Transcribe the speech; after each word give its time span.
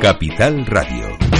Capital 0.00 0.64
Radio. 0.66 1.35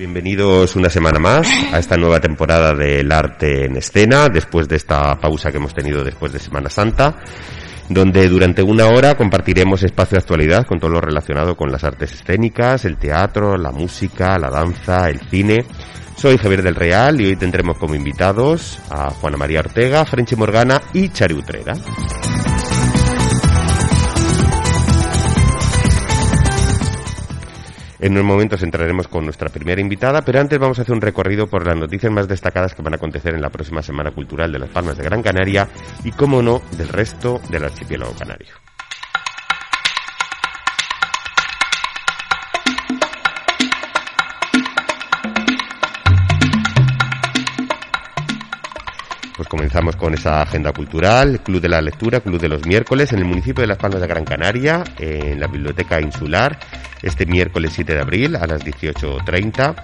Bienvenidos 0.00 0.76
una 0.76 0.88
semana 0.88 1.18
más 1.18 1.46
a 1.74 1.78
esta 1.78 1.98
nueva 1.98 2.20
temporada 2.20 2.72
del 2.72 3.12
arte 3.12 3.66
en 3.66 3.76
escena, 3.76 4.30
después 4.30 4.66
de 4.66 4.76
esta 4.76 5.14
pausa 5.20 5.50
que 5.50 5.58
hemos 5.58 5.74
tenido 5.74 6.02
después 6.02 6.32
de 6.32 6.38
Semana 6.38 6.70
Santa, 6.70 7.18
donde 7.90 8.26
durante 8.30 8.62
una 8.62 8.86
hora 8.86 9.14
compartiremos 9.14 9.82
espacio 9.82 10.16
de 10.16 10.20
actualidad 10.20 10.66
con 10.66 10.80
todo 10.80 10.92
lo 10.92 11.02
relacionado 11.02 11.54
con 11.54 11.70
las 11.70 11.84
artes 11.84 12.14
escénicas, 12.14 12.86
el 12.86 12.96
teatro, 12.96 13.58
la 13.58 13.72
música, 13.72 14.38
la 14.38 14.48
danza, 14.48 15.10
el 15.10 15.20
cine. 15.28 15.66
Soy 16.16 16.38
Javier 16.38 16.62
del 16.62 16.76
Real 16.76 17.20
y 17.20 17.26
hoy 17.26 17.36
tendremos 17.36 17.76
como 17.76 17.94
invitados 17.94 18.78
a 18.88 19.10
Juana 19.10 19.36
María 19.36 19.60
Ortega, 19.60 20.06
Frenchi 20.06 20.34
Morgana 20.34 20.80
y 20.94 21.10
Chari 21.10 21.34
Utrera. 21.34 21.74
En 28.02 28.12
unos 28.12 28.24
momentos 28.24 28.62
entraremos 28.62 29.08
con 29.08 29.24
nuestra 29.24 29.50
primera 29.50 29.78
invitada, 29.78 30.22
pero 30.22 30.40
antes 30.40 30.58
vamos 30.58 30.78
a 30.78 30.82
hacer 30.82 30.94
un 30.94 31.02
recorrido 31.02 31.46
por 31.46 31.66
las 31.66 31.76
noticias 31.76 32.10
más 32.10 32.26
destacadas 32.26 32.74
que 32.74 32.80
van 32.80 32.94
a 32.94 32.96
acontecer 32.96 33.34
en 33.34 33.42
la 33.42 33.50
próxima 33.50 33.82
Semana 33.82 34.10
Cultural 34.10 34.50
de 34.50 34.58
las 34.58 34.70
Palmas 34.70 34.96
de 34.96 35.04
Gran 35.04 35.22
Canaria 35.22 35.68
y, 36.02 36.10
como 36.12 36.40
no, 36.40 36.62
del 36.78 36.88
resto 36.88 37.40
del 37.50 37.64
archipiélago 37.64 38.14
canario. 38.14 38.54
Pues 49.40 49.48
comenzamos 49.48 49.96
con 49.96 50.12
esa 50.12 50.42
agenda 50.42 50.70
cultural, 50.70 51.40
Club 51.42 51.62
de 51.62 51.70
la 51.70 51.80
Lectura, 51.80 52.20
Club 52.20 52.38
de 52.38 52.50
los 52.50 52.66
miércoles, 52.66 53.10
en 53.14 53.20
el 53.20 53.24
municipio 53.24 53.62
de 53.62 53.68
Las 53.68 53.78
Palmas 53.78 54.02
de 54.02 54.06
Gran 54.06 54.22
Canaria, 54.22 54.84
en 54.98 55.40
la 55.40 55.46
Biblioteca 55.46 55.98
Insular, 55.98 56.58
este 57.00 57.24
miércoles 57.24 57.72
7 57.74 57.94
de 57.94 58.00
abril 58.02 58.36
a 58.36 58.46
las 58.46 58.62
18.30. 58.62 59.74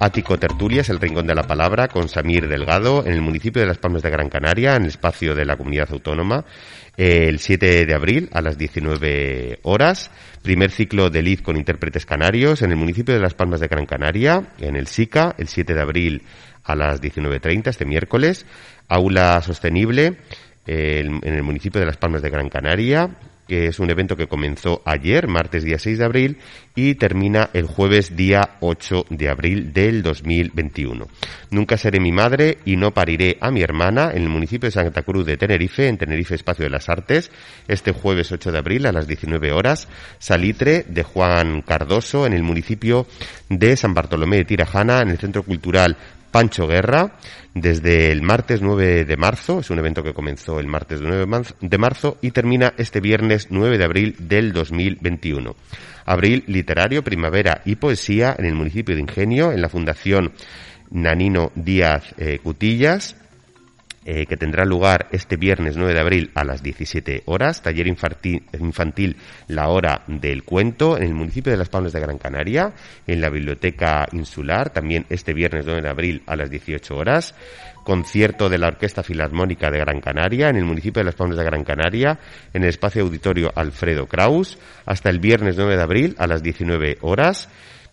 Ático 0.00 0.36
Tertulias, 0.38 0.88
el 0.88 0.98
Rincón 0.98 1.24
de 1.24 1.36
la 1.36 1.44
Palabra, 1.44 1.86
con 1.86 2.08
Samir 2.08 2.48
Delgado, 2.48 3.06
en 3.06 3.12
el 3.12 3.20
municipio 3.20 3.62
de 3.62 3.68
Las 3.68 3.78
Palmas 3.78 4.02
de 4.02 4.10
Gran 4.10 4.28
Canaria, 4.28 4.74
en 4.74 4.82
el 4.82 4.88
espacio 4.88 5.36
de 5.36 5.44
la 5.44 5.56
Comunidad 5.56 5.88
Autónoma, 5.92 6.44
el 6.96 7.38
7 7.38 7.86
de 7.86 7.94
abril 7.94 8.28
a 8.32 8.40
las 8.40 8.58
19 8.58 9.60
horas. 9.62 10.10
Primer 10.42 10.72
ciclo 10.72 11.10
de 11.10 11.22
Liz 11.22 11.42
con 11.42 11.56
intérpretes 11.56 12.04
canarios, 12.04 12.60
en 12.62 12.72
el 12.72 12.76
municipio 12.76 13.14
de 13.14 13.20
Las 13.20 13.34
Palmas 13.34 13.60
de 13.60 13.68
Gran 13.68 13.86
Canaria, 13.86 14.48
en 14.58 14.74
el 14.74 14.88
SICA, 14.88 15.36
el 15.38 15.46
7 15.46 15.74
de 15.74 15.80
abril 15.80 16.22
a 16.66 16.74
las 16.74 17.00
19.30, 17.00 17.68
este 17.68 17.84
miércoles. 17.84 18.44
Aula 18.88 19.40
Sostenible, 19.42 20.16
en 20.66 21.20
el 21.22 21.42
municipio 21.42 21.80
de 21.80 21.86
Las 21.86 21.96
Palmas 21.96 22.22
de 22.22 22.30
Gran 22.30 22.48
Canaria, 22.48 23.10
que 23.46 23.66
es 23.66 23.78
un 23.78 23.90
evento 23.90 24.16
que 24.16 24.26
comenzó 24.26 24.82
ayer, 24.84 25.28
martes 25.28 25.62
día 25.62 25.78
6 25.78 25.98
de 25.98 26.04
abril, 26.04 26.38
y 26.74 26.96
termina 26.96 27.50
el 27.52 27.66
jueves 27.66 28.16
día 28.16 28.56
8 28.60 29.06
de 29.10 29.28
abril 29.28 29.72
del 29.72 30.02
2021. 30.02 31.06
Nunca 31.50 31.76
seré 31.76 32.00
mi 32.00 32.10
madre 32.10 32.58
y 32.64 32.76
no 32.76 32.92
pariré 32.92 33.38
a 33.40 33.52
mi 33.52 33.62
hermana 33.62 34.10
en 34.12 34.24
el 34.24 34.28
municipio 34.28 34.66
de 34.66 34.72
Santa 34.72 35.02
Cruz 35.02 35.24
de 35.26 35.36
Tenerife, 35.36 35.86
en 35.86 35.96
Tenerife 35.96 36.34
Espacio 36.34 36.64
de 36.64 36.70
las 36.70 36.88
Artes, 36.88 37.30
este 37.68 37.92
jueves 37.92 38.32
8 38.32 38.50
de 38.50 38.58
abril 38.58 38.86
a 38.86 38.92
las 38.92 39.06
19 39.06 39.52
horas. 39.52 39.86
Salitre 40.18 40.84
de 40.88 41.04
Juan 41.04 41.62
Cardoso 41.62 42.26
en 42.26 42.32
el 42.32 42.42
municipio 42.42 43.06
de 43.48 43.76
San 43.76 43.94
Bartolomé 43.94 44.38
de 44.38 44.44
Tirajana, 44.44 45.02
en 45.02 45.10
el 45.10 45.18
Centro 45.18 45.44
Cultural 45.44 45.96
Pancho 46.36 46.66
Guerra 46.66 47.12
desde 47.54 48.12
el 48.12 48.20
martes 48.20 48.60
9 48.60 49.06
de 49.06 49.16
marzo, 49.16 49.60
es 49.60 49.70
un 49.70 49.78
evento 49.78 50.02
que 50.02 50.12
comenzó 50.12 50.60
el 50.60 50.66
martes 50.66 51.00
9 51.00 51.26
de 51.62 51.78
marzo 51.78 52.18
y 52.20 52.30
termina 52.32 52.74
este 52.76 53.00
viernes 53.00 53.46
9 53.48 53.78
de 53.78 53.84
abril 53.84 54.16
del 54.18 54.52
2021. 54.52 55.56
Abril 56.04 56.44
literario, 56.46 57.02
primavera 57.02 57.62
y 57.64 57.76
poesía 57.76 58.36
en 58.38 58.44
el 58.44 58.54
municipio 58.54 58.94
de 58.94 59.00
Ingenio, 59.00 59.50
en 59.50 59.62
la 59.62 59.70
Fundación 59.70 60.34
Nanino 60.90 61.52
Díaz 61.54 62.14
eh, 62.18 62.38
Cutillas, 62.42 63.16
eh, 64.08 64.24
que 64.26 64.36
tendrá 64.36 64.64
lugar 64.64 65.08
este 65.10 65.36
viernes 65.36 65.76
9 65.76 65.92
de 65.92 65.98
abril 65.98 66.30
a 66.36 66.44
las 66.44 66.62
17 66.62 67.24
horas, 67.26 67.60
taller 67.60 67.88
infantil, 67.88 68.44
infantil, 68.56 69.16
La 69.48 69.68
Hora 69.68 70.04
del 70.06 70.44
Cuento, 70.44 70.96
en 70.96 71.02
el 71.02 71.14
municipio 71.14 71.50
de 71.50 71.58
Las 71.58 71.70
Palmas 71.70 71.92
de 71.92 71.98
Gran 71.98 72.16
Canaria, 72.16 72.72
en 73.08 73.20
la 73.20 73.30
Biblioteca 73.30 74.06
Insular, 74.12 74.70
también 74.70 75.06
este 75.10 75.34
viernes 75.34 75.66
9 75.66 75.82
de 75.82 75.88
abril 75.88 76.22
a 76.26 76.36
las 76.36 76.50
18 76.50 76.94
horas, 76.94 77.34
concierto 77.82 78.48
de 78.48 78.58
la 78.58 78.68
Orquesta 78.68 79.02
Filarmónica 79.02 79.72
de 79.72 79.80
Gran 79.80 80.00
Canaria, 80.00 80.50
en 80.50 80.56
el 80.56 80.64
municipio 80.64 81.00
de 81.00 81.06
Las 81.06 81.16
Palmas 81.16 81.36
de 81.36 81.42
Gran 81.42 81.64
Canaria, 81.64 82.20
en 82.54 82.62
el 82.62 82.68
espacio 82.68 83.02
auditorio 83.02 83.50
Alfredo 83.56 84.06
Kraus, 84.06 84.56
hasta 84.84 85.10
el 85.10 85.18
viernes 85.18 85.56
9 85.56 85.76
de 85.76 85.82
abril 85.82 86.14
a 86.18 86.28
las 86.28 86.44
19 86.44 86.98
horas, 87.00 87.48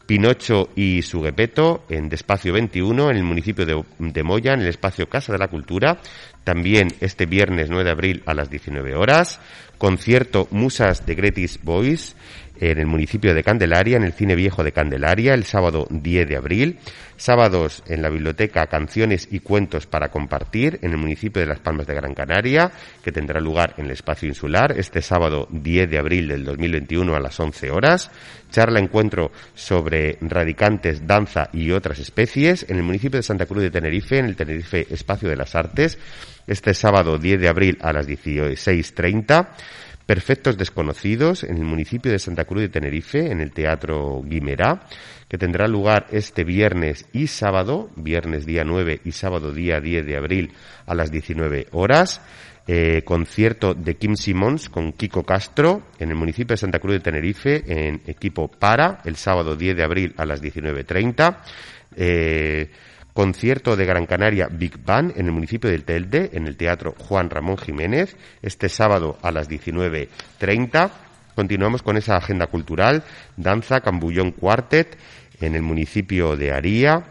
Pinocho 0.06 0.70
y 0.76 1.02
su 1.02 1.24
Gepeto 1.24 1.86
en 1.90 2.10
Despacio 2.10 2.54
21 2.54 3.10
en 3.10 3.18
el 3.18 3.24
municipio 3.24 3.66
de, 3.66 3.84
de, 4.00 4.24
Moya, 4.24 4.54
en 4.54 4.62
el 4.62 4.68
espacio 4.68 5.08
Casa 5.08 5.32
de 5.32 5.40
la 5.40 5.48
Cultura. 5.48 6.00
También 6.44 6.90
este 7.00 7.26
viernes 7.26 7.70
9 7.70 7.86
de 7.86 7.92
abril 7.92 8.24
a 8.26 8.34
las 8.34 8.50
19 8.50 8.96
horas. 8.96 9.40
Concierto 9.78 10.48
Musas 10.52 11.06
de 11.06 11.16
Gretis 11.16 11.60
Boys 11.64 12.16
en 12.60 12.78
el 12.78 12.86
municipio 12.86 13.34
de 13.34 13.44
Candelaria, 13.44 13.98
en 13.98 14.04
el 14.04 14.14
Cine 14.14 14.36
Viejo 14.36 14.64
de 14.64 14.72
Candelaria, 14.72 15.34
el 15.34 15.44
sábado 15.44 15.88
10 15.90 16.28
de 16.28 16.38
abril. 16.38 16.80
Sábados 17.18 17.84
en 17.88 18.02
la 18.02 18.10
biblioteca 18.10 18.68
Canciones 18.68 19.28
y 19.32 19.40
Cuentos 19.40 19.86
para 19.86 20.10
Compartir, 20.10 20.80
en 20.82 20.92
el 20.92 20.98
municipio 20.98 21.42
de 21.42 21.48
Las 21.48 21.60
Palmas 21.60 21.88
de 21.88 21.94
Gran 21.94 22.14
Canaria, 22.14 22.72
que 23.04 23.12
tendrá 23.12 23.40
lugar 23.40 23.76
en 23.78 23.86
el 23.86 23.92
espacio 23.92 24.28
insular 24.28 24.74
este 24.78 25.02
sábado 25.02 25.48
10 25.52 25.90
de 25.90 25.98
abril 25.98 26.28
del 26.28 26.44
2021 26.44 27.16
a 27.16 27.20
las 27.20 27.40
11 27.40 27.72
horas. 27.72 28.12
Charla 28.52 28.80
encuentro 28.80 29.32
sobre 29.54 30.18
radicantes, 30.22 31.08
danza 31.08 31.50
y 31.54 31.72
otras 31.72 32.00
especies, 32.00 32.66
en 32.70 32.78
el 32.78 32.84
municipio 32.84 33.18
de 33.18 33.24
Santa 33.24 33.46
Cruz 33.46 33.64
de 33.64 33.72
Tenerife, 33.72 34.18
en 34.18 34.26
el 34.26 34.36
Tenerife 34.36 34.88
Espacio 34.90 35.30
de 35.30 35.36
las 35.36 35.56
Artes, 35.56 35.98
este 36.48 36.74
sábado 36.74 37.18
10 37.18 37.40
de 37.40 37.48
abril 37.48 37.78
a 37.82 37.94
las 37.94 38.08
16.30. 38.08 39.50
Perfectos 40.06 40.58
Desconocidos 40.58 41.46
en 41.46 41.58
el 41.58 41.64
municipio 41.64 42.12
de 42.12 42.20
Santa 42.20 42.44
Cruz 42.44 42.62
de 42.64 42.70
Tenerife, 42.70 43.32
en 43.32 43.40
el 43.40 43.54
Teatro 43.54 44.22
Guimerá, 44.26 44.82
que 45.34 45.40
tendrá 45.40 45.68
lugar 45.68 46.06
este 46.12 46.44
viernes 46.44 47.08
y 47.12 47.26
sábado, 47.26 47.90
viernes 47.96 48.46
día 48.46 48.64
9 48.64 49.02
y 49.04 49.14
sábado 49.14 49.52
día 49.52 49.82
10 49.82 50.06
de 50.06 50.16
abril 50.16 50.52
a 50.86 50.94
las 50.94 51.10
19 51.10 51.70
horas. 51.72 52.22
eh, 52.68 53.02
concierto 53.04 53.74
de 53.74 53.96
Kim 53.96 54.16
Simons 54.16 54.70
con 54.70 54.94
Kiko 54.94 55.24
Castro 55.24 55.82
en 55.98 56.12
el 56.12 56.16
municipio 56.16 56.54
de 56.54 56.58
Santa 56.58 56.78
Cruz 56.78 56.94
de 56.94 57.00
Tenerife 57.00 57.64
en 57.66 58.02
equipo 58.06 58.48
para 58.48 59.02
el 59.06 59.16
sábado 59.16 59.56
10 59.56 59.76
de 59.76 59.84
abril 59.84 60.14
a 60.18 60.26
las 60.26 60.40
19.30. 60.40 61.38
Eh, 61.96 62.70
concierto 63.12 63.76
de 63.76 63.86
Gran 63.86 64.06
Canaria 64.06 64.48
Big 64.52 64.78
Band 64.86 65.18
en 65.18 65.26
el 65.26 65.32
municipio 65.32 65.68
del 65.68 65.84
Telde 65.84 66.30
en 66.34 66.46
el 66.46 66.58
Teatro 66.58 66.94
Juan 66.96 67.32
Ramón 67.32 67.58
Jiménez 67.58 68.16
este 68.44 68.70
sábado 68.70 69.18
a 69.24 69.32
las 69.32 69.50
19.30. 69.50 70.92
Continuamos 71.36 71.82
con 71.82 71.98
esa 71.98 72.16
agenda 72.16 72.46
cultural, 72.46 73.04
danza 73.36 73.82
Cambullón 73.82 74.34
Quartet 74.34 74.96
en 75.46 75.56
el 75.56 75.62
municipio 75.62 76.36
de 76.36 76.54
Aría, 76.54 77.04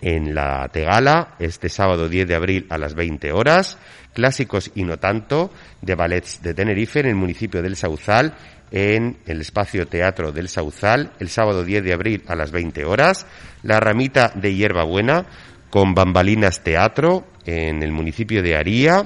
en 0.00 0.34
la 0.34 0.68
Tegala, 0.68 1.34
este 1.38 1.68
sábado 1.68 2.08
10 2.08 2.28
de 2.28 2.34
abril 2.34 2.66
a 2.70 2.78
las 2.78 2.94
20 2.94 3.32
horas. 3.32 3.78
Clásicos 4.14 4.70
y 4.74 4.84
no 4.84 4.98
tanto 4.98 5.52
de 5.82 5.94
ballets 5.94 6.42
de 6.42 6.54
Tenerife 6.54 7.00
en 7.00 7.06
el 7.06 7.14
municipio 7.14 7.62
del 7.62 7.76
Sauzal, 7.76 8.34
en 8.70 9.18
el 9.26 9.40
espacio 9.40 9.86
Teatro 9.86 10.32
del 10.32 10.48
Sauzal, 10.48 11.12
el 11.20 11.28
sábado 11.28 11.62
10 11.62 11.84
de 11.84 11.92
abril 11.92 12.24
a 12.26 12.34
las 12.34 12.50
20 12.50 12.84
horas. 12.84 13.26
La 13.62 13.80
ramita 13.80 14.32
de 14.34 14.54
Hierbabuena 14.54 15.26
con 15.70 15.94
Bambalinas 15.94 16.64
Teatro 16.64 17.26
en 17.44 17.82
el 17.82 17.92
municipio 17.92 18.42
de 18.42 18.56
Aría, 18.56 19.04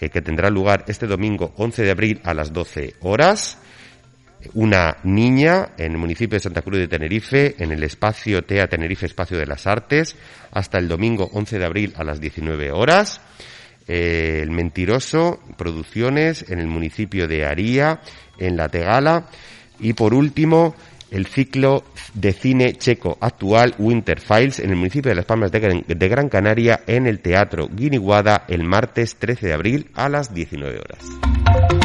eh, 0.00 0.10
que 0.10 0.20
tendrá 0.20 0.50
lugar 0.50 0.84
este 0.88 1.06
domingo 1.06 1.52
11 1.56 1.82
de 1.82 1.90
abril 1.90 2.20
a 2.22 2.34
las 2.34 2.52
12 2.52 2.94
horas 3.00 3.58
una 4.54 4.98
niña 5.04 5.70
en 5.78 5.92
el 5.92 5.98
municipio 5.98 6.36
de 6.36 6.40
Santa 6.40 6.62
Cruz 6.62 6.78
de 6.78 6.88
Tenerife, 6.88 7.54
en 7.58 7.72
el 7.72 7.82
espacio 7.82 8.44
TEA 8.44 8.68
Tenerife 8.68 9.06
Espacio 9.06 9.38
de 9.38 9.46
las 9.46 9.66
Artes, 9.66 10.16
hasta 10.52 10.78
el 10.78 10.88
domingo 10.88 11.30
11 11.32 11.58
de 11.58 11.64
abril 11.64 11.94
a 11.96 12.04
las 12.04 12.20
19 12.20 12.70
horas. 12.72 13.20
Eh, 13.86 14.40
el 14.42 14.50
Mentiroso, 14.50 15.40
producciones 15.56 16.50
en 16.50 16.58
el 16.58 16.66
municipio 16.66 17.28
de 17.28 17.44
Aría, 17.44 18.00
en 18.38 18.56
La 18.56 18.68
Tegala. 18.68 19.26
Y 19.80 19.92
por 19.92 20.14
último, 20.14 20.74
el 21.10 21.26
ciclo 21.26 21.84
de 22.14 22.32
cine 22.32 22.74
checo 22.74 23.18
actual 23.20 23.74
Winter 23.78 24.20
Files 24.20 24.58
en 24.58 24.70
el 24.70 24.76
municipio 24.76 25.10
de 25.10 25.16
Las 25.16 25.26
Palmas 25.26 25.52
de 25.52 25.60
Gran, 25.60 25.84
de 25.86 26.08
Gran 26.08 26.28
Canaria, 26.28 26.80
en 26.86 27.06
el 27.06 27.20
Teatro 27.20 27.68
Guiniguada, 27.70 28.44
el 28.48 28.64
martes 28.64 29.16
13 29.16 29.48
de 29.48 29.52
abril 29.52 29.90
a 29.94 30.08
las 30.08 30.32
19 30.32 30.78
horas. 30.78 31.83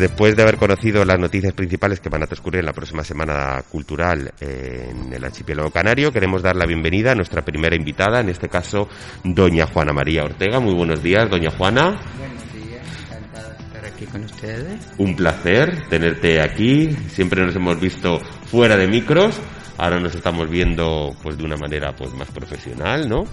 Pues 0.00 0.08
después 0.08 0.34
de 0.34 0.42
haber 0.44 0.56
conocido 0.56 1.04
las 1.04 1.18
noticias 1.18 1.52
principales 1.52 2.00
que 2.00 2.08
van 2.08 2.22
a 2.22 2.26
transcurrir 2.26 2.60
en 2.60 2.64
la 2.64 2.72
próxima 2.72 3.04
semana 3.04 3.62
cultural 3.70 4.32
en 4.40 5.12
el 5.12 5.22
archipiélago 5.22 5.70
canario, 5.70 6.10
queremos 6.10 6.40
dar 6.40 6.56
la 6.56 6.64
bienvenida 6.64 7.12
a 7.12 7.14
nuestra 7.14 7.44
primera 7.44 7.76
invitada, 7.76 8.20
en 8.20 8.30
este 8.30 8.48
caso, 8.48 8.88
doña 9.24 9.66
Juana 9.66 9.92
María 9.92 10.24
Ortega. 10.24 10.58
Muy 10.58 10.72
buenos 10.72 11.02
días, 11.02 11.28
doña 11.28 11.50
Juana. 11.50 12.00
Buenos 12.16 12.50
días, 12.54 12.82
encantada 13.10 13.50
de 13.50 13.62
estar 13.62 13.84
aquí 13.84 14.06
con 14.06 14.24
ustedes. 14.24 14.88
Un 14.96 15.16
placer 15.16 15.86
tenerte 15.90 16.40
aquí. 16.40 16.96
Siempre 17.10 17.44
nos 17.44 17.54
hemos 17.54 17.78
visto 17.78 18.20
fuera 18.46 18.78
de 18.78 18.88
micros. 18.88 19.38
Ahora 19.76 20.00
nos 20.00 20.14
estamos 20.14 20.48
viendo 20.48 21.14
pues 21.22 21.36
de 21.36 21.44
una 21.44 21.58
manera 21.58 21.94
pues 21.94 22.14
más 22.14 22.30
profesional, 22.30 23.06
¿no? 23.06 23.24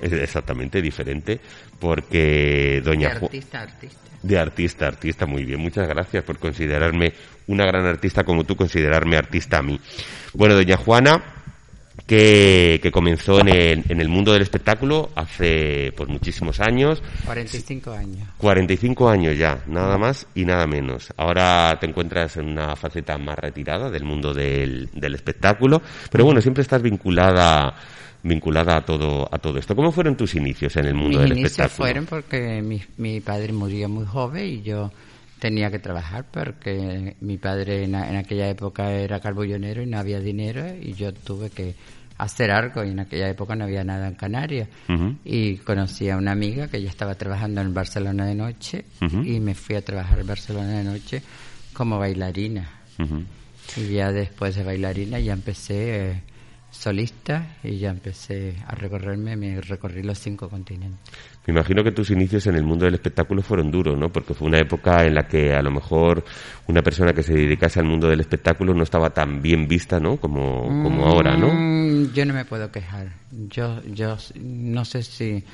Es 0.00 0.12
exactamente 0.12 0.80
diferente 0.80 1.40
porque 1.80 2.80
doña 2.84 3.08
De 3.08 3.16
artista, 3.16 3.62
artista. 3.62 4.06
De 4.26 4.36
artista, 4.40 4.88
artista, 4.88 5.24
muy 5.24 5.44
bien. 5.44 5.60
Muchas 5.60 5.86
gracias 5.86 6.24
por 6.24 6.40
considerarme 6.40 7.12
una 7.46 7.64
gran 7.64 7.86
artista 7.86 8.24
como 8.24 8.42
tú 8.42 8.56
considerarme 8.56 9.16
artista 9.16 9.58
a 9.58 9.62
mí. 9.62 9.80
Bueno, 10.32 10.56
doña 10.56 10.76
Juana, 10.76 11.35
que, 12.06 12.78
que 12.82 12.92
comenzó 12.92 13.40
en 13.40 13.48
el, 13.48 13.84
en 13.88 14.00
el 14.00 14.08
mundo 14.08 14.32
del 14.32 14.42
espectáculo 14.42 15.10
hace 15.14 15.92
pues 15.96 16.08
muchísimos 16.08 16.60
años. 16.60 17.02
45 17.24 17.90
años. 17.92 18.28
45 18.38 19.08
años 19.08 19.38
ya, 19.38 19.62
nada 19.66 19.96
más 19.98 20.26
y 20.34 20.44
nada 20.44 20.66
menos. 20.66 21.08
Ahora 21.16 21.76
te 21.80 21.86
encuentras 21.86 22.36
en 22.36 22.48
una 22.48 22.76
faceta 22.76 23.16
más 23.18 23.38
retirada 23.38 23.90
del 23.90 24.04
mundo 24.04 24.34
del, 24.34 24.88
del 24.92 25.14
espectáculo, 25.14 25.82
pero 26.10 26.24
bueno, 26.24 26.40
siempre 26.40 26.62
estás 26.62 26.82
vinculada 26.82 27.74
vinculada 28.22 28.78
a 28.78 28.84
todo 28.84 29.28
a 29.30 29.38
todo 29.38 29.58
esto. 29.58 29.76
¿Cómo 29.76 29.92
fueron 29.92 30.16
tus 30.16 30.34
inicios 30.34 30.76
en 30.76 30.86
el 30.86 30.94
mundo 30.94 31.18
Mis 31.18 31.28
del 31.28 31.38
inicios 31.38 31.52
espectáculo? 31.52 31.86
fueron 31.86 32.06
porque 32.06 32.60
mi, 32.62 32.82
mi 32.96 33.20
padre 33.20 33.52
murió 33.52 33.88
muy 33.88 34.04
joven 34.04 34.44
y 34.44 34.62
yo 34.62 34.90
tenía 35.38 35.70
que 35.70 35.78
trabajar 35.78 36.26
porque 36.30 37.16
mi 37.20 37.36
padre 37.36 37.84
en, 37.84 37.94
en 37.94 38.16
aquella 38.16 38.48
época 38.48 38.92
era 38.92 39.20
carbullonero 39.20 39.82
y 39.82 39.86
no 39.86 39.98
había 39.98 40.20
dinero 40.20 40.64
y 40.80 40.94
yo 40.94 41.12
tuve 41.12 41.50
que 41.50 41.74
hacer 42.18 42.50
algo 42.50 42.84
y 42.84 42.90
en 42.90 43.00
aquella 43.00 43.28
época 43.28 43.54
no 43.54 43.64
había 43.64 43.84
nada 43.84 44.08
en 44.08 44.14
Canarias. 44.14 44.68
Y 45.24 45.56
conocí 45.58 46.08
a 46.08 46.16
una 46.16 46.32
amiga 46.32 46.68
que 46.68 46.82
ya 46.82 46.88
estaba 46.88 47.14
trabajando 47.14 47.60
en 47.60 47.74
Barcelona 47.74 48.26
de 48.26 48.34
noche 48.34 48.84
y 49.00 49.40
me 49.40 49.54
fui 49.54 49.76
a 49.76 49.84
trabajar 49.84 50.20
en 50.20 50.26
Barcelona 50.26 50.78
de 50.78 50.84
noche 50.84 51.22
como 51.72 51.98
bailarina. 51.98 52.70
Y 53.76 53.94
ya 53.94 54.12
después 54.12 54.54
de 54.54 54.64
bailarina 54.64 55.18
ya 55.18 55.32
empecé 55.32 56.10
eh, 56.10 56.22
solista 56.70 57.56
y 57.62 57.78
ya 57.78 57.90
empecé 57.90 58.56
a 58.66 58.74
recorrerme, 58.74 59.36
me 59.36 59.60
recorrí 59.60 60.02
los 60.02 60.18
cinco 60.18 60.48
continentes. 60.48 61.00
Me 61.46 61.52
imagino 61.52 61.84
que 61.84 61.92
tus 61.92 62.10
inicios 62.10 62.46
en 62.48 62.56
el 62.56 62.64
mundo 62.64 62.86
del 62.86 62.94
espectáculo 62.94 63.40
fueron 63.40 63.70
duros, 63.70 63.96
¿no? 63.96 64.10
Porque 64.10 64.34
fue 64.34 64.48
una 64.48 64.58
época 64.58 65.04
en 65.04 65.14
la 65.14 65.28
que 65.28 65.54
a 65.54 65.62
lo 65.62 65.70
mejor 65.70 66.24
una 66.66 66.82
persona 66.82 67.12
que 67.12 67.22
se 67.22 67.34
dedicase 67.34 67.78
al 67.78 67.86
mundo 67.86 68.08
del 68.08 68.20
espectáculo 68.20 68.74
no 68.74 68.82
estaba 68.82 69.10
tan 69.10 69.40
bien 69.40 69.68
vista, 69.68 70.00
¿no? 70.00 70.16
Como, 70.16 70.62
como 70.82 71.06
ahora, 71.06 71.36
¿no? 71.36 71.52
Mm, 71.52 72.12
Yo 72.12 72.24
no 72.26 72.34
me 72.34 72.44
puedo 72.44 72.70
quejar. 72.72 73.12
Yo, 73.48 73.80
yo 73.84 74.16
no 74.42 74.84
sé 74.84 75.02
si 75.02 75.44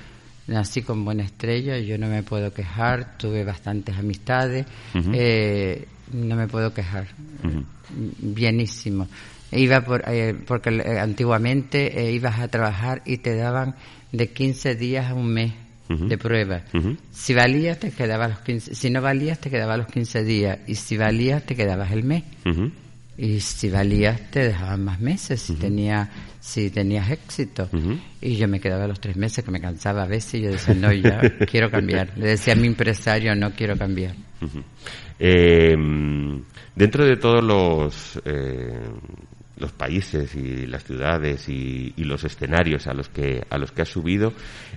nací 0.47 0.83
con 0.83 1.05
buena 1.05 1.25
estrella, 1.25 1.79
yo 1.79 1.99
no 1.99 2.09
me 2.09 2.23
puedo 2.23 2.53
quejar, 2.53 3.19
tuve 3.19 3.45
bastantes 3.45 3.97
amistades, 3.97 4.67
eh, 5.13 5.87
no 6.13 6.37
me 6.37 6.49
puedo 6.49 6.73
quejar. 6.73 7.07
Bienísimo. 8.19 9.09
Iba 9.51 9.83
por, 9.83 10.03
eh, 10.07 10.35
porque 10.47 10.71
eh, 10.71 10.99
antiguamente 10.99 12.01
eh, 12.01 12.13
ibas 12.13 12.41
a 12.41 12.49
trabajar 12.49 13.03
y 13.05 13.19
te 13.19 13.37
daban 13.37 13.75
de 14.11 14.31
15 14.31 14.75
días 14.77 15.11
a 15.11 15.15
un 15.15 15.27
mes 15.27 15.53
De 15.99 16.19
prueba. 16.19 16.63
Si 17.11 17.35
valías, 17.35 17.79
te 17.79 17.91
quedabas 17.91 18.31
los 18.31 18.39
15, 18.41 18.75
si 18.75 18.91
no 18.91 19.03
valías, 19.03 19.39
te 19.39 19.51
quedabas 19.51 19.79
los 19.79 19.87
15 19.89 20.25
días. 20.25 20.59
Y 20.67 20.75
si 20.75 20.97
valías, 20.97 21.45
te 21.45 21.55
quedabas 21.55 21.93
el 21.93 22.05
mes. 22.05 22.25
Y 23.17 23.41
si 23.41 23.69
valías, 23.69 24.31
te 24.31 24.41
dejaban 24.49 24.85
más 24.85 25.01
meses, 25.01 25.41
si, 25.43 25.55
tenía, 25.55 26.11
si 26.41 26.71
tenías 26.71 27.11
éxito. 27.11 27.69
Y 28.21 28.37
yo 28.37 28.49
me 28.49 28.59
quedaba 28.59 28.87
los 28.87 29.01
tres 29.01 29.17
meses, 29.17 29.45
que 29.45 29.51
me 29.51 29.61
cansaba 29.61 30.05
a 30.05 30.07
veces, 30.07 30.35
y 30.35 30.43
yo 30.43 30.51
decía, 30.51 30.75
no, 30.75 30.93
ya 30.93 31.21
quiero 31.51 31.71
cambiar. 31.71 32.17
Le 32.17 32.29
decía 32.29 32.55
a 32.55 32.57
mi 32.57 32.67
empresario, 32.67 33.35
no 33.35 33.53
quiero 33.53 33.77
cambiar. 33.77 34.15
Eh, 35.19 35.77
dentro 36.75 37.05
de 37.05 37.17
todos 37.17 37.45
los 37.45 38.21
eh, 38.25 38.81
los 39.57 39.73
países 39.73 40.35
y 40.35 40.67
las 40.67 40.85
ciudades 40.85 41.49
y, 41.49 41.93
y 41.97 42.05
los 42.05 42.25
escenarios 42.25 42.87
a 42.87 42.95
los 42.95 43.09
que 43.09 43.45
a 43.51 43.59
los 43.59 43.73
que 43.73 43.83
has 43.83 43.89
subido, 43.89 44.33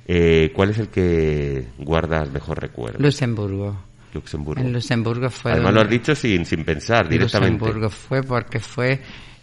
eh, 0.07 0.51
¿cuál 0.53 0.71
es 0.71 0.79
el 0.79 0.89
que 0.89 1.67
guardas 1.77 2.31
mejor 2.31 2.61
recuerdo? 2.61 2.99
Luxemburgo. 2.99 3.77
Luxemburgo. 4.13 4.61
En 4.61 4.71
Luxemburgo 4.71 5.29
fue. 5.29 5.51
Además 5.51 5.73
lo 5.73 5.81
has 5.81 5.89
dicho 5.89 6.15
sin, 6.15 6.45
sin 6.45 6.63
pensar 6.63 7.09
directamente. 7.09 7.59
Luxemburgo 7.59 7.89
fue 7.89 8.23
porque 8.23 8.59
fue 8.59 8.93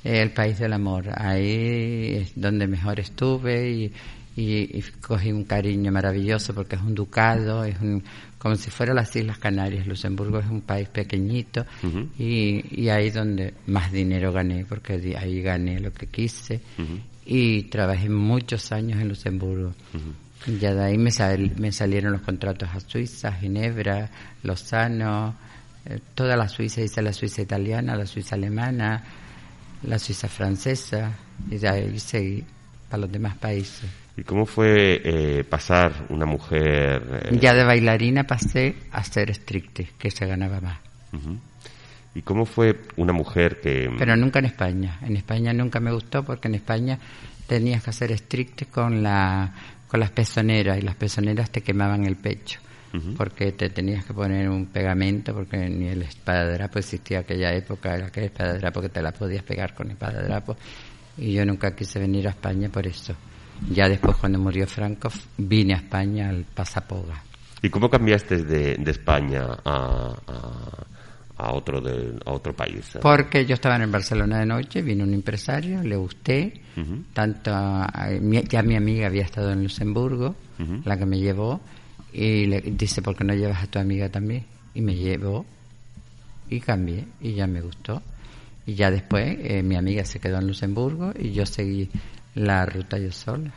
eh, 0.05 0.23
el 0.23 0.31
país 0.33 0.59
del 0.59 0.73
amor. 0.73 1.05
Ahí 1.15 2.17
es 2.23 2.33
donde 2.35 2.67
mejor 2.67 2.99
estuve 3.01 3.71
y, 3.71 3.93
y- 4.37 4.79
y 4.79 4.83
cogí 5.01 5.31
un 5.33 5.45
cariño 5.45 5.93
maravilloso 5.93 6.55
porque 6.55 6.77
es 6.77 6.83
un 6.83 6.95
ducado, 6.95 7.65
es 7.65 7.79
un, 7.81 8.03
como 8.39 8.57
si 8.57 8.71
fuera 8.71 8.95
las 8.95 9.15
Islas 9.15 9.39
Canarias. 9.39 9.87
Luxemburgo 9.87 10.39
es 10.39 10.47
un 10.47 10.63
país 10.63 10.89
pequeñito 10.89 11.65
y, 12.19 12.65
y 12.83 12.89
ahí 12.89 13.11
donde 13.11 13.55
más 13.67 13.93
dinero 13.93 14.33
gané 14.33 14.65
porque 14.65 14.95
ahí 15.19 15.43
gané 15.43 15.81
lo 15.81 15.93
que 15.93 16.07
quise 16.07 16.61
y 17.27 17.63
trabajé 17.65 18.09
muchos 18.09 18.73
años 18.73 19.01
en 19.01 19.09
Luxemburgo. 19.09 19.75
Ya 20.61 20.75
de 20.75 20.83
ahí 20.85 20.99
me, 20.99 21.11
me 21.59 21.71
salieron 21.71 22.13
los 22.13 22.23
contratos 22.23 22.69
a 22.75 22.81
Suiza, 22.81 23.31
Ginebra, 23.33 24.11
Lozano, 24.43 25.35
eh, 25.87 26.01
toda 26.15 26.37
la 26.37 26.49
Suiza, 26.49 26.81
hice 26.81 27.01
la 27.01 27.13
Suiza 27.13 27.43
italiana, 27.43 27.95
la 27.95 28.07
Suiza 28.07 28.35
alemana, 28.35 29.05
la 29.85 29.99
Suiza 30.01 30.27
francesa, 30.29 31.13
y 31.51 31.59
de 31.59 31.69
ahí 31.69 31.99
seguí 32.01 32.43
para 32.89 33.03
los 33.03 33.13
demás 33.13 33.37
países. 33.37 33.89
¿Y 34.17 34.25
cómo 34.25 34.45
fue 34.45 35.01
eh, 35.05 35.45
pasar 35.45 36.07
una 36.11 36.27
mujer? 36.27 37.31
Eh, 37.31 37.39
ya 37.41 37.55
de 37.55 37.65
bailarina 37.65 38.25
pasé 38.25 38.75
a 38.91 39.03
ser 39.05 39.35
stricte, 39.35 39.89
que 39.99 40.11
se 40.11 40.27
ganaba 40.27 40.61
más. 40.61 40.79
¿Y 42.15 42.21
cómo 42.23 42.45
fue 42.45 42.79
una 42.97 43.13
mujer 43.13 43.61
que...? 43.61 43.91
Pero 43.99 44.17
nunca 44.17 44.39
en 44.41 44.47
España. 44.47 44.99
En 45.03 45.17
España 45.17 45.55
nunca 45.55 45.81
me 45.81 45.93
gustó 45.93 46.23
porque 46.25 46.49
en 46.49 46.57
España 46.57 46.99
tenías 47.47 47.83
que 47.83 47.91
hacer 47.91 48.17
stricte 48.19 48.67
con, 48.67 49.03
la, 49.03 49.55
con 49.89 50.01
las 50.01 50.11
pezoneras 50.11 50.79
y 50.79 50.83
las 50.83 50.95
pezoneras 50.95 51.51
te 51.51 51.63
quemaban 51.63 52.05
el 52.05 52.17
pecho. 52.17 52.61
Porque 53.17 53.53
te 53.53 53.71
tenías 53.71 54.05
que 54.05 54.13
poner 54.13 54.51
un 54.51 54.67
pegamento, 54.67 55.33
porque 55.33 55.57
ni 55.57 55.89
el 55.89 56.03
espadadrapo 56.03 56.79
existía 56.79 57.21
aquella 57.21 57.51
época, 57.55 57.97
era 57.97 58.09
aquel 58.09 58.25
espadadrapo 58.25 58.83
que 58.83 58.91
te 58.91 59.01
la 59.01 59.13
podías 59.13 59.43
pegar 59.43 59.75
con 59.75 59.91
espadadrapo. 59.91 60.59
Y 61.17 61.33
yo 61.33 61.47
nunca 61.47 61.75
quise 61.75 61.99
venir 61.99 62.27
a 62.27 62.33
España 62.33 62.69
por 62.69 62.87
eso. 62.87 63.17
Ya 63.71 63.89
después, 63.89 64.17
cuando 64.17 64.39
murió 64.39 64.67
Franco, 64.67 65.09
vine 65.39 65.75
a 65.75 65.77
España 65.79 66.29
al 66.29 66.45
Pasapoga. 66.45 67.23
¿Y 67.63 67.69
cómo 67.71 67.89
cambiaste 67.89 68.39
de, 68.39 68.77
de 68.77 68.91
España 68.91 69.47
a, 69.65 70.15
a, 71.37 71.53
otro 71.53 71.81
de, 71.81 72.19
a 72.27 72.33
otro 72.33 72.55
país? 72.55 72.99
Porque 73.01 73.47
yo 73.47 73.55
estaba 73.55 73.77
en 73.77 73.91
Barcelona 73.91 74.41
de 74.41 74.47
noche, 74.47 74.83
vino 74.83 75.05
un 75.05 75.15
empresario, 75.15 75.81
le 75.83 75.95
gusté, 75.97 76.61
tanto 77.13 77.51
ya 77.53 78.63
mi 78.63 78.77
amiga 78.77 79.07
había 79.07 79.23
estado 79.23 79.53
en 79.53 79.63
Luxemburgo, 79.63 80.35
la 80.85 80.99
que 80.99 81.07
me 81.07 81.19
llevó, 81.19 81.61
y 82.13 82.47
le 82.47 82.61
dice, 82.63 83.01
¿por 83.01 83.17
qué 83.17 83.25
no 83.25 83.35
llevas 83.35 83.63
a 83.63 83.67
tu 83.69 83.79
amiga 83.79 84.09
también? 84.09 84.45
Y 84.75 84.81
me 84.83 84.95
llevó 84.97 85.47
y 86.51 86.61
cambié 86.61 87.05
y 87.21 87.35
ya 87.35 87.47
me 87.47 87.61
gustó. 87.61 88.03
Y 88.67 88.75
ya 88.75 88.91
después 88.91 89.39
eh, 89.41 89.63
mi 89.63 89.77
amiga 89.77 90.05
se 90.05 90.21
quedó 90.21 90.39
en 90.39 90.47
Luxemburgo 90.47 91.13
y 91.19 91.33
yo 91.33 91.47
seguí 91.47 91.91
la 92.35 92.67
ruta 92.67 92.99
yo 92.99 93.13
sola. 93.13 93.53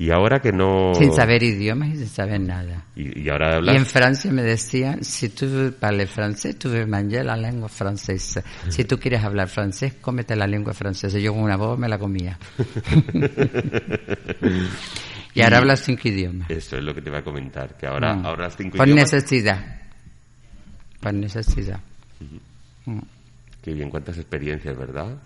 Y 0.00 0.10
ahora 0.12 0.40
que 0.40 0.52
no... 0.52 0.94
Sin 0.94 1.12
saber 1.12 1.42
idiomas 1.42 1.88
y 1.88 1.96
sin 1.96 2.06
saber 2.06 2.40
nada. 2.40 2.84
Y, 2.94 3.28
ahora 3.28 3.56
hablas... 3.56 3.74
Y 3.74 3.78
en 3.78 3.84
Francia 3.84 4.30
me 4.30 4.42
decían, 4.42 5.02
si 5.02 5.28
tú 5.28 5.74
hablas 5.80 6.08
francés, 6.08 6.56
tú 6.56 6.68
veux 6.68 6.86
manger 6.86 7.26
la 7.26 7.36
lengua 7.36 7.68
francesa. 7.68 8.44
Si 8.68 8.84
tú 8.84 9.00
quieres 9.00 9.24
hablar 9.24 9.48
francés, 9.48 9.94
cómete 10.00 10.36
la 10.36 10.46
lengua 10.46 10.72
francesa. 10.72 11.18
Yo 11.18 11.32
con 11.32 11.42
una 11.42 11.56
voz 11.56 11.76
me 11.76 11.88
la 11.88 11.98
comía. 11.98 12.38
y 15.34 15.40
ahora 15.40 15.58
hablas 15.58 15.80
cinco 15.80 16.06
idiomas. 16.06 16.48
Eso 16.48 16.76
es 16.76 16.84
lo 16.84 16.94
que 16.94 17.02
te 17.02 17.08
iba 17.08 17.18
a 17.18 17.24
comentar, 17.24 17.76
que 17.76 17.88
ahora, 17.88 18.14
mm. 18.14 18.26
ahora 18.26 18.50
cinco 18.50 18.76
Por 18.76 18.86
idiomas... 18.86 19.10
Por 19.10 19.14
necesidad. 19.14 19.80
Por 21.00 21.14
necesidad. 21.14 21.80
Mm. 22.86 22.98
Qué 23.62 23.72
bien, 23.72 23.90
cuántas 23.90 24.16
experiencias, 24.16 24.78
¿verdad? 24.78 25.18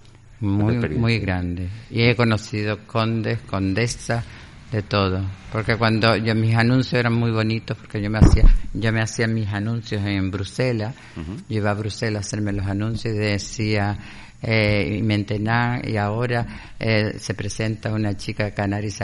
Muy, 0.43 0.77
muy 0.77 1.19
grande. 1.19 1.69
Y 1.91 2.03
he 2.03 2.17
conocido 2.17 2.87
condes, 2.87 3.39
condesas, 3.43 4.25
de 4.73 4.83
todo. 4.83 5.23
Porque 5.53 5.77
cuando 5.77 6.17
yo, 6.17 6.35
mis 6.35 6.57
anuncios 6.57 6.95
eran 6.95 7.13
muy 7.13 7.31
bonitos, 7.31 7.77
porque 7.77 8.03
yo 8.03 8.11
me 8.11 8.19
hacía, 8.19 8.45
yo 8.73 8.91
me 8.91 9.03
hacía 9.03 9.27
mis 9.27 9.49
anuncios 9.49 10.03
en 10.05 10.31
Bruselas, 10.31 10.95
yo 11.15 11.59
iba 11.59 11.71
a 11.71 11.75
Bruselas 11.75 12.25
a 12.25 12.27
hacerme 12.27 12.53
los 12.53 12.67
anuncios 12.67 13.15
y 13.15 13.19
decía, 13.19 13.99
eh, 14.41 14.97
y 14.99 15.03
Mentenán, 15.03 15.83
y 15.87 15.97
ahora 15.99 16.75
eh, 16.81 17.19
se 17.19 17.35
presenta 17.35 17.93
una 17.93 18.17
chica 18.17 18.45
de 18.47 18.55
Canarias, 18.55 18.99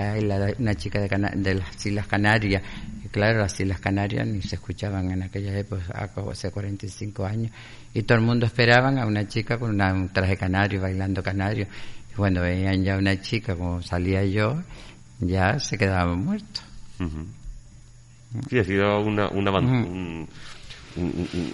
una 0.58 0.74
chica 0.74 1.00
de, 1.00 1.08
de 1.36 1.54
las 1.54 1.86
Islas 1.86 2.06
Canarias, 2.06 2.62
y 3.08 3.10
claro, 3.10 3.38
las 3.40 3.58
Islas 3.58 3.80
Canarias 3.80 4.26
ni 4.26 4.42
se 4.42 4.56
escuchaban 4.56 5.10
en 5.10 5.22
aquella 5.22 5.56
época, 5.58 6.10
hace 6.30 6.50
45 6.50 7.24
años, 7.24 7.52
y 7.94 8.02
todo 8.02 8.18
el 8.18 8.24
mundo 8.24 8.44
esperaban 8.46 8.98
a 8.98 9.06
una 9.06 9.26
chica 9.26 9.58
con 9.58 9.80
un 9.80 10.08
traje 10.10 10.36
canario, 10.36 10.82
bailando 10.82 11.22
canario, 11.22 11.66
y 12.10 12.14
cuando 12.14 12.42
veían 12.42 12.84
ya 12.84 12.98
una 12.98 13.20
chica 13.20 13.56
como 13.56 13.80
salía 13.82 14.24
yo, 14.24 14.62
ya 15.20 15.58
se 15.58 15.78
quedaban 15.78 16.24
muertos. 16.24 16.62
Sí, 18.50 18.58
ha 18.58 18.64
sido 18.64 19.00
una, 19.00 19.28
una, 19.28 19.52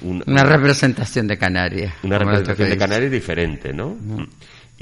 una 0.02 0.44
representación 0.44 1.28
de 1.28 1.38
Canarias. 1.38 1.94
Una 2.02 2.18
representación 2.18 2.68
de 2.68 2.76
Canarias 2.76 3.12
diferente, 3.12 3.72
¿no? 3.72 3.96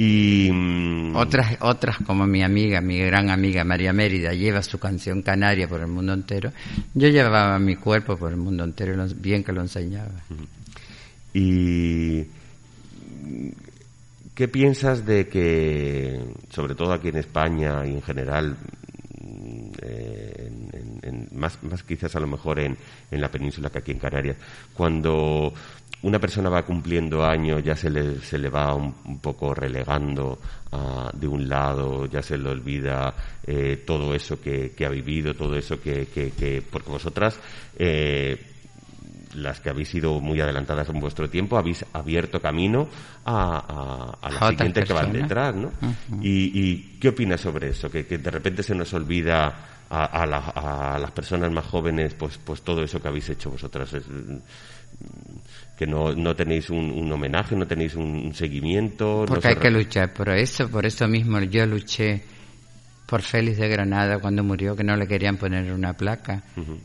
Y 0.05 0.51
mm, 0.51 1.15
otras 1.15 1.57
otras 1.61 1.99
como 2.05 2.27
mi 2.27 2.43
amiga, 2.43 2.81
mi 2.81 2.99
gran 2.99 3.31
amiga 3.31 3.63
María 3.63 3.93
Mérida 3.93 4.33
lleva 4.33 4.61
su 4.61 4.81
canción 4.81 5.23
Canaria 5.23 5.69
por 5.69 5.81
el 5.81 5.87
mundo 5.87 6.13
entero. 6.13 6.51
Yo 6.93 7.09
llevaba 7.09 7.57
mi 7.61 7.77
cuerpo 7.77 8.17
por 8.17 8.33
el 8.33 8.37
mundo 8.37 8.65
entero, 8.65 9.07
bien 9.15 9.45
que 9.45 9.53
lo 9.53 9.61
enseñaba. 9.61 10.11
Y 11.33 12.25
¿Qué 14.35 14.49
piensas 14.49 15.07
de 15.07 15.29
que, 15.29 16.19
sobre 16.51 16.75
todo 16.75 16.93
aquí 16.95 17.09
en 17.09 17.19
España 17.19 17.87
y 17.87 17.91
en 17.91 18.03
general, 18.03 18.57
más, 21.43 21.63
más 21.65 21.83
quizás 21.83 22.15
a 22.17 22.21
lo 22.21 22.29
mejor 22.29 22.61
en, 22.61 22.77
en 23.11 23.21
la 23.21 23.31
península 23.31 23.69
que 23.69 23.79
aquí 23.79 23.91
en 23.91 23.99
Canarias, 23.99 24.37
cuando 24.73 25.53
una 26.03 26.19
persona 26.19 26.49
va 26.49 26.65
cumpliendo 26.65 27.25
años, 27.25 27.63
ya 27.63 27.77
se 27.77 27.91
le, 27.91 28.21
se 28.21 28.39
le 28.39 28.49
va 28.49 28.75
un, 28.75 29.19
poco 29.21 29.55
relegando 29.55 30.39
uh, 30.73 31.17
de 31.17 31.29
un 31.29 31.49
lado, 31.49 32.07
ya 32.07 32.23
se 32.23 32.37
le 32.37 32.49
olvida 32.49 33.15
eh, 33.47 33.83
todo 33.87 34.15
eso 34.15 34.41
que, 34.41 34.73
que, 34.73 34.85
ha 34.85 34.89
vivido, 34.89 35.35
todo 35.35 35.57
eso 35.57 35.81
que, 35.81 36.07
que, 36.07 36.33
que 36.33 36.63
porque 36.63 36.91
vosotras 36.91 37.39
eh, 37.79 38.52
las 39.35 39.61
que 39.61 39.71
habéis 39.71 39.89
sido 39.89 40.21
muy 40.21 40.41
adelantadas 40.41 40.89
en 40.89 41.01
vuestro 41.01 41.29
tiempo, 41.29 41.57
habéis 41.57 41.85
abierto 41.93 42.41
camino 42.41 42.89
a, 43.25 44.17
a, 44.21 44.31
la 44.31 44.49
siguiente 44.51 44.85
que 44.85 44.93
van 44.93 45.13
detrás, 45.13 45.55
¿no? 45.55 45.73
y, 46.21 46.99
qué 47.01 47.09
opinas 47.09 47.41
sobre 47.41 47.69
eso? 47.69 47.91
Que, 47.91 48.05
de 48.05 48.31
repente 48.31 48.63
se 48.63 48.75
nos 48.75 48.93
olvida 48.95 49.87
a, 49.91 50.99
las 50.99 51.11
personas 51.11 51.51
más 51.51 51.67
jóvenes, 51.67 52.15
pues, 52.15 52.39
pues 52.39 52.63
todo 52.63 52.83
eso 52.83 53.01
que 53.01 53.09
habéis 53.09 53.29
hecho 53.29 53.51
vosotras. 53.51 53.95
que 55.77 55.87
no, 55.87 56.15
no 56.15 56.35
tenéis 56.35 56.71
un, 56.71 57.11
homenaje, 57.13 57.57
no 57.57 57.67
tenéis 57.67 57.95
un, 57.95 58.33
seguimiento. 58.35 59.25
Porque 59.27 59.49
hay 59.49 59.57
que 59.57 59.71
luchar 59.71 60.13
por 60.13 60.31
eso, 60.31 60.69
por 60.71 60.87
eso 60.87 61.07
mismo 61.09 61.41
yo 61.41 61.67
luché 61.67 62.23
por 63.13 63.21
Félix 63.21 63.59
de 63.59 63.69
Granada 63.69 64.21
cuando 64.21 64.43
murió, 64.43 64.75
que 64.75 64.85
no 64.85 64.97
le 64.97 65.07
querían 65.07 65.37
poner 65.37 65.71
una 65.71 65.93
placa, 65.93 66.43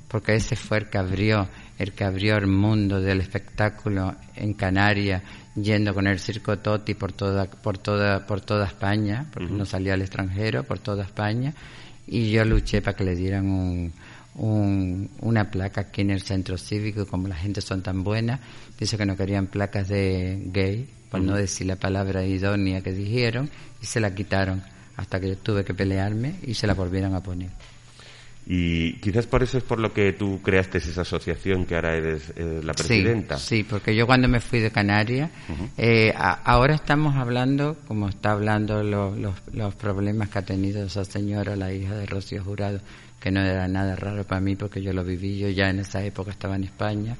porque 0.10 0.36
ese 0.36 0.57
fue 0.57 0.79
el 0.79 0.89
que 0.89 0.98
abrió, 0.98 1.48
el 1.79 1.93
que 1.93 2.03
abrió 2.03 2.36
el 2.36 2.48
mundo 2.48 3.00
del 3.00 3.22
espectáculo 3.22 4.13
en 4.36 4.53
Canarias, 4.53 5.24
yendo 5.55 5.93
con 5.93 6.05
el 6.05 6.19
circo 6.19 6.57
Totti 6.57 6.96
por 6.96 7.13
toda, 7.13 7.46
por 7.46 7.77
toda, 7.77 8.25
por 8.25 8.41
toda 8.41 8.65
España, 8.65 9.25
porque 9.31 9.53
no 9.53 9.63
salía 9.63 9.93
al 9.93 10.01
extranjero, 10.01 10.65
por 10.65 10.79
toda 10.79 11.05
España, 11.05 11.53
y 12.05 12.29
yo 12.29 12.43
luché 12.43 12.81
para 12.81 12.98
que 12.98 13.05
le 13.05 13.15
dieran 13.15 13.50
un, 14.36 15.10
una 15.22 15.50
placa 15.50 15.79
aquí 15.79 16.01
en 16.01 16.12
el 16.12 16.24
centro 16.24 16.57
cívico, 16.57 17.05
como 17.05 17.29
la 17.29 17.38
gente 17.38 17.62
son 17.62 17.81
tan 17.81 18.03
buena, 18.03 18.41
dice 18.77 18.98
que 18.98 19.05
no 19.05 19.15
querían 19.15 19.48
placas 19.48 19.88
de 19.88 20.41
gay, 20.48 20.89
por 21.10 21.22
no 21.22 21.38
decir 21.38 21.67
la 21.67 21.77
palabra 21.77 22.25
idónea 22.25 22.81
que 22.81 22.91
dijeron, 22.91 23.50
y 23.81 23.86
se 23.86 24.01
la 24.01 24.13
quitaron 24.13 24.62
hasta 24.98 25.20
que 25.20 25.30
yo 25.30 25.38
tuve 25.38 25.63
que 25.63 25.74
pelearme 25.74 26.36
y 26.44 26.54
se 26.54 26.68
la 26.68 26.74
volvieron 26.74 27.16
a 27.16 27.22
poner. 27.22 27.50
Y 28.50 28.94
quizás 28.94 29.27
por 29.27 29.44
eso 29.44 29.58
es 29.58 29.63
por 29.66 29.77
lo 29.77 29.92
que 29.92 30.13
tú 30.13 30.42
creaste 30.42 30.77
esa 30.77 31.01
asociación 31.01 31.66
que 31.66 31.75
ahora 31.75 31.96
eres 31.96 32.32
eh, 32.38 32.62
la 32.63 32.74
presidenta. 32.74 33.38
Sí, 33.38 33.66
porque 33.70 33.94
yo 33.94 34.08
cuando 34.08 34.30
me 34.30 34.39
fui 34.39 34.60
de 34.60 34.72
Canarias, 34.72 35.30
eh, 35.77 36.13
ahora 36.16 36.74
estamos 36.74 37.18
hablando, 37.18 37.75
como 37.89 38.08
está 38.08 38.32
hablando 38.32 38.84
los, 38.84 39.18
los, 39.51 39.75
problemas 39.75 40.30
que 40.30 40.39
ha 40.39 40.44
tenido 40.44 40.86
esa 40.86 41.04
señora, 41.04 41.58
la 41.58 41.74
hija 41.74 41.94
de 41.96 42.06
Rocío 42.06 42.42
Jurado, 42.42 42.80
que 43.20 43.32
no 43.32 43.42
era 43.42 43.68
nada 43.68 43.98
raro 43.98 44.24
para 44.24 44.39
mí 44.39 44.56
porque 44.56 44.82
yo 44.82 44.94
lo 44.94 45.04
viví, 45.04 45.38
yo 45.39 45.50
ya 45.50 45.70
en 45.70 45.80
esa 45.80 46.01
época 46.01 46.32
estaba 46.32 46.56
en 46.56 46.63
España, 46.63 47.18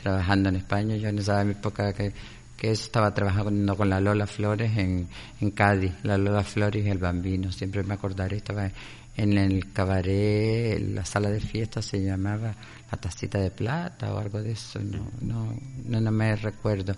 trabajando 0.00 0.48
en 0.50 0.56
España, 0.56 0.94
yo 0.94 1.08
en 1.08 1.18
esa 1.18 1.42
época 1.42 1.92
que 1.92 2.12
que 2.58 2.72
estaba 2.72 3.14
trabajando 3.14 3.76
con 3.76 3.88
la 3.88 4.00
Lola 4.00 4.26
Flores 4.26 4.76
en, 4.76 5.08
en 5.40 5.50
Cádiz, 5.52 5.92
la 6.02 6.18
Lola 6.18 6.42
Flores 6.42 6.84
y 6.84 6.90
el 6.90 6.98
Bambino, 6.98 7.52
siempre 7.52 7.84
me 7.84 7.94
acordaré, 7.94 8.38
estaba 8.38 8.68
en 9.16 9.38
el 9.38 9.72
cabaret, 9.72 10.80
la 10.80 11.04
sala 11.04 11.30
de 11.30 11.40
fiesta 11.40 11.80
se 11.80 12.02
llamaba 12.02 12.54
La 12.90 12.98
Tacita 12.98 13.38
de 13.38 13.52
Plata 13.52 14.12
o 14.12 14.18
algo 14.18 14.42
de 14.42 14.52
eso, 14.52 14.80
no, 14.80 15.08
no, 15.20 15.54
no, 15.86 16.00
no 16.00 16.10
me 16.10 16.34
recuerdo. 16.34 16.96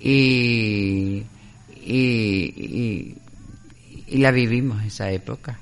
Y, 0.00 1.22
y, 1.84 3.14
y, 4.08 4.18
la 4.18 4.30
vivimos 4.30 4.82
esa 4.84 5.10
época. 5.10 5.58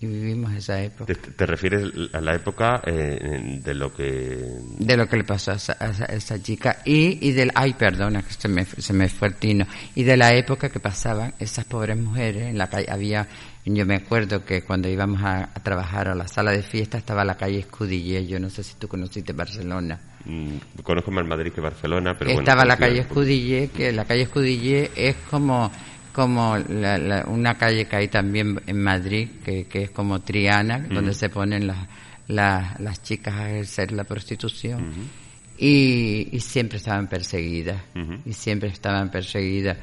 Y 0.00 0.06
vivimos 0.06 0.52
esa 0.52 0.80
época. 0.80 1.12
¿Te, 1.12 1.46
refieres 1.46 1.90
a 2.12 2.20
la 2.20 2.36
época 2.36 2.80
eh, 2.86 3.58
de 3.62 3.74
lo 3.74 3.92
que... 3.92 4.38
De 4.78 4.96
lo 4.96 5.08
que 5.08 5.16
le 5.16 5.24
pasó 5.24 5.52
a 5.52 5.54
esa, 5.54 6.40
chica 6.40 6.78
y, 6.84 7.26
y 7.26 7.32
del... 7.32 7.50
Ay, 7.54 7.74
perdona, 7.74 8.22
que 8.22 8.32
se 8.32 8.46
me, 8.46 8.64
se 8.64 8.92
me 8.92 9.08
fue 9.08 9.28
el 9.28 9.34
tino. 9.34 9.66
Y 9.96 10.04
de 10.04 10.16
la 10.16 10.32
época 10.34 10.68
que 10.68 10.78
pasaban 10.78 11.34
esas 11.40 11.64
pobres 11.64 11.96
mujeres 11.98 12.44
en 12.44 12.58
la 12.58 12.68
calle. 12.68 12.86
Había... 12.88 13.26
Yo 13.64 13.84
me 13.84 13.96
acuerdo 13.96 14.44
que 14.44 14.62
cuando 14.62 14.88
íbamos 14.88 15.20
a, 15.22 15.52
trabajar 15.62 16.08
a 16.08 16.14
la 16.14 16.26
sala 16.26 16.52
de 16.52 16.62
fiesta 16.62 16.96
estaba 16.96 17.24
la 17.24 17.36
calle 17.36 17.58
Escudillé. 17.58 18.26
Yo 18.26 18.38
no 18.38 18.48
sé 18.48 18.62
si 18.62 18.76
tú 18.76 18.88
conociste 18.88 19.32
Barcelona. 19.32 19.98
Mm, 20.24 20.80
conozco 20.82 21.10
más 21.10 21.26
Madrid 21.26 21.52
que 21.52 21.60
Barcelona, 21.60 22.16
pero 22.18 22.30
Estaba 22.30 22.64
la 22.64 22.76
calle 22.76 23.00
Escudillé, 23.00 23.68
que 23.68 23.92
la 23.92 24.04
calle 24.04 24.22
Escudillé 24.22 24.90
es 24.96 25.16
como 25.28 25.70
como 26.18 26.56
una 27.28 27.54
calle 27.56 27.84
que 27.84 27.94
hay 27.94 28.08
también 28.08 28.60
en 28.66 28.82
Madrid, 28.82 29.28
que, 29.44 29.68
es 29.72 29.90
como 29.90 30.18
Triana, 30.20 30.80
donde 30.80 31.14
se 31.14 31.28
ponen 31.28 31.68
las, 31.68 31.86
las 32.26 33.02
chicas 33.04 33.34
a 33.34 33.48
ejercer 33.48 33.92
la 33.92 34.02
prostitución. 34.02 34.94
y, 35.56 36.40
siempre 36.40 36.78
estaban 36.78 37.06
perseguidas, 37.06 37.80
y 38.26 38.32
siempre 38.32 38.68
estaban 38.68 39.12
perseguidas. 39.12 39.76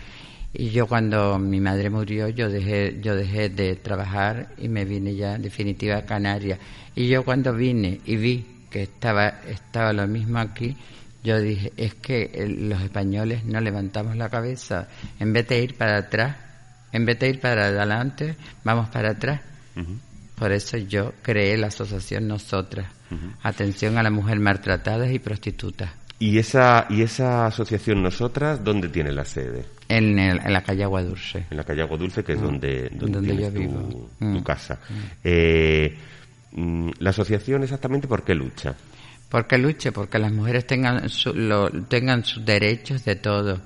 Y 0.52 0.72
yo 0.72 0.88
cuando 0.88 1.40
mi 1.40 1.62
madre 1.62 1.90
murió, 1.90 2.28
yo 2.28 2.50
dejé, 2.50 3.00
yo 3.02 3.16
dejé 3.16 3.48
de 3.48 3.78
trabajar 3.78 4.50
y 4.58 4.68
me 4.68 4.84
vine 4.84 5.16
ya 5.16 5.36
en 5.36 5.42
definitiva 5.42 6.00
a 6.00 6.06
Canarias. 6.06 6.60
Y 6.98 7.08
yo 7.08 7.24
cuando 7.24 7.54
vine 7.54 8.02
y 8.06 8.18
vi 8.18 8.46
que 8.70 8.84
estaba, 8.84 9.40
estaba 9.48 9.94
lo 9.94 10.06
mismo 10.06 10.40
aquí, 10.40 10.76
yo 11.26 11.42
dije, 11.42 11.74
es 11.76 11.96
que 11.96 12.46
los 12.48 12.82
españoles 12.82 13.44
no 13.46 13.60
levantamos 13.60 14.16
la 14.16 14.30
cabeza, 14.30 14.88
en 15.20 15.34
vez 15.34 15.48
de 15.48 15.64
ir 15.64 15.76
para 15.76 15.98
atrás, 15.98 16.36
en 16.92 17.04
vez 17.06 17.20
de 17.20 17.30
ir 17.30 17.40
para 17.42 17.66
adelante, 17.66 18.36
vamos 18.64 18.90
para 18.90 19.12
atrás. 19.12 19.42
Por 20.36 20.52
eso 20.52 20.78
yo 20.78 21.14
creé 21.24 21.58
la 21.58 21.68
asociación 21.68 22.28
Nosotras, 22.28 22.88
atención 23.42 23.98
a 23.98 24.04
la 24.04 24.12
mujer 24.12 24.40
maltratada 24.40 25.12
y 25.12 25.18
prostituta. 25.18 25.96
¿Y 26.20 26.38
esa, 26.38 26.86
¿Y 26.90 27.02
esa 27.02 27.48
asociación 27.48 28.02
Nosotras 28.04 28.64
dónde 28.64 28.88
tiene 28.88 29.12
la 29.12 29.26
sede? 29.26 29.66
En, 29.90 30.16
la 30.16 30.62
calle 30.64 30.84
Agua 30.84 31.02
Dulce. 31.02 31.46
En 31.50 31.58
la 31.58 31.64
calle 31.64 31.82
Agua 31.82 31.98
Dulce, 31.98 32.24
que 32.24 32.34
es 32.34 32.40
mm. 32.40 32.44
donde, 32.44 32.90
donde, 32.94 33.36
yo 33.36 33.52
vivo. 33.52 34.10
Tu, 34.20 34.26
mm. 34.26 34.44
casa. 34.44 34.76
Mm. 34.76 34.94
Eh, 35.24 35.98
¿La 37.00 37.10
asociación 37.10 37.64
exactamente 37.64 38.08
por 38.08 38.24
qué 38.24 38.34
lucha? 38.34 38.76
Porque 39.30 39.58
luche, 39.58 39.92
porque 39.92 40.20
las 40.20 40.32
mujeres 40.32 40.68
tengan, 40.68 41.08
tengan 41.90 42.24
sus 42.24 42.46
derechos 42.46 43.04
de 43.04 43.16
todo, 43.16 43.60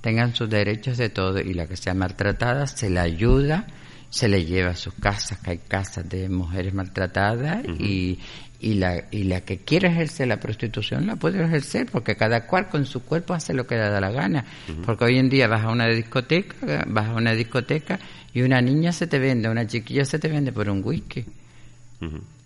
tengan 0.00 0.34
sus 0.34 0.50
derechos 0.50 0.98
de 0.98 1.08
todo. 1.08 1.38
Y 1.40 1.54
la 1.54 1.66
que 1.66 1.76
sea 1.76 1.94
maltratada 1.94 2.66
se 2.66 2.90
la 2.90 3.02
ayuda, 3.02 3.66
se 4.10 4.28
le 4.28 4.44
lleva 4.44 4.70
a 4.70 4.76
sus 4.76 4.94
casas, 4.94 5.38
que 5.38 5.50
hay 5.52 5.58
casas 5.58 6.08
de 6.08 6.28
mujeres 6.28 6.74
maltratadas 6.74 7.64
y, 7.78 8.18
y, 8.60 8.74
la, 8.74 9.04
y 9.10 9.24
la 9.24 9.42
que 9.42 9.58
quiere 9.58 9.88
ejercer 9.88 10.28
la 10.28 10.40
prostitución 10.40 11.06
la 11.06 11.16
puede 11.16 11.44
ejercer 11.44 11.86
porque 11.90 12.16
cada 12.16 12.46
cual 12.46 12.68
con 12.68 12.84
su 12.84 13.04
cuerpo 13.04 13.34
hace 13.34 13.54
lo 13.54 13.66
que 13.66 13.76
le 13.76 13.88
da 13.88 14.00
la 14.00 14.10
gana. 14.10 14.44
Porque 14.84 15.04
hoy 15.04 15.18
en 15.18 15.28
día 15.28 15.46
vas 15.46 15.64
a 15.64 15.70
una 15.70 15.86
discoteca, 15.86 16.84
vas 16.88 17.08
a 17.08 17.14
una 17.14 17.34
discoteca 17.34 17.98
y 18.32 18.42
una 18.42 18.60
niña 18.60 18.92
se 18.92 19.06
te 19.06 19.18
vende, 19.18 19.48
una 19.48 19.66
chiquilla 19.66 20.04
se 20.04 20.18
te 20.18 20.28
vende 20.28 20.52
por 20.52 20.68
un 20.68 20.82
whisky. 20.84 21.24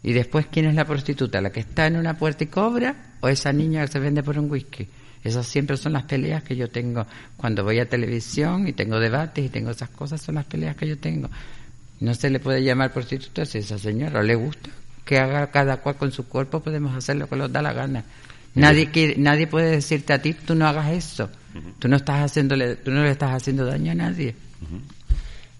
Y 0.02 0.12
después, 0.12 0.46
¿quién 0.50 0.66
es 0.66 0.74
la 0.74 0.84
prostituta? 0.84 1.40
¿La 1.40 1.50
que 1.50 1.60
está 1.60 1.86
en 1.86 1.96
una 1.96 2.16
puerta 2.16 2.44
y 2.44 2.48
cobra 2.48 3.14
o 3.20 3.28
esa 3.28 3.52
niña 3.52 3.82
que 3.82 3.92
se 3.92 3.98
vende 3.98 4.22
por 4.22 4.38
un 4.38 4.50
whisky? 4.50 4.88
Esas 5.22 5.46
siempre 5.46 5.76
son 5.76 5.92
las 5.92 6.02
peleas 6.04 6.42
que 6.42 6.56
yo 6.56 6.68
tengo 6.68 7.06
cuando 7.36 7.62
voy 7.62 7.78
a 7.78 7.88
televisión 7.88 8.66
y 8.66 8.72
tengo 8.72 8.98
debates 8.98 9.44
y 9.44 9.48
tengo 9.48 9.70
esas 9.70 9.90
cosas, 9.90 10.20
son 10.20 10.34
las 10.34 10.44
peleas 10.46 10.74
que 10.76 10.88
yo 10.88 10.98
tengo. 10.98 11.30
No 12.00 12.14
se 12.14 12.30
le 12.30 12.40
puede 12.40 12.64
llamar 12.64 12.92
prostituta 12.92 13.46
si 13.46 13.58
a 13.58 13.60
esa 13.60 13.78
señora 13.78 14.22
le 14.22 14.34
gusta 14.34 14.70
que 15.04 15.18
haga 15.18 15.50
cada 15.50 15.78
cual 15.78 15.96
con 15.96 16.12
su 16.12 16.28
cuerpo, 16.28 16.60
podemos 16.60 16.94
hacer 16.94 17.16
lo 17.16 17.28
que 17.28 17.36
nos 17.36 17.52
da 17.52 17.62
la 17.62 17.72
gana. 17.72 18.04
Nadie 18.54 18.90
quiere, 18.90 19.16
nadie 19.16 19.46
puede 19.46 19.70
decirte 19.70 20.12
a 20.12 20.20
ti, 20.20 20.34
tú 20.34 20.54
no 20.54 20.66
hagas 20.66 20.92
eso. 20.92 21.30
Tú 21.78 21.88
no 21.88 21.96
estás 21.96 22.24
haciéndole, 22.24 22.76
tú 22.76 22.90
no 22.90 23.02
le 23.02 23.10
estás 23.10 23.30
haciendo 23.32 23.64
daño 23.64 23.92
a 23.92 23.94
nadie. 23.94 24.34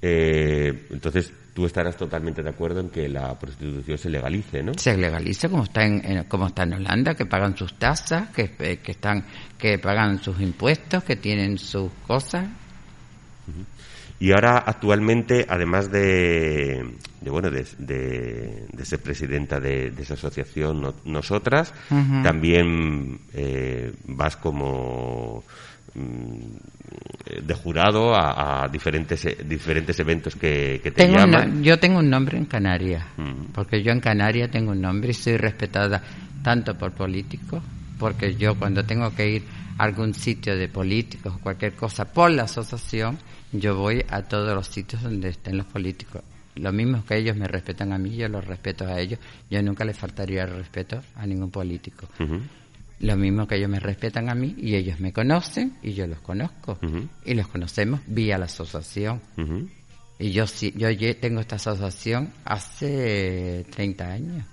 eh, 0.00 0.86
entonces, 0.90 1.32
tú 1.52 1.66
estarás 1.66 1.96
totalmente 1.96 2.42
de 2.42 2.50
acuerdo 2.50 2.80
en 2.80 2.88
que 2.88 3.08
la 3.08 3.38
prostitución 3.38 3.98
se 3.98 4.10
legalice, 4.10 4.62
¿no? 4.62 4.72
Se 4.74 4.96
legalice 4.96 5.48
como 5.48 5.64
está 5.64 5.84
en, 5.84 6.24
como 6.24 6.46
está 6.46 6.62
en 6.62 6.74
Holanda, 6.74 7.14
que 7.14 7.26
pagan 7.26 7.56
sus 7.56 7.78
tasas, 7.78 8.30
que, 8.30 8.54
eh, 8.58 8.78
que 8.78 8.92
están 8.92 9.24
que 9.58 9.78
pagan 9.78 10.22
sus 10.22 10.40
impuestos, 10.40 11.04
que 11.04 11.16
tienen 11.16 11.58
sus 11.58 11.90
cosas. 12.06 12.48
Y 14.20 14.32
ahora 14.32 14.58
actualmente, 14.58 15.46
además 15.48 15.90
de, 15.90 16.84
de 17.20 17.30
bueno, 17.30 17.50
de, 17.50 17.66
de, 17.78 18.84
ser 18.84 19.00
presidenta 19.00 19.58
de, 19.58 19.92
esa 19.98 20.14
asociación, 20.14 20.94
nosotras, 21.04 21.74
también 22.22 23.20
eh, 23.32 23.92
vas 24.06 24.36
como 24.36 25.42
Mm, 25.94 26.56
de 27.44 27.54
jurado 27.54 28.14
a, 28.14 28.66
diferentes 28.68 29.26
diferentes 29.46 29.98
eventos 30.00 30.34
que, 30.36 30.80
te 30.82 30.90
tengo 30.90 31.18
llaman. 31.18 31.62
yo 31.62 31.78
tengo 31.78 31.98
un 31.98 32.08
nombre 32.08 32.38
en 32.38 32.46
Canarias, 32.46 33.04
mm. 33.18 33.52
porque 33.52 33.82
yo 33.82 33.92
en 33.92 34.00
Canarias 34.00 34.50
tengo 34.50 34.72
un 34.72 34.80
nombre 34.80 35.10
y 35.10 35.14
soy 35.14 35.36
respetada 35.36 36.02
tanto 36.42 36.76
por 36.78 36.92
políticos, 36.92 37.62
porque 37.98 38.36
yo 38.36 38.54
cuando 38.54 38.84
tengo 38.84 39.14
que 39.14 39.28
ir 39.28 39.44
a 39.76 39.84
algún 39.84 40.14
sitio 40.14 40.56
de 40.56 40.68
políticos 40.68 41.34
o 41.36 41.40
cualquier 41.40 41.74
cosa 41.74 42.06
por 42.06 42.30
la 42.30 42.44
asociación, 42.44 43.18
yo 43.52 43.76
voy 43.76 44.04
a 44.08 44.22
todos 44.22 44.54
los 44.54 44.66
sitios 44.66 45.02
donde 45.02 45.28
estén 45.28 45.56
los 45.58 45.66
políticos. 45.66 46.22
Lo 46.54 46.72
mismo 46.72 47.04
que 47.04 47.16
ellos 47.16 47.36
me 47.36 47.48
respetan 47.48 47.92
a 47.92 47.98
mí, 47.98 48.14
yo 48.16 48.28
los 48.28 48.44
respeto 48.46 48.86
a 48.86 48.98
ellos. 48.98 49.18
Yo 49.50 49.62
nunca 49.62 49.84
les 49.84 49.96
faltaría 49.96 50.42
el 50.42 50.50
respeto 50.56 51.02
a 51.16 51.26
ningún 51.26 51.50
político. 51.50 52.08
Lo 53.00 53.16
mismo 53.16 53.46
que 53.46 53.56
ellos 53.56 53.70
me 53.70 53.80
respetan 53.80 54.28
a 54.28 54.34
mí 54.34 54.54
y 54.58 54.74
ellos 54.74 55.00
me 55.00 55.12
conocen 55.12 55.76
y 55.82 55.94
yo 55.94 56.06
los 56.06 56.20
conozco. 56.20 56.78
Y 57.24 57.34
los 57.34 57.48
conocemos 57.48 58.00
vía 58.06 58.38
la 58.38 58.44
asociación. 58.46 59.20
Y 60.18 60.30
yo 60.30 60.46
sí, 60.46 60.72
yo 60.76 60.88
tengo 61.16 61.40
esta 61.40 61.56
asociación 61.56 62.32
hace 62.44 63.66
30 63.70 64.04
años. 64.04 64.46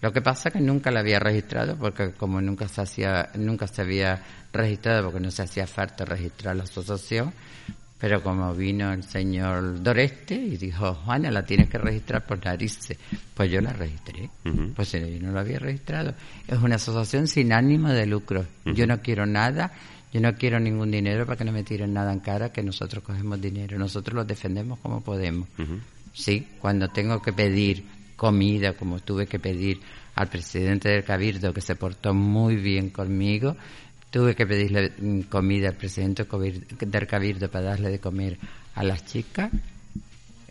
Lo 0.00 0.12
que 0.12 0.20
pasa 0.20 0.48
es 0.48 0.52
que 0.52 0.60
nunca 0.60 0.90
la 0.90 1.00
había 1.00 1.18
registrado 1.18 1.76
porque 1.76 2.12
como 2.12 2.40
nunca 2.40 2.68
se 2.68 2.82
hacía, 2.82 3.30
nunca 3.36 3.66
se 3.66 3.82
había 3.82 4.22
registrado 4.52 5.04
porque 5.04 5.20
no 5.20 5.30
se 5.30 5.42
hacía 5.42 5.66
falta 5.66 6.04
registrar 6.04 6.56
la 6.56 6.64
asociación, 6.64 7.32
pero 8.04 8.22
como 8.22 8.54
vino 8.54 8.92
el 8.92 9.02
señor 9.02 9.82
Doreste 9.82 10.34
y 10.34 10.58
dijo, 10.58 10.92
Juana, 10.92 11.30
la 11.30 11.46
tienes 11.46 11.70
que 11.70 11.78
registrar 11.78 12.26
por 12.26 12.44
narices, 12.44 12.98
pues 13.32 13.50
yo 13.50 13.62
la 13.62 13.72
registré. 13.72 14.28
Pues 14.76 14.92
yo 14.92 14.98
no 15.22 15.32
la 15.32 15.40
había 15.40 15.58
registrado. 15.58 16.12
Es 16.46 16.58
una 16.58 16.74
asociación 16.74 17.26
sin 17.26 17.50
ánimo 17.54 17.88
de 17.88 18.04
lucro. 18.04 18.44
Yo 18.66 18.86
no 18.86 19.00
quiero 19.00 19.24
nada, 19.24 19.72
yo 20.12 20.20
no 20.20 20.34
quiero 20.34 20.60
ningún 20.60 20.90
dinero 20.90 21.24
para 21.24 21.38
que 21.38 21.46
no 21.46 21.52
me 21.52 21.62
tiren 21.62 21.94
nada 21.94 22.12
en 22.12 22.20
cara, 22.20 22.52
que 22.52 22.62
nosotros 22.62 23.02
cogemos 23.02 23.40
dinero. 23.40 23.78
Nosotros 23.78 24.14
lo 24.14 24.24
defendemos 24.26 24.80
como 24.80 25.00
podemos. 25.00 25.48
Sí, 26.12 26.46
cuando 26.60 26.88
tengo 26.88 27.22
que 27.22 27.32
pedir 27.32 27.86
comida, 28.16 28.74
como 28.74 29.00
tuve 29.00 29.26
que 29.26 29.38
pedir 29.38 29.80
al 30.14 30.28
presidente 30.28 30.90
del 30.90 31.04
Cabildo, 31.04 31.54
que 31.54 31.62
se 31.62 31.74
portó 31.74 32.12
muy 32.12 32.56
bien 32.56 32.90
conmigo, 32.90 33.56
Tuve 34.14 34.36
que 34.36 34.46
pedirle 34.46 34.92
comida 35.28 35.70
al 35.70 35.74
presidente 35.74 36.24
del 36.86 37.06
Cabildo 37.08 37.50
para 37.50 37.64
darle 37.64 37.90
de 37.90 37.98
comer 37.98 38.38
a 38.76 38.84
las 38.84 39.04
chicas. 39.04 39.50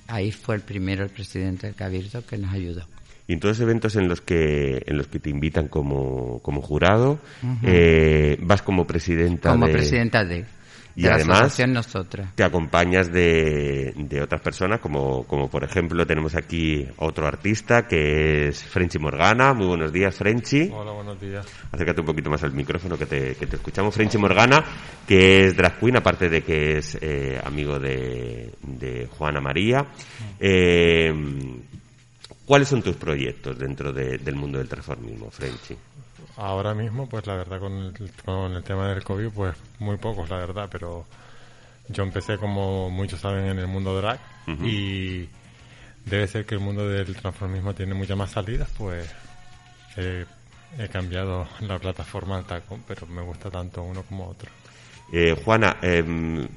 Ahí 0.09 0.33
fue 0.33 0.55
el 0.55 0.61
primero 0.61 1.05
el 1.05 1.09
presidente 1.09 1.67
del 1.67 1.75
Cabildo 1.77 2.25
que 2.25 2.37
nos 2.37 2.53
ayudó. 2.53 2.85
Y 3.25 3.31
en 3.31 3.39
todos 3.39 3.57
los 3.57 3.65
eventos 3.65 3.95
en 3.95 4.09
los 4.09 4.19
que 4.19 4.83
en 4.85 4.97
los 4.97 5.07
que 5.07 5.19
te 5.19 5.29
invitan 5.29 5.69
como, 5.69 6.39
como 6.39 6.61
jurado, 6.61 7.19
eh, 7.63 8.37
vas 8.41 8.61
como 8.61 8.85
presidenta 8.85 9.51
como 9.51 9.67
presidenta 9.67 10.25
de 10.25 10.43
y 10.95 11.07
además 11.07 11.57
te 12.35 12.43
acompañas 12.43 13.11
de, 13.11 13.93
de 13.95 14.21
otras 14.21 14.41
personas 14.41 14.79
como, 14.79 15.23
como 15.23 15.49
por 15.49 15.63
ejemplo 15.63 16.05
tenemos 16.05 16.35
aquí 16.35 16.87
otro 16.97 17.27
artista 17.27 17.87
que 17.87 18.47
es 18.47 18.63
Frenchy 18.63 18.99
Morgana. 18.99 19.53
Muy 19.53 19.67
buenos 19.67 19.91
días 19.91 20.15
Frenchy. 20.15 20.69
Hola 20.71 20.91
buenos 20.91 21.19
días. 21.19 21.45
Acércate 21.71 22.01
un 22.01 22.07
poquito 22.07 22.29
más 22.29 22.43
al 22.43 22.53
micrófono 22.53 22.97
que 22.97 23.05
te, 23.05 23.35
que 23.35 23.47
te 23.47 23.55
escuchamos. 23.55 23.95
Frenchy 23.95 24.17
Morgana 24.17 24.63
que 25.07 25.45
es 25.45 25.57
drag 25.57 25.79
queen 25.79 25.97
aparte 25.97 26.29
de 26.29 26.43
que 26.43 26.77
es 26.77 26.97
eh, 27.01 27.41
amigo 27.43 27.79
de, 27.79 28.53
de 28.61 29.07
Juana 29.07 29.41
María. 29.41 29.87
Eh, 30.39 31.11
¿cuáles 32.45 32.67
son 32.67 32.83
tus 32.83 32.95
proyectos 32.95 33.57
dentro 33.57 33.91
del 33.91 34.35
mundo 34.35 34.59
del 34.59 34.67
transformismo 34.67 35.31
Frenchy? 35.31 35.75
Ahora 36.37 36.73
mismo, 36.73 37.07
pues 37.07 37.27
la 37.27 37.35
verdad, 37.35 37.59
con 37.59 37.73
el, 37.73 38.11
con 38.25 38.53
el 38.53 38.63
tema 38.63 38.89
del 38.89 39.03
COVID, 39.03 39.29
pues 39.29 39.55
muy 39.79 39.97
pocos, 39.97 40.29
la 40.29 40.37
verdad, 40.37 40.67
pero 40.71 41.05
yo 41.89 42.03
empecé, 42.03 42.37
como 42.37 42.89
muchos 42.89 43.19
saben, 43.19 43.45
en 43.45 43.59
el 43.59 43.67
mundo 43.67 43.95
drag 43.95 44.19
y 44.47 45.29
debe 46.05 46.27
ser 46.27 46.45
que 46.45 46.55
el 46.55 46.61
mundo 46.61 46.87
del 46.87 47.15
transformismo 47.15 47.73
tiene 47.73 47.93
muchas 47.93 48.17
más 48.17 48.31
salidas, 48.31 48.69
pues 48.77 49.13
he 49.95 50.87
cambiado 50.89 51.47
la 51.61 51.77
plataforma 51.79 52.37
al 52.37 52.45
tacón, 52.45 52.83
pero 52.87 53.05
me 53.07 53.21
gusta 53.21 53.49
tanto 53.49 53.83
uno 53.83 54.03
como 54.03 54.27
otro. 54.27 54.49
Eh, 55.11 55.35
Juana, 55.43 55.77
em, 55.81 56.47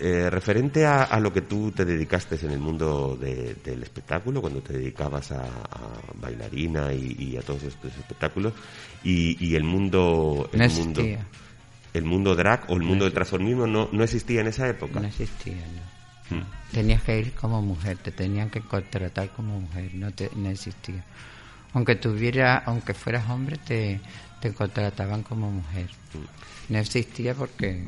eh, 0.00 0.30
referente 0.30 0.84
a, 0.84 1.18
lo 1.20 1.32
que 1.32 1.42
tú 1.42 1.72
te 1.72 1.84
dedicaste 1.84 2.36
en 2.44 2.50
el 2.50 2.58
mundo 2.58 3.16
del 3.16 3.82
espectáculo, 3.82 4.40
cuando 4.40 4.60
te 4.60 4.74
dedicabas 4.74 5.32
a, 5.32 5.48
bailarina 6.14 6.92
y, 6.92 7.36
a 7.36 7.42
todos 7.42 7.62
estos 7.64 7.96
espectáculos, 7.96 8.52
y, 9.02 9.54
el 9.54 9.64
mundo... 9.64 10.48
El 10.52 10.70
mundo 10.70 11.02
el 11.96 12.04
mundo 12.04 12.34
drag 12.34 12.70
o 12.70 12.74
el 12.74 12.82
mundo 12.82 13.06
del 13.06 13.14
transformismo 13.14 13.66
no, 13.66 13.88
no 13.90 14.04
existía 14.04 14.42
en 14.42 14.48
esa 14.48 14.68
época. 14.68 15.00
No 15.00 15.06
existía, 15.06 15.54
no. 15.54 16.36
Hmm. 16.36 16.44
Tenías 16.70 17.02
que 17.02 17.18
ir 17.18 17.32
como 17.32 17.62
mujer, 17.62 17.96
te 17.96 18.10
tenían 18.10 18.50
que 18.50 18.60
contratar 18.60 19.30
como 19.30 19.60
mujer, 19.60 19.94
no, 19.94 20.12
te, 20.12 20.30
no 20.36 20.50
existía. 20.50 21.02
Aunque 21.72 21.94
tuviera, 21.94 22.58
aunque 22.58 22.92
fueras 22.92 23.30
hombre, 23.30 23.56
te, 23.56 24.00
te 24.40 24.52
contrataban 24.52 25.22
como 25.22 25.50
mujer. 25.50 25.88
Hmm. 26.12 26.72
No 26.72 26.78
existía 26.78 27.34
porque 27.34 27.86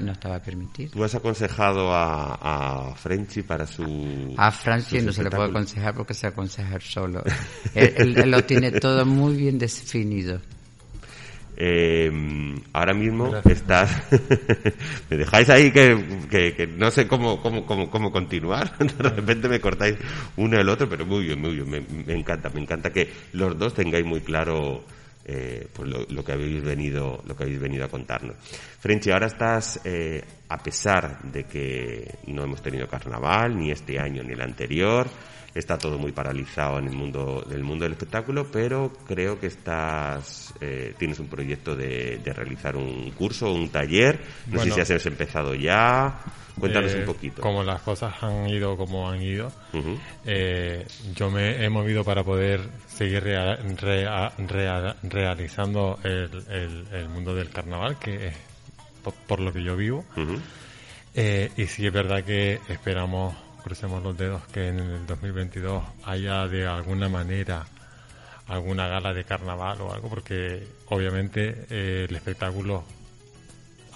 no 0.00 0.12
estaba 0.12 0.40
permitido. 0.40 0.90
¿Tú 0.92 1.04
has 1.04 1.14
aconsejado 1.14 1.92
a, 1.92 2.90
a 2.90 2.94
Frenchy 2.94 3.42
para 3.42 3.66
su... 3.66 4.34
A 4.36 4.50
Frenchy 4.50 5.00
no 5.02 5.12
se 5.12 5.22
le 5.22 5.30
puede 5.30 5.50
aconsejar 5.50 5.94
porque 5.94 6.14
se 6.14 6.26
aconseja 6.26 6.78
solo. 6.80 7.22
él, 7.74 8.30
lo 8.30 8.44
tiene 8.44 8.72
todo 8.72 9.04
muy 9.06 9.36
bien 9.36 9.58
definido. 9.58 10.40
Eh, 11.56 12.10
ahora 12.72 12.92
mismo 12.94 13.30
estás... 13.48 13.90
me 15.10 15.16
dejáis 15.16 15.48
ahí 15.48 15.70
que, 15.70 16.68
no 16.76 16.90
sé 16.90 17.06
cómo, 17.06 17.40
cómo, 17.40 17.64
cómo, 17.64 17.88
cómo, 17.88 18.10
continuar. 18.10 18.76
de 18.78 19.08
repente 19.08 19.48
me 19.48 19.60
cortáis 19.60 19.96
uno 20.36 20.58
el 20.58 20.68
otro, 20.68 20.88
pero 20.88 21.06
muy 21.06 21.24
bien, 21.24 21.40
muy 21.40 21.54
bien. 21.54 21.86
Me, 22.06 22.14
encanta, 22.14 22.50
me 22.50 22.60
encanta 22.60 22.90
que 22.90 23.08
los 23.32 23.56
dos 23.58 23.74
tengáis 23.74 24.04
muy 24.04 24.20
claro 24.22 24.84
eh, 25.24 25.68
pues 25.72 25.88
lo, 25.88 26.24
que 26.24 26.32
habéis 26.32 26.62
venido 26.62 27.22
lo 27.26 27.36
que 27.36 27.44
habéis 27.44 27.60
venido 27.60 27.84
a 27.84 27.88
contarnos. 27.88 28.36
Frenchy, 28.80 29.10
ahora 29.10 29.26
estás, 29.26 29.80
eh, 29.84 30.22
a 30.48 30.58
pesar 30.58 31.22
de 31.22 31.44
que 31.44 32.18
no 32.26 32.42
hemos 32.42 32.62
tenido 32.62 32.88
carnaval 32.88 33.56
ni 33.56 33.70
este 33.70 33.98
año 33.98 34.22
ni 34.22 34.32
el 34.32 34.40
anterior, 34.40 35.08
está 35.54 35.78
todo 35.78 35.98
muy 35.98 36.12
paralizado 36.12 36.78
en 36.78 36.88
el 36.88 36.94
mundo 36.94 37.44
del 37.48 37.62
mundo 37.62 37.84
del 37.84 37.92
espectáculo, 37.92 38.46
pero 38.50 38.92
creo 39.06 39.38
que 39.38 39.48
estás 39.48 40.54
eh, 40.60 40.94
tienes 40.98 41.18
un 41.18 41.28
proyecto 41.28 41.76
de, 41.76 42.20
realizar 42.24 42.76
un 42.76 43.10
curso, 43.12 43.52
un 43.52 43.68
taller. 43.68 44.20
No 44.46 44.60
sé 44.60 44.70
si 44.70 44.80
has 44.80 45.06
empezado 45.06 45.54
ya. 45.54 46.20
Cuéntanos 46.58 46.94
un 46.94 47.04
poquito. 47.04 47.40
Como 47.40 47.64
las 47.64 47.80
cosas 47.82 48.14
han 48.22 48.48
ido 48.48 48.76
como 48.76 49.10
han 49.10 49.22
ido, 49.22 49.50
yo 51.14 51.30
me 51.30 51.64
he 51.64 51.70
movido 51.70 52.04
para 52.04 52.22
poder 52.24 52.60
seguir 52.86 53.22
realizando 55.02 55.98
el, 56.04 57.08
mundo 57.08 57.34
del 57.34 57.48
carnaval, 57.50 57.98
que 57.98 58.28
es 58.28 58.34
por, 59.26 59.40
lo 59.40 59.52
que 59.52 59.62
yo 59.62 59.76
vivo. 59.76 60.04
Eh, 61.14 61.50
y 61.56 61.66
sí 61.66 61.86
es 61.86 61.92
verdad 61.92 62.24
que 62.24 62.58
esperamos, 62.68 63.34
crucemos 63.62 64.02
los 64.02 64.16
dedos, 64.16 64.42
que 64.48 64.68
en 64.68 64.78
el 64.78 65.06
2022 65.06 65.82
haya 66.04 66.46
de 66.48 66.66
alguna 66.66 67.08
manera 67.08 67.64
alguna 68.48 68.88
gala 68.88 69.14
de 69.14 69.24
carnaval 69.24 69.80
o 69.80 69.92
algo, 69.92 70.08
porque 70.08 70.66
obviamente 70.88 71.66
eh, 71.70 72.06
el 72.08 72.14
espectáculo 72.16 72.84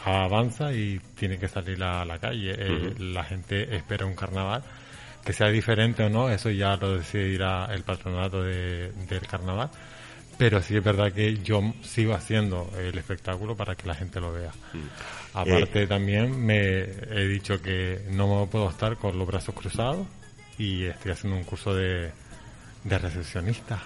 avanza 0.04 0.72
y 0.72 1.00
tiene 1.16 1.38
que 1.38 1.48
salir 1.48 1.82
a 1.82 2.04
la 2.04 2.18
calle. 2.18 2.54
Eh, 2.56 2.94
la 2.98 3.24
gente 3.24 3.74
espera 3.74 4.06
un 4.06 4.14
carnaval 4.14 4.62
que 5.24 5.32
sea 5.32 5.48
diferente 5.48 6.04
o 6.04 6.08
no, 6.08 6.30
eso 6.30 6.50
ya 6.50 6.76
lo 6.76 6.96
decidirá 6.96 7.66
el 7.74 7.82
patronato 7.82 8.42
de, 8.42 8.92
del 8.92 9.26
carnaval. 9.26 9.70
Pero 10.38 10.62
sí 10.62 10.76
es 10.76 10.84
verdad 10.84 11.12
que 11.12 11.38
yo 11.38 11.60
sigo 11.82 12.14
haciendo 12.14 12.70
el 12.78 12.96
espectáculo 12.96 13.56
para 13.56 13.74
que 13.74 13.88
la 13.88 13.94
gente 13.94 14.20
lo 14.20 14.32
vea. 14.32 14.52
Mm. 14.72 15.25
Aparte 15.36 15.82
eh. 15.82 15.86
también 15.86 16.40
me 16.46 16.56
he 16.58 17.28
dicho 17.28 17.60
que 17.60 18.00
no 18.10 18.40
me 18.40 18.46
puedo 18.46 18.70
estar 18.70 18.96
con 18.96 19.18
los 19.18 19.26
brazos 19.26 19.54
cruzados 19.54 20.06
y 20.56 20.84
estoy 20.84 21.12
haciendo 21.12 21.36
un 21.36 21.44
curso 21.44 21.74
de, 21.74 22.10
de 22.84 22.98
recepcionista. 22.98 23.82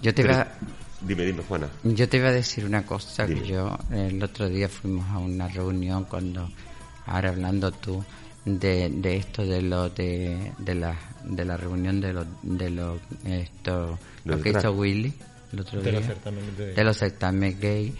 Yo 0.00 0.14
te 0.14 0.22
iba, 0.22 0.48
dime, 1.02 1.26
dime, 1.26 1.42
Juana. 1.42 1.68
Yo 1.82 2.08
te 2.08 2.16
iba 2.16 2.28
a 2.28 2.32
decir 2.32 2.64
una 2.64 2.86
cosa 2.86 3.26
que 3.26 3.46
yo 3.46 3.78
el 3.90 4.22
otro 4.22 4.48
día 4.48 4.70
fuimos 4.70 5.06
a 5.10 5.18
una 5.18 5.46
reunión 5.48 6.04
cuando, 6.06 6.48
ahora 7.04 7.28
hablando 7.28 7.70
tú, 7.70 8.02
de, 8.46 8.88
de 8.88 9.16
esto 9.18 9.44
de 9.44 9.60
lo 9.60 9.90
de, 9.90 10.52
de 10.56 10.74
la 10.74 10.96
de 11.22 11.44
la 11.44 11.58
reunión 11.58 12.00
de 12.00 12.12
los 12.12 12.26
de 12.42 12.70
los 12.70 13.00
esto 13.24 13.98
lo 14.24 14.40
que 14.40 14.50
hizo 14.50 14.72
Willy 14.72 15.14
el 15.52 15.60
otro 15.60 15.80
de 15.80 15.90
día. 15.90 16.00
los 16.00 16.76
de 16.76 16.84
los 16.84 16.96
certámenes 16.98 17.60
gay. 17.60 17.94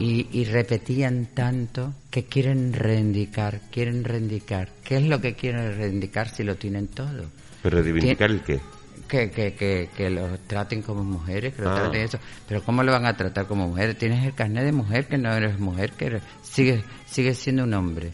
Y, 0.00 0.28
y, 0.32 0.44
repetían 0.44 1.28
tanto 1.34 1.94
que 2.10 2.24
quieren 2.24 2.72
reivindicar 2.72 3.60
quieren 3.70 4.04
reivindicar. 4.04 4.70
Qué 4.82 4.96
es 4.96 5.04
lo 5.04 5.20
que 5.20 5.34
quieren 5.34 5.76
reivindicar 5.76 6.28
si 6.28 6.42
lo 6.42 6.56
tienen 6.56 6.88
todo 6.88 7.26
pero 7.66 7.82
reivindicar 7.82 8.30
el 8.30 8.42
qué 8.42 8.60
que, 9.06 9.30
que, 9.30 9.54
que, 9.54 9.88
que 9.96 10.10
los 10.10 10.38
traten 10.46 10.82
como 10.82 11.04
mujeres, 11.04 11.54
que 11.54 11.62
lo 11.62 11.70
ah. 11.70 11.74
traten 11.74 12.00
eso. 12.02 12.18
Pero 12.48 12.62
¿cómo 12.62 12.82
lo 12.82 12.92
van 12.92 13.06
a 13.06 13.16
tratar 13.16 13.46
como 13.46 13.68
mujeres? 13.68 13.96
Tienes 13.96 14.24
el 14.24 14.34
carnet 14.34 14.64
de 14.64 14.72
mujer, 14.72 15.06
que 15.06 15.18
no 15.18 15.32
eres 15.32 15.58
mujer, 15.58 15.92
que 15.92 16.06
eres, 16.06 16.22
sigues, 16.42 16.82
sigues 17.06 17.38
siendo 17.38 17.64
un 17.64 17.74
hombre. 17.74 18.12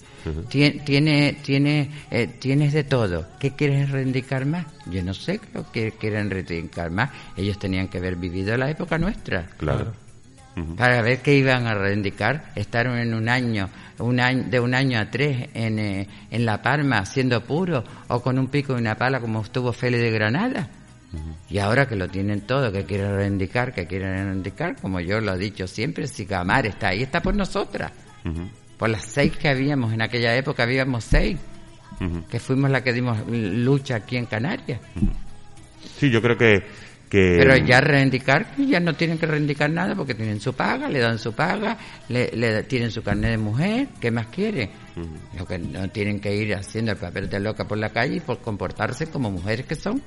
tiene, 0.49 1.39
tiene, 1.43 1.91
eh, 2.11 2.27
tienes 2.27 2.73
de 2.73 2.85
todo. 2.85 3.27
¿Qué 3.39 3.53
quieres 3.53 3.91
reivindicar 3.91 4.47
más? 4.47 4.67
Yo 4.87 5.03
no 5.03 5.15
sé 5.15 5.41
lo 5.55 5.71
que 5.71 5.93
quieren 5.93 6.31
reivindicar 6.31 6.91
más. 6.91 7.11
Ellos 7.37 7.59
tenían 7.59 7.89
que 7.89 7.99
haber 7.99 8.17
vivido 8.17 8.57
la 8.57 8.71
época 8.71 8.99
nuestra. 8.99 9.49
Claro. 9.57 9.93
Para 10.77 11.01
ver 11.01 11.21
qué 11.23 11.35
iban 11.35 11.67
a 11.67 11.75
reivindicar. 11.75 12.53
Estar 12.55 12.87
en 12.87 13.15
un 13.15 13.29
año, 13.29 13.71
un 13.99 14.21
año 14.21 14.45
de 14.51 14.61
un 14.61 14.75
año 14.75 15.01
a 15.01 15.11
tres 15.11 15.49
en, 15.55 15.79
eh, 15.79 16.09
en 16.31 16.45
La 16.45 16.61
Palma 16.61 17.07
siendo 17.07 17.43
puro 17.43 17.83
o 18.09 18.21
con 18.21 18.39
un 18.39 18.49
pico 18.49 18.75
y 18.75 18.81
una 18.81 18.97
pala 18.97 19.21
como 19.21 19.41
estuvo 19.41 19.73
Félix 19.73 20.03
de 20.03 20.11
Granada. 20.11 20.69
Y 21.51 21.59
ahora 21.59 21.87
que 21.87 21.97
lo 21.97 22.09
tienen 22.09 22.43
todo, 22.43 22.73
que 22.73 22.85
quieren 22.85 23.15
reivindicar, 23.15 23.75
que 23.75 23.87
quieren 23.87 24.15
reivindicar, 24.15 24.81
como 24.81 25.01
yo 25.01 25.21
lo 25.21 25.35
he 25.35 25.39
dicho 25.39 25.67
siempre, 25.67 26.07
si 26.07 26.25
Camar 26.25 26.67
está 26.67 26.89
ahí, 26.89 27.03
está 27.03 27.21
por 27.21 27.35
nosotras. 27.35 27.93
Por 28.79 28.89
las 28.89 29.05
seis 29.05 29.37
que 29.37 29.49
habíamos, 29.49 29.93
en 29.93 30.03
aquella 30.03 30.35
época 30.37 30.63
habíamos 30.63 31.05
seis, 31.05 31.39
que 32.31 32.41
fuimos 32.41 32.71
las 32.71 32.83
que 32.83 32.93
dimos 32.93 33.19
lucha 33.29 33.97
aquí 33.97 34.17
en 34.17 34.27
Canarias. 34.27 34.81
Sí, 35.99 36.11
yo 36.11 36.23
creo 36.23 36.39
que, 36.39 36.63
que... 37.11 37.37
Pero 37.39 37.57
ya 37.57 37.81
reivindicar, 37.81 38.57
ya 38.57 38.81
no 38.81 38.95
tienen 38.95 39.19
que 39.19 39.27
reivindicar 39.27 39.71
nada 39.71 39.95
porque 39.95 40.15
tienen 40.15 40.41
su 40.41 40.55
paga, 40.55 40.89
le 40.89 41.01
dan 41.01 41.19
su 41.19 41.35
paga, 41.35 41.77
le, 42.09 42.63
tienen 42.63 42.91
su 42.91 43.03
carnet 43.03 43.33
de 43.33 43.39
mujer, 43.39 43.89
¿qué 44.01 44.11
más 44.11 44.29
quieren? 44.29 44.71
Lo 45.39 45.47
que 45.47 45.59
no 45.59 45.89
tienen 45.91 46.21
que 46.21 46.35
ir 46.35 46.55
haciendo 46.55 46.93
el 46.93 46.99
papel 46.99 47.29
de 47.29 47.39
loca 47.39 47.69
por 47.69 47.77
la 47.77 47.91
calle 47.91 48.17
y 48.17 48.21
por 48.21 48.41
comportarse 48.41 49.09
como 49.09 49.31
mujeres 49.31 49.67
que 49.67 49.75
son. 49.75 50.03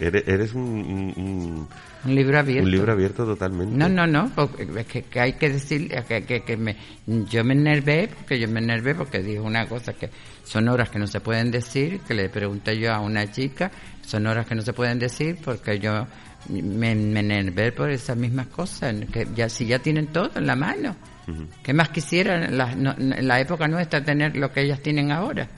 Eres, 0.00 0.54
un, 0.54 1.68
un, 2.04 2.14
libro 2.14 2.38
abierto. 2.38 2.64
Un 2.64 2.70
libro 2.70 2.92
abierto 2.92 3.24
totalmente. 3.24 3.76
No, 3.76 3.88
no, 3.88 4.06
no. 4.06 4.30
Es 4.76 4.86
que, 4.86 5.20
hay 5.20 5.34
que 5.34 5.50
decir 5.50 5.88
que, 6.08 6.24
que, 6.24 6.42
que, 6.42 6.56
me, 6.56 6.76
yo 7.06 7.44
me 7.44 7.52
enervé, 7.52 8.08
porque 8.08 8.38
yo 8.38 8.48
me 8.48 8.60
enervé 8.60 8.94
porque 8.94 9.22
dijo 9.22 9.42
una 9.42 9.66
cosa 9.68 9.92
que 9.92 10.08
son 10.44 10.68
horas 10.68 10.88
que 10.88 10.98
no 10.98 11.06
se 11.06 11.20
pueden 11.20 11.50
decir, 11.50 12.00
que 12.00 12.14
le 12.14 12.28
pregunté 12.30 12.78
yo 12.78 12.92
a 12.92 13.00
una 13.00 13.30
chica, 13.30 13.70
son 14.04 14.26
horas 14.26 14.46
que 14.46 14.54
no 14.54 14.62
se 14.62 14.72
pueden 14.72 14.98
decir 14.98 15.38
porque 15.44 15.78
yo 15.78 16.06
me, 16.48 16.94
me 16.94 17.20
enervé 17.20 17.72
por 17.72 17.90
esas 17.90 18.16
mismas 18.16 18.46
cosas, 18.48 18.94
que 19.12 19.28
ya 19.34 19.48
si 19.48 19.66
ya 19.66 19.78
tienen 19.78 20.06
todo 20.08 20.30
en 20.36 20.46
la 20.46 20.56
mano. 20.56 20.96
¿Qué 21.62 21.72
más 21.72 21.90
quisieran 21.90 22.60
en 22.60 23.28
la 23.28 23.40
época 23.40 23.68
nuestra 23.68 24.02
tener 24.04 24.36
lo 24.36 24.50
que 24.50 24.62
ellas 24.62 24.80
tienen 24.80 25.12
ahora? 25.12 25.48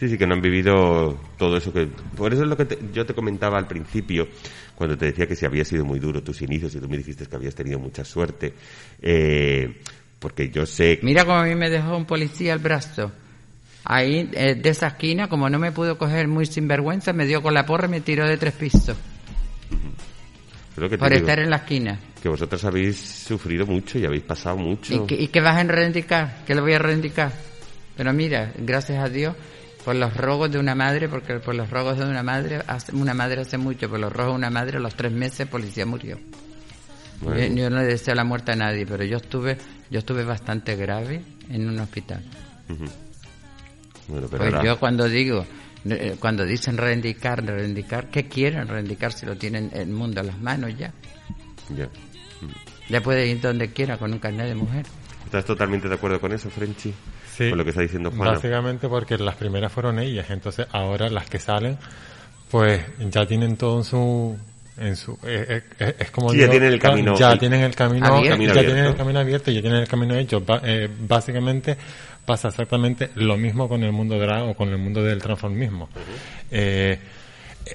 Sí, 0.00 0.08
sí, 0.08 0.16
que 0.16 0.26
no 0.26 0.32
han 0.32 0.40
vivido 0.40 1.14
todo 1.36 1.58
eso 1.58 1.74
que... 1.74 1.86
Por 2.16 2.32
eso 2.32 2.44
es 2.44 2.48
lo 2.48 2.56
que 2.56 2.78
yo 2.90 3.04
te 3.04 3.12
comentaba 3.12 3.58
al 3.58 3.66
principio, 3.66 4.26
cuando 4.74 4.96
te 4.96 5.04
decía 5.04 5.26
que 5.26 5.36
si 5.36 5.44
había 5.44 5.62
sido 5.62 5.84
muy 5.84 5.98
duro 5.98 6.22
tus 6.22 6.40
inicios 6.40 6.74
y 6.74 6.80
tú 6.80 6.88
me 6.88 6.96
dijiste 6.96 7.26
que 7.26 7.36
habías 7.36 7.54
tenido 7.54 7.78
mucha 7.78 8.02
suerte, 8.02 8.54
eh, 9.02 9.82
porque 10.18 10.48
yo 10.48 10.64
sé... 10.64 11.00
Mira 11.02 11.26
cómo 11.26 11.36
a 11.36 11.44
mí 11.44 11.54
me 11.54 11.68
dejó 11.68 11.98
un 11.98 12.06
policía 12.06 12.54
el 12.54 12.60
brazo. 12.60 13.12
Ahí, 13.84 14.30
eh, 14.32 14.54
de 14.54 14.70
esa 14.70 14.86
esquina, 14.86 15.28
como 15.28 15.50
no 15.50 15.58
me 15.58 15.70
pudo 15.70 15.98
coger 15.98 16.28
muy 16.28 16.46
sinvergüenza, 16.46 17.12
me 17.12 17.26
dio 17.26 17.42
con 17.42 17.52
la 17.52 17.66
porra 17.66 17.86
y 17.86 17.90
me 17.90 18.00
tiró 18.00 18.26
de 18.26 18.38
tres 18.38 18.54
pisos. 18.54 18.96
por 20.98 21.12
estar 21.12 21.40
en 21.40 21.50
la 21.50 21.56
esquina. 21.56 22.00
Que 22.22 22.30
vosotros 22.30 22.64
habéis 22.64 22.96
sufrido 22.96 23.66
mucho 23.66 23.98
y 23.98 24.06
habéis 24.06 24.22
pasado 24.22 24.56
mucho. 24.56 25.06
¿Y 25.10 25.28
qué, 25.28 25.40
vas 25.42 25.58
a 25.58 25.62
reivindicar? 25.64 26.42
¿Qué 26.46 26.54
le 26.54 26.62
voy 26.62 26.72
a 26.72 26.78
reivindicar? 26.78 27.32
Pero 27.98 28.14
mira, 28.14 28.50
gracias 28.56 28.98
a 28.98 29.10
Dios, 29.10 29.36
por 29.90 29.96
los 29.96 30.16
rogos 30.16 30.52
de 30.52 30.56
una 30.60 30.76
madre, 30.76 31.08
porque 31.08 31.40
por 31.40 31.52
los 31.52 31.68
rogos 31.68 31.98
de 31.98 32.04
una 32.04 32.22
madre, 32.22 32.62
hace, 32.68 32.94
una 32.94 33.12
madre 33.12 33.40
hace 33.40 33.58
mucho, 33.58 33.90
por 33.90 33.98
los 33.98 34.12
rogos 34.12 34.34
de 34.34 34.38
una 34.38 34.50
madre 34.50 34.76
a 34.76 34.80
los 34.80 34.94
tres 34.94 35.10
meses 35.10 35.48
policía 35.48 35.84
murió. 35.84 36.16
Yo, 37.22 37.68
no 37.68 37.80
le 37.80 37.86
deseo 37.86 38.14
la 38.14 38.22
muerte 38.22 38.52
a 38.52 38.54
nadie, 38.54 38.86
pero 38.86 39.02
yo 39.02 39.16
estuve, 39.16 39.58
yo 39.90 39.98
estuve 39.98 40.22
bastante 40.22 40.76
grave 40.76 41.22
en 41.48 41.68
un 41.68 41.80
hospital. 41.80 42.22
pues 44.06 44.54
yo 44.62 44.78
cuando 44.78 45.08
digo, 45.08 45.44
eh, 45.84 46.14
cuando 46.20 46.44
dicen 46.44 46.76
reivindicar, 46.76 47.44
reivindicar, 47.44 48.10
¿qué 48.10 48.28
quieren 48.28 48.68
reivindicar 48.68 49.12
si 49.12 49.26
lo 49.26 49.34
tienen 49.34 49.72
el 49.74 49.88
mundo 49.88 50.20
a 50.20 50.22
las 50.22 50.38
manos 50.38 50.70
ya? 50.78 50.92
Ya. 51.76 51.88
Ya 52.88 53.00
puede 53.02 53.26
ir 53.26 53.40
donde 53.40 53.72
quiera 53.72 53.98
con 53.98 54.12
un 54.12 54.20
carnet 54.20 54.46
de 54.46 54.54
mujer. 54.54 54.86
¿Estás 55.24 55.44
totalmente 55.44 55.88
de 55.88 55.96
acuerdo 55.96 56.20
con 56.20 56.30
eso, 56.30 56.48
Frenchy? 56.48 56.94
Sí. 57.44 57.48
Con 57.50 57.58
lo 57.58 57.64
que 57.64 57.70
está 57.70 57.82
diciendo 57.82 58.10
Juan. 58.10 58.34
Básicamente 58.34 58.88
porque 58.88 59.16
las 59.18 59.34
primeras 59.36 59.72
fueron 59.72 59.98
ellas, 59.98 60.28
entonces 60.30 60.66
ahora 60.72 61.08
las 61.08 61.28
que 61.28 61.38
salen, 61.38 61.78
pues 62.50 62.82
ya 63.10 63.24
tienen 63.26 63.56
todo 63.56 63.78
en 63.78 63.84
su 63.84 64.36
en 64.78 64.96
su 64.96 65.12
eh, 65.24 65.62
eh, 65.78 65.94
es 65.98 66.10
como 66.10 66.30
Sí, 66.30 66.38
ya 66.38 66.48
tienen 66.50 66.72
el 66.72 66.78
camino- 66.78 67.14
ya 67.16 67.36
tienen 67.36 67.62
el 67.62 67.74
camino, 67.74 68.06
Abierto. 68.06 68.30
Camino 68.30 68.54
ya 68.54 68.60
abierto. 68.60 68.72
tienen 68.74 68.90
el 68.90 68.96
camino 68.96 69.18
abierto 69.20 69.50
ya 69.50 69.60
tienen 69.60 69.80
el 69.80 69.88
camino 69.88 70.14
hecho 70.16 70.40
Ba- 70.40 70.62
eh, 70.64 70.88
básicamente 71.00 71.76
pasa 72.24 72.48
exactamente 72.48 73.10
lo 73.16 73.36
mismo 73.36 73.68
con 73.68 73.82
el 73.84 73.92
mundo 73.92 74.18
drag 74.18 74.44
o 74.48 74.54
con 74.54 74.68
el 74.70 74.78
mundo 74.78 75.02
del 75.02 75.20
transformismo 75.20 75.88
Eh, 76.50 76.98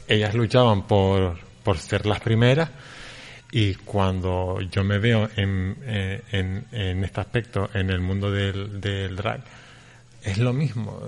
ellas 0.07 0.33
luchaban 0.33 0.87
por 0.87 1.37
por 1.63 1.77
ser 1.77 2.05
las 2.07 2.19
primeras 2.21 2.69
y 3.51 3.75
cuando 3.75 4.59
yo 4.71 4.83
me 4.83 4.97
veo 4.99 5.29
en, 5.35 5.75
eh, 5.83 6.21
en, 6.31 6.65
en 6.71 7.03
este 7.03 7.21
aspecto 7.21 7.69
en 7.73 7.89
el 7.89 8.01
mundo 8.01 8.31
del, 8.31 8.81
del 8.81 9.15
drag 9.15 9.41
es 10.23 10.37
lo 10.39 10.51
mismo 10.53 10.99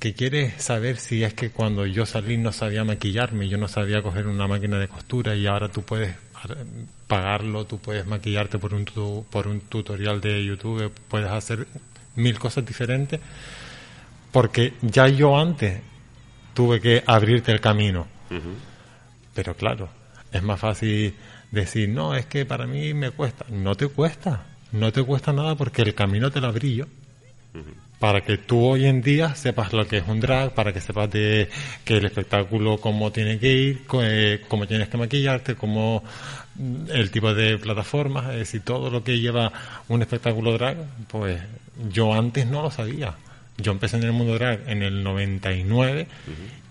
que 0.00 0.14
quieres 0.14 0.62
saber 0.62 0.96
si 0.96 1.22
es 1.24 1.34
que 1.34 1.50
cuando 1.50 1.84
yo 1.86 2.06
salí 2.06 2.36
no 2.38 2.52
sabía 2.52 2.84
maquillarme, 2.84 3.48
yo 3.48 3.58
no 3.58 3.68
sabía 3.68 4.02
coger 4.02 4.26
una 4.26 4.46
máquina 4.48 4.78
de 4.78 4.88
costura 4.88 5.34
y 5.36 5.46
ahora 5.46 5.68
tú 5.68 5.82
puedes 5.82 6.14
pagarlo, 7.06 7.64
tú 7.66 7.78
puedes 7.78 8.06
maquillarte 8.06 8.58
por 8.58 8.74
un 8.74 8.84
tu- 8.86 9.24
por 9.30 9.46
un 9.46 9.60
tutorial 9.60 10.20
de 10.20 10.44
YouTube, 10.44 10.90
puedes 11.08 11.30
hacer 11.30 11.66
mil 12.16 12.38
cosas 12.38 12.64
diferentes 12.66 13.20
porque 14.32 14.72
ya 14.82 15.06
yo 15.08 15.38
antes 15.38 15.80
tuve 16.54 16.80
que 16.80 17.02
abrirte 17.06 17.52
el 17.52 17.60
camino. 17.60 18.06
Pero 19.34 19.54
claro, 19.54 19.88
es 20.32 20.42
más 20.42 20.58
fácil 20.58 21.14
decir, 21.54 21.88
no, 21.88 22.14
es 22.14 22.26
que 22.26 22.44
para 22.44 22.66
mí 22.66 22.94
me 22.94 23.10
cuesta. 23.10 23.44
No 23.48 23.74
te 23.76 23.86
cuesta, 23.88 24.44
no 24.72 24.92
te 24.92 25.02
cuesta 25.02 25.32
nada 25.32 25.54
porque 25.54 25.82
el 25.82 25.94
camino 25.94 26.30
te 26.30 26.40
lo 26.40 26.48
abrí 26.48 26.76
yo. 26.76 26.86
Para 27.98 28.22
que 28.22 28.36
tú 28.36 28.60
hoy 28.60 28.86
en 28.86 29.00
día 29.00 29.34
sepas 29.34 29.72
lo 29.72 29.86
que 29.86 29.98
es 29.98 30.08
un 30.08 30.20
drag, 30.20 30.52
para 30.52 30.72
que 30.72 30.80
sepas 30.80 31.10
de 31.10 31.48
que 31.84 31.96
el 31.96 32.04
espectáculo 32.04 32.78
cómo 32.78 33.12
tiene 33.12 33.38
que 33.38 33.52
ir, 33.52 33.82
eh, 34.02 34.42
cómo 34.48 34.66
tienes 34.66 34.88
que 34.88 34.98
maquillarte, 34.98 35.54
cómo 35.54 36.02
mm, 36.56 36.90
el 36.90 37.10
tipo 37.10 37.32
de 37.32 37.56
plataformas, 37.56 38.30
es 38.30 38.38
decir, 38.38 38.62
todo 38.62 38.90
lo 38.90 39.04
que 39.04 39.20
lleva 39.20 39.52
un 39.88 40.02
espectáculo 40.02 40.52
drag, 40.52 40.76
pues 41.08 41.40
yo 41.90 42.12
antes 42.12 42.46
no 42.46 42.62
lo 42.62 42.70
sabía. 42.70 43.14
Yo 43.56 43.70
empecé 43.70 43.96
en 43.96 44.02
el 44.02 44.12
mundo 44.12 44.34
drag 44.34 44.68
en 44.68 44.82
el 44.82 45.04
99 45.04 46.08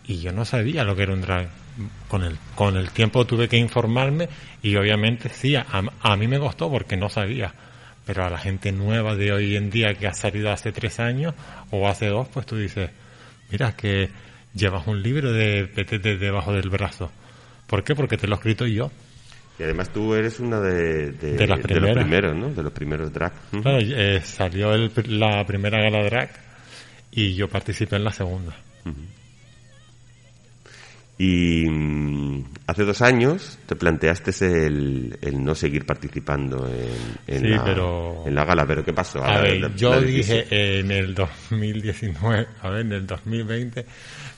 y 0.05 0.19
yo 0.19 0.31
no 0.31 0.45
sabía 0.45 0.83
lo 0.83 0.95
que 0.95 1.03
era 1.03 1.13
un 1.13 1.21
drag. 1.21 1.49
Con 2.07 2.23
el, 2.23 2.37
con 2.53 2.77
el 2.77 2.91
tiempo 2.91 3.25
tuve 3.25 3.47
que 3.47 3.57
informarme 3.57 4.29
y 4.61 4.75
obviamente 4.75 5.29
sí, 5.29 5.55
a, 5.55 5.65
a 6.01 6.15
mí 6.15 6.27
me 6.27 6.37
costó 6.37 6.69
porque 6.69 6.95
no 6.95 7.09
sabía. 7.09 7.53
Pero 8.05 8.25
a 8.25 8.29
la 8.29 8.37
gente 8.37 8.71
nueva 8.71 9.15
de 9.15 9.31
hoy 9.31 9.55
en 9.55 9.69
día 9.69 9.93
que 9.95 10.07
ha 10.07 10.13
salido 10.13 10.51
hace 10.51 10.71
tres 10.71 10.99
años 10.99 11.33
o 11.71 11.87
hace 11.87 12.07
dos, 12.07 12.27
pues 12.27 12.45
tú 12.45 12.57
dices, 12.57 12.91
mira 13.49 13.75
que 13.75 14.09
llevas 14.53 14.85
un 14.87 15.01
libro 15.01 15.31
de 15.31 15.65
PTT 15.67 16.19
debajo 16.19 16.53
del 16.53 16.69
brazo. 16.69 17.11
¿Por 17.65 17.83
qué? 17.83 17.95
Porque 17.95 18.17
te 18.17 18.27
lo 18.27 18.35
he 18.35 18.37
escrito 18.37 18.67
yo. 18.67 18.91
Y 19.57 19.63
además 19.63 19.89
tú 19.89 20.13
eres 20.15 20.39
una 20.39 20.59
de, 20.59 21.11
de, 21.11 21.37
De 21.37 21.47
las 21.47 21.59
los 21.59 21.91
primeros, 21.91 22.35
¿no? 22.35 22.49
De 22.49 22.63
los 22.63 22.73
primeros 22.73 23.13
drag. 23.13 23.33
Claro, 23.61 23.79
eh, 23.81 24.21
salió 24.21 24.73
el, 24.73 24.91
la 25.07 25.45
primera 25.45 25.81
gala 25.81 26.03
drag 26.03 26.31
y 27.11 27.35
yo 27.35 27.47
participé 27.47 27.95
en 27.95 28.03
la 28.03 28.11
segunda. 28.11 28.55
Y 31.25 31.69
mm, 31.69 32.43
hace 32.67 32.83
dos 32.83 33.01
años 33.01 33.57
te 33.65 33.75
planteaste 33.77 34.31
el, 34.65 35.17
el 35.21 35.41
no 35.43 35.55
seguir 35.55 35.85
participando 35.85 36.67
en, 36.67 37.35
en 37.35 37.41
Sí, 37.43 37.47
la, 37.47 37.63
pero- 37.63 38.23
en 38.27 38.35
la 38.35 38.43
gala. 38.43 38.65
¿Pero 38.65 38.83
qué 38.83 38.91
pasó? 38.91 39.23
A 39.23 39.39
ver, 39.39 39.73
yo 39.75 39.91
la 39.91 40.01
dije 40.01 40.79
en 40.79 40.91
el 40.91 41.15
2019, 41.15 42.47
a 42.61 42.69
ver, 42.69 42.81
en 42.81 42.91
el 42.91 43.07
2020, 43.07 43.85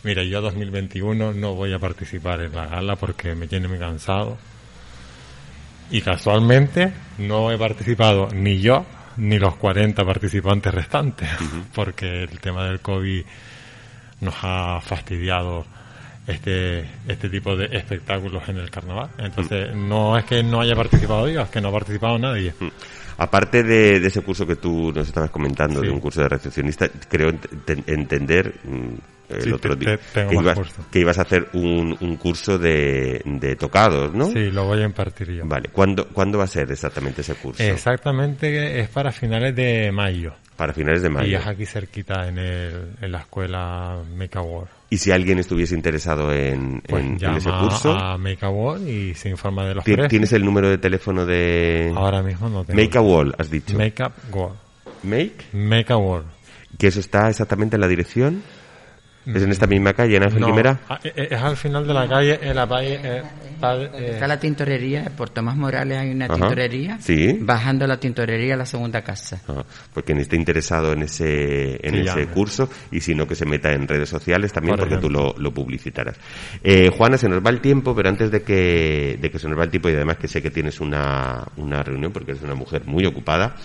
mira, 0.04 0.24
yo 0.24 0.42
2021 0.42 1.34
no 1.34 1.56
voy 1.56 1.74
a 1.74 1.80
participar 1.80 2.42
en 2.42 2.54
la 2.54 2.68
gala 2.68 2.96
porque 2.96 3.34
me 3.34 3.48
tiene 3.48 3.68
muy 3.68 3.80
cansado. 3.80 4.38
Y 5.90 6.02
casualmente 6.02 6.94
no 7.18 7.52
he 7.52 7.58
participado 7.58 8.28
ni 8.34 8.60
yo 8.60 8.86
ni 9.18 9.40
los 9.40 9.56
40 9.56 10.04
participantes 10.06 10.74
restantes, 10.74 11.30
porque 11.74 12.24
el 12.24 12.40
tema 12.40 12.66
del 12.68 12.80
COVID 12.82 13.24
nos 14.22 14.36
ha 14.44 14.82
fastidiado 14.82 15.66
este 16.28 16.86
este 17.08 17.30
tipo 17.30 17.56
de 17.56 17.66
espectáculos 17.78 18.48
en 18.50 18.58
el 18.58 18.70
carnaval. 18.70 19.10
Entonces, 19.18 19.76
no 19.76 20.18
es 20.18 20.26
que 20.26 20.42
no 20.44 20.62
haya 20.62 20.76
participado 20.76 21.28
yo, 21.30 21.42
es 21.42 21.50
que 21.50 21.62
no 21.62 21.70
ha 21.70 21.74
participado 21.74 22.18
nadie. 22.18 22.54
Mm. 22.60 22.68
Aparte 23.18 23.64
de, 23.64 24.00
de 24.00 24.08
ese 24.08 24.22
curso 24.22 24.46
que 24.46 24.58
tú 24.58 24.92
nos 24.94 25.08
estabas 25.08 25.30
comentando, 25.30 25.80
Sí. 25.80 25.88
de 25.88 25.92
un 25.94 26.00
curso 26.02 26.22
de 26.22 26.30
recepcionista, 26.30 26.90
creo 27.10 27.30
ent- 27.30 27.48
ent- 27.66 27.84
entender 27.88 28.56
mm, 28.64 28.94
el 29.30 29.42
Sí, 29.42 29.52
otro 29.52 29.76
día 29.76 29.98
te- 30.14 30.28
que, 30.28 30.36
ibas, 30.36 30.60
que 30.92 31.00
ibas 31.00 31.18
a 31.20 31.24
hacer 31.24 31.50
un, 31.54 31.98
un 32.00 32.16
curso 32.18 32.58
de, 32.58 33.22
de 33.26 33.56
tocados, 33.56 34.14
¿no? 34.14 34.26
Sí, 34.28 34.52
lo 34.52 34.66
voy 34.66 34.82
a 34.82 34.86
impartir 34.86 35.32
yo. 35.32 35.44
Vale, 35.46 35.70
¿Cuándo, 35.72 36.08
¿cuándo 36.10 36.38
va 36.38 36.44
a 36.44 36.48
ser 36.48 36.72
exactamente 36.72 37.22
ese 37.22 37.36
curso? 37.36 37.62
Exactamente, 37.64 38.80
es 38.80 38.90
para 38.90 39.12
finales 39.12 39.56
de 39.56 39.92
mayo. 39.92 40.34
Para 40.56 40.72
finales 40.74 41.02
de 41.02 41.10
Y 41.10 41.12
mayo. 41.12 41.38
es 41.40 41.48
aquí 41.48 41.66
cerquita 41.66 42.28
en, 42.30 42.38
el, 42.40 42.92
en 43.02 43.12
la 43.12 43.20
escuela 43.20 43.98
Make 44.16 44.38
a 44.38 44.42
World. 44.42 44.70
Y 44.90 44.98
si 44.98 45.12
alguien 45.12 45.40
estuviese 45.40 45.76
interesado 45.76 46.32
en, 46.32 46.82
Pues 46.88 47.04
en- 47.04 47.12
en 47.14 47.18
llama 47.18 47.38
ese 47.40 47.50
curso, 47.50 47.92
a 47.92 48.18
Make 48.18 48.46
a 48.46 48.50
World 48.50 48.88
y 48.88 49.14
se 49.16 49.30
informa 49.30 49.66
de 49.66 49.76
los 49.76 49.84
precios. 49.84 50.08
¿tienes 50.08 50.32
el 50.32 50.46
número 50.46 50.70
de 50.70 50.78
teléfono 50.78 51.26
de 51.26 51.92
Ahora 51.96 52.22
mismo 52.22 52.48
no 52.48 52.64
tengo. 52.64 52.80
Make 52.82 52.98
a 52.98 53.02
Wall, 53.02 53.36
has 53.38 53.50
dicho? 53.50 53.78
Make 53.78 54.02
Up 54.04 54.14
World. 54.32 54.56
Make, 55.04 55.34
Make 55.52 55.92
a 55.92 55.98
World. 55.98 56.28
que 56.78 56.88
eso 56.88 57.00
está 57.00 57.30
exactamente 57.30 57.76
en 57.76 57.82
la 57.82 57.88
dirección. 57.88 58.42
¿Es 59.26 59.42
en 59.42 59.52
esta 59.52 59.66
misma 59.68 59.94
calle, 59.94 60.18
en 60.18 60.24
Ángel 60.24 60.40
No, 60.42 60.48
Guimera? 60.48 60.80
a- 60.88 61.00
e- 61.04 61.28
es 61.32 61.42
al 61.42 61.58
final 61.58 61.88
de 61.88 61.94
la 61.94 62.08
calle, 62.08 62.40
en 62.42 62.56
la 62.56 62.68
calle... 62.68 63.00
eh, 63.04 63.24
eh, 63.62 64.10
Está 64.14 64.28
la 64.28 64.40
tintorería, 64.40 65.12
por 65.18 65.30
Tomás 65.30 65.56
Morales 65.56 65.98
hay 65.98 66.12
una 66.12 66.26
Ajá. 66.26 66.36
tintorería. 66.36 66.98
Sí. 67.00 67.38
Bajando 67.42 67.88
la 67.88 67.98
tintorería 68.00 68.54
a 68.54 68.58
la 68.58 68.66
segunda 68.66 69.02
casa. 69.02 69.42
Ah, 69.48 69.64
porque 69.94 70.08
quien 70.08 70.20
esté 70.20 70.36
interesado 70.36 70.94
en 70.94 71.04
ese, 71.04 71.80
en 71.88 71.96
ese 71.96 72.04
llame. 72.04 72.28
curso 72.28 72.70
y 72.92 73.00
si 73.02 73.16
no 73.16 73.28
que 73.28 73.34
se 73.36 73.46
meta 73.46 73.72
en 73.72 73.88
redes 73.88 74.10
sociales 74.10 74.52
también 74.54 74.76
Por 74.76 74.88
porque 74.88 75.02
tú 75.02 75.10
lo, 75.10 75.34
lo 75.38 75.52
publicitarás. 75.54 76.18
Eh, 76.64 76.90
Juana, 76.96 77.18
se 77.18 77.28
nos 77.30 77.44
va 77.44 77.50
el 77.50 77.62
tiempo, 77.62 77.96
pero 77.96 78.10
antes 78.10 78.30
de 78.30 78.44
que, 78.44 79.18
de 79.20 79.32
que 79.32 79.40
se 79.40 79.48
nos 79.48 79.58
va 79.58 79.64
el 79.64 79.70
tiempo 79.72 79.90
y 79.90 79.94
además 79.94 80.18
que 80.18 80.28
sé 80.28 80.42
que 80.42 80.52
tienes 80.52 80.80
una, 80.82 81.44
una 81.58 81.82
reunión 81.82 82.12
porque 82.12 82.32
eres 82.32 82.44
una 82.44 82.56
mujer 82.56 82.84
muy 82.86 83.06
ocupada, 83.06 83.56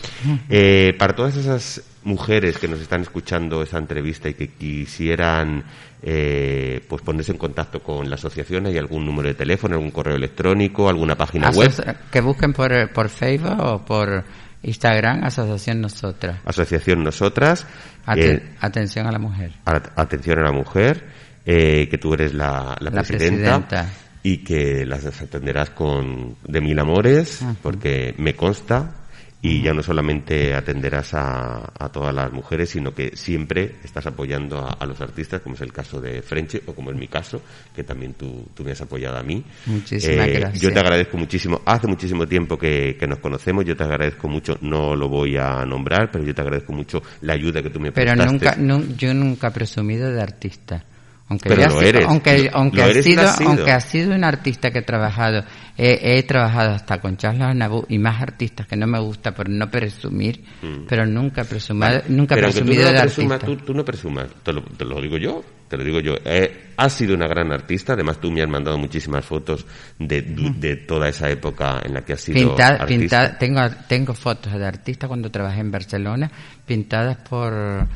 eh, 0.49 0.94
para 0.99 1.14
todas 1.14 1.37
esas 1.37 1.83
mujeres 2.05 2.59
que 2.59 2.67
nos 2.69 2.81
están 2.81 3.03
escuchando 3.03 3.63
esta 3.63 3.79
entrevista 3.79 4.29
y 4.29 4.35
que 4.35 4.49
quisieran 4.49 5.65
eh, 6.03 6.81
pues 6.89 7.03
ponerse 7.03 7.33
en 7.33 7.39
contacto 7.39 7.83
con 7.83 8.09
la 8.09 8.15
asociación, 8.17 8.67
¿hay 8.67 8.79
algún 8.79 9.05
número 9.05 9.29
de 9.29 9.35
teléfono, 9.35 9.75
algún 9.77 9.91
correo 9.91 10.17
electrónico, 10.17 10.89
alguna 10.89 11.15
página 11.17 11.51
web? 11.51 11.71
Que 12.11 12.21
busquen 12.21 12.53
por, 12.53 12.73
eh, 12.73 12.87
por 12.89 13.09
Facebook 13.11 13.59
o 13.61 13.85
por 13.85 14.25
Instagram, 14.63 15.25
Asociación 15.25 15.81
Nosotras. 15.81 16.39
Asociación 16.45 17.05
Nosotras. 17.05 17.67
Aten- 18.07 18.39
eh, 18.39 18.55
atención 18.61 19.07
a 19.07 19.13
la 19.13 19.19
mujer. 19.19 19.53
At- 19.67 19.89
atención 19.97 20.39
a 20.39 20.43
la 20.43 20.53
mujer, 20.53 21.05
eh, 21.45 21.87
que 21.91 21.99
tú 21.99 22.15
eres 22.15 22.33
la, 22.35 22.77
la 22.81 22.91
La 22.91 23.03
presidenta, 23.03 23.59
presidenta. 23.67 23.93
y 24.23 24.39
que 24.39 24.85
las 24.87 25.05
atenderás 25.05 25.71
con 25.71 26.37
de 26.47 26.61
mil 26.61 26.79
amores, 26.79 27.45
porque 27.63 28.15
me 28.19 28.35
consta, 28.35 28.95
y 29.42 29.62
ya 29.62 29.72
no 29.72 29.83
solamente 29.83 30.55
atenderás 30.55 31.14
a, 31.14 31.72
a 31.79 31.88
todas 31.90 32.14
las 32.14 32.31
mujeres, 32.31 32.68
sino 32.70 32.92
que 32.94 33.16
siempre 33.16 33.76
estás 33.83 34.07
apoyando 34.07 34.59
a, 34.59 34.72
a 34.72 34.85
los 34.87 35.00
artistas, 35.00 35.40
como 35.40 35.55
es 35.55 35.62
el 35.62 35.72
caso 35.72 35.98
de 36.00 36.20
Frenche, 36.20 36.62
o 36.66 36.74
como 36.74 36.90
es 36.90 36.96
mi 36.96 37.09
caso, 37.09 37.40
que 37.74 37.83
también 37.83 38.12
tú, 38.14 38.48
tú 38.55 38.62
me 38.64 38.72
has 38.72 38.81
apoyado 38.83 39.16
a 39.16 39.22
mí. 39.22 39.42
Muchísimas 39.66 40.29
Eh, 40.29 40.33
gracias. 40.40 40.61
Yo 40.61 40.72
te 40.72 40.81
agradezco 40.81 41.16
muchísimo, 41.16 41.62
hace 41.64 41.87
muchísimo 41.87 42.26
tiempo 42.26 42.59
que, 42.59 42.96
que 43.00 43.07
nos 43.07 43.18
conocemos, 43.20 43.64
yo 43.64 43.74
te 43.74 43.85
agradezco 43.85 44.29
mucho, 44.29 44.59
no 44.61 44.94
lo 44.94 45.09
voy 45.09 45.37
a 45.38 45.64
nombrar, 45.64 46.11
pero 46.11 46.22
yo 46.24 46.35
te 46.35 46.42
agradezco 46.42 46.72
mucho 46.74 47.03
la 47.22 47.33
ayuda 47.33 47.62
que 47.62 47.70
tú 47.70 47.81
me 47.81 47.92
Pero 47.92 48.12
prestaste. 48.12 48.33
nunca, 48.33 48.57
nun- 48.57 48.96
yo 48.96 49.14
nunca 49.14 49.48
he 49.48 49.50
presumido 49.53 50.11
de 50.12 50.20
artista. 50.20 50.85
Aunque 51.31 51.49
Pero 51.49 51.61
lo 51.62 51.66
ha 51.69 51.71
sido- 51.71 51.81
eres. 51.88 52.05
aunque, 52.07 52.51
aunque 52.53 52.77
lo 52.79 52.87
eres 52.88 53.05
sido, 53.05 53.23
has 53.23 53.40
aunque 53.40 53.71
ha 53.71 53.81
sido 53.81 54.14
un 54.16 54.25
artista 54.25 54.73
que 54.73 54.81
he 54.81 54.83
trabajado, 54.83 55.45
he, 55.79 56.19
he 56.19 56.23
trabajado 56.25 56.73
hasta 56.75 57.01
con 57.01 57.16
Charles 57.16 57.43
Aznavour 57.43 57.87
y 57.88 57.99
más 57.99 58.21
artistas 58.21 58.66
que 58.66 58.75
no 58.77 58.88
me 58.88 58.99
gusta 58.99 59.33
por 59.33 59.49
no 59.49 59.71
presumir, 59.71 60.43
pero 60.88 61.07
nunca 61.07 61.43
he 61.43 61.45
presumido, 61.45 62.03
nunca 62.09 62.35
Mm. 62.35 62.38
Pero 62.38 62.49
tú 62.49 62.53
presumido 62.55 62.83
no, 62.83 62.93
de 62.93 63.01
presumas, 63.01 63.33
artista. 63.43 63.47
tú, 63.61 63.64
tú 63.64 63.75
no 63.75 63.85
presumas, 63.85 64.27
te 64.43 64.53
lo, 64.53 64.62
te 64.62 64.85
lo 64.85 65.01
digo 65.01 65.16
yo, 65.19 65.45
te 65.69 65.77
lo 65.77 65.85
digo 65.85 66.01
yo. 66.01 66.14
Eh, 66.25 66.73
has 66.77 66.93
sido 66.95 67.14
una 67.14 67.29
gran 67.29 67.53
artista, 67.53 67.93
además 67.93 68.19
tú 68.21 68.33
me 68.33 68.43
has 68.43 68.49
mandado 68.49 68.77
muchísimas 68.77 69.25
fotos 69.25 69.64
de, 70.01 70.23
de 70.23 70.77
toda 70.79 71.09
esa 71.09 71.31
época 71.31 71.81
en 71.85 71.95
la 71.95 72.01
que 72.05 72.14
has 72.14 72.21
sido 72.23 72.40
Pinta- 72.40 72.66
artista. 72.71 72.88
pinta- 72.88 73.38
tengo, 73.38 73.61
tengo 73.87 74.14
fotos 74.14 74.53
de 74.53 74.66
artistas 74.66 75.07
cuando 75.07 75.31
trabajé 75.31 75.61
en 75.61 75.71
Barcelona, 75.71 76.29
pintadas 76.66 77.19
por, 77.19 77.87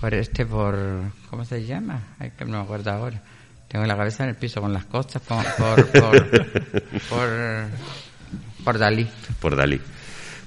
por 0.00 0.14
este, 0.14 0.46
por, 0.46 0.76
¿cómo 1.28 1.44
se 1.44 1.64
llama? 1.64 2.14
Ay, 2.18 2.32
que 2.36 2.44
no 2.44 2.58
me 2.58 2.64
acuerdo 2.64 2.90
ahora. 2.90 3.20
Tengo 3.68 3.84
la 3.84 3.96
cabeza 3.96 4.24
en 4.24 4.30
el 4.30 4.36
piso 4.36 4.60
con 4.60 4.72
las 4.72 4.86
costas, 4.86 5.22
por, 5.22 5.44
por, 5.56 5.86
por, 5.86 6.26
por, 7.08 7.28
por 8.64 8.78
Dalí. 8.78 9.06
por 9.40 9.54
Dalí. 9.54 9.80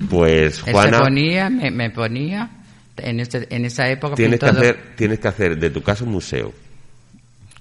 Pues 0.09 0.61
Juana... 0.61 0.97
Se 0.97 1.03
ponía, 1.03 1.49
me, 1.49 1.71
me 1.71 1.89
ponía, 1.91 2.49
en, 2.97 3.19
este, 3.19 3.47
en 3.55 3.65
esa 3.65 3.87
época... 3.89 4.15
Tienes 4.15 4.39
que, 4.39 4.45
hacer, 4.47 4.95
tienes 4.97 5.19
que 5.19 5.27
hacer 5.27 5.57
de 5.57 5.69
tu 5.69 5.81
casa 5.81 6.03
un 6.03 6.11
museo. 6.11 6.53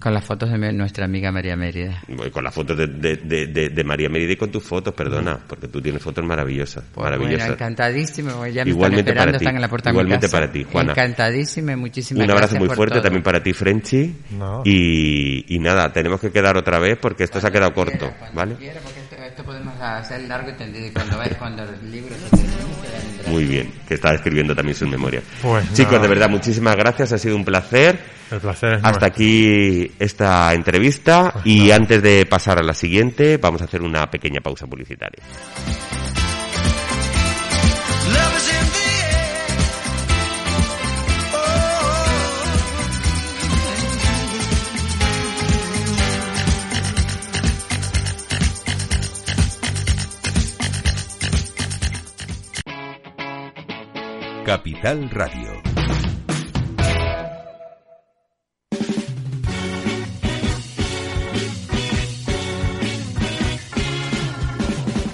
Con 0.03 0.13
las 0.15 0.25
fotos 0.25 0.51
de 0.51 0.73
nuestra 0.73 1.05
amiga 1.05 1.31
María 1.31 1.55
Mérida. 1.57 2.03
Voy 2.09 2.31
Con 2.31 2.43
las 2.43 2.53
fotos 2.55 2.77
de, 2.77 2.87
de, 2.89 3.17
de, 3.19 3.47
de- 3.47 3.69
de 3.69 3.85
María 3.85 4.09
Mérida 4.09 4.33
y 4.33 4.37
con 4.37 4.51
tus 4.51 4.65
fotos, 4.65 4.93
perdona, 4.95 5.39
porque 5.47 5.69
tú 5.69 5.81
tienes 5.81 6.03
fotos 6.03 6.25
maravillosas. 6.25 6.83
Pues 6.93 7.05
maravillosas. 7.05 7.39
bueno, 7.39 7.53
encantadísimo, 7.55 8.47
ya 8.49 8.65
me 8.65 8.71
Igualmente 8.71 9.11
están 9.13 9.29
esperando, 9.29 9.33
para 9.33 9.39
ti, 9.39 9.45
están 9.45 9.55
en 9.55 9.61
la 9.63 9.69
puerta 9.69 9.91
de 9.91 9.93
mi 9.93 9.97
igualmente 10.01 10.27
casa. 10.27 10.37
para 10.41 10.53
ti, 10.53 10.65
Juana. 10.65 10.93
Encantadísima 10.93 11.73
y 11.73 11.77
muchísimas 11.77 12.25
Un 12.25 12.31
abrazo 12.31 12.39
gracias 12.41 12.59
muy 12.59 12.69
por 12.69 12.77
fuerte 12.77 12.95
todo. 12.95 13.03
también 13.03 13.23
para 13.23 13.43
ti, 13.43 13.53
Frenchy. 13.53 14.15
No. 14.31 14.63
Y, 14.65 15.45
y 15.55 15.59
nada, 15.61 15.93
tenemos 15.93 16.21
que 16.21 16.31
quedar 16.33 16.57
otra 16.57 16.79
vez 16.81 16.99
porque 17.01 17.23
esto 17.25 17.41
se 17.41 17.47
ha 17.47 17.51
quedado 17.51 17.73
corto, 17.73 18.11
Cuando 18.19 18.35
¿vale? 18.35 18.55
quiera, 18.57 18.81
porque 18.81 19.02
esto, 19.25 19.45
podemos 19.45 19.75
hacer 19.81 20.23
largo 20.23 20.51
y 20.51 20.55
tendido. 20.55 20.87
Y 20.87 20.91
cuando 20.91 21.19
ves, 21.19 21.35
cuando 21.39 21.63
el 21.65 21.91
libro 21.91 22.15
se 22.15 22.31
termine, 22.37 22.55
te 22.83 23.07
vendrá. 23.07 23.31
Muy 23.31 23.45
bien, 23.45 23.73
que 23.87 23.95
está 23.95 24.15
escribiendo 24.15 24.55
también 24.55 24.77
sus 24.77 24.89
memorias. 24.89 25.25
Pues 25.41 25.73
Chicos, 25.75 26.01
de 26.01 26.09
verdad, 26.09 26.29
muchísimas 26.29 26.77
gracias, 26.77 27.13
ha 27.13 27.19
sido 27.19 27.37
un 27.37 27.45
placer. 27.45 27.99
El 28.31 28.41
placer 28.41 28.75
es 28.75 28.77
Hasta 28.79 28.91
nuestro. 28.91 29.07
aquí 29.09 29.93
esta 29.99 30.53
entrevista 30.55 31.31
Pues 31.35 31.47
y 31.47 31.71
antes 31.71 32.03
de 32.03 32.25
pasar 32.27 32.59
a 32.59 32.63
la 32.63 32.73
siguiente 32.75 33.37
vamos 33.37 33.61
a 33.61 33.65
hacer 33.65 33.83
una 33.83 34.11
pequeña 34.11 34.41
pausa 34.41 34.67
publicitaria. 34.67 35.23
Capital 54.45 55.09
Radio. 55.09 55.63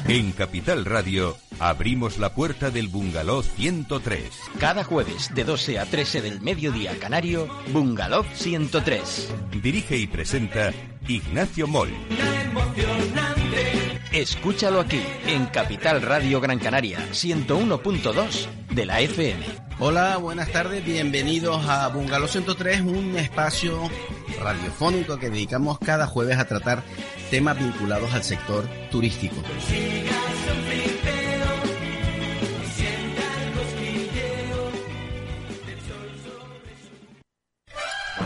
En 0.09 0.33
Capital 0.33 0.87
Radio 0.87 1.37
abrimos 1.59 2.17
la 2.17 2.35
puerta 2.35 2.71
del 2.71 2.89
Bungalow 2.89 3.43
103. 3.43 4.23
Cada 4.59 4.83
jueves 4.83 5.35
de 5.35 5.45
12 5.45 5.79
a 5.79 5.85
13 5.85 6.23
del 6.23 6.41
mediodía 6.41 6.99
canario, 6.99 7.49
Bungalow 7.71 8.25
103. 8.33 9.35
Dirige 9.63 9.99
y 9.99 10.07
presenta 10.07 10.73
Ignacio 11.07 11.67
Moll. 11.67 11.91
Escúchalo 14.13 14.81
aquí, 14.81 15.03
en 15.27 15.47
Capital 15.47 16.01
Radio 16.01 16.41
Gran 16.41 16.59
Canaria, 16.59 16.99
101.2 17.13 18.47
de 18.71 18.87
la 18.87 19.01
FM. 19.03 19.45
Hola, 19.81 20.17
buenas 20.17 20.51
tardes, 20.51 20.83
bienvenidos 20.83 21.69
a 21.69 21.89
Bungalow 21.89 22.27
103, 22.27 22.81
un 22.81 23.17
espacio 23.19 23.79
radiofónico 24.43 25.19
que 25.19 25.29
dedicamos 25.29 25.79
cada 25.79 26.07
jueves 26.07 26.39
a 26.39 26.47
tratar 26.47 26.83
temas 27.31 27.59
vinculados 27.59 28.13
al 28.15 28.25
sector 28.25 28.67
turístico. 28.91 29.37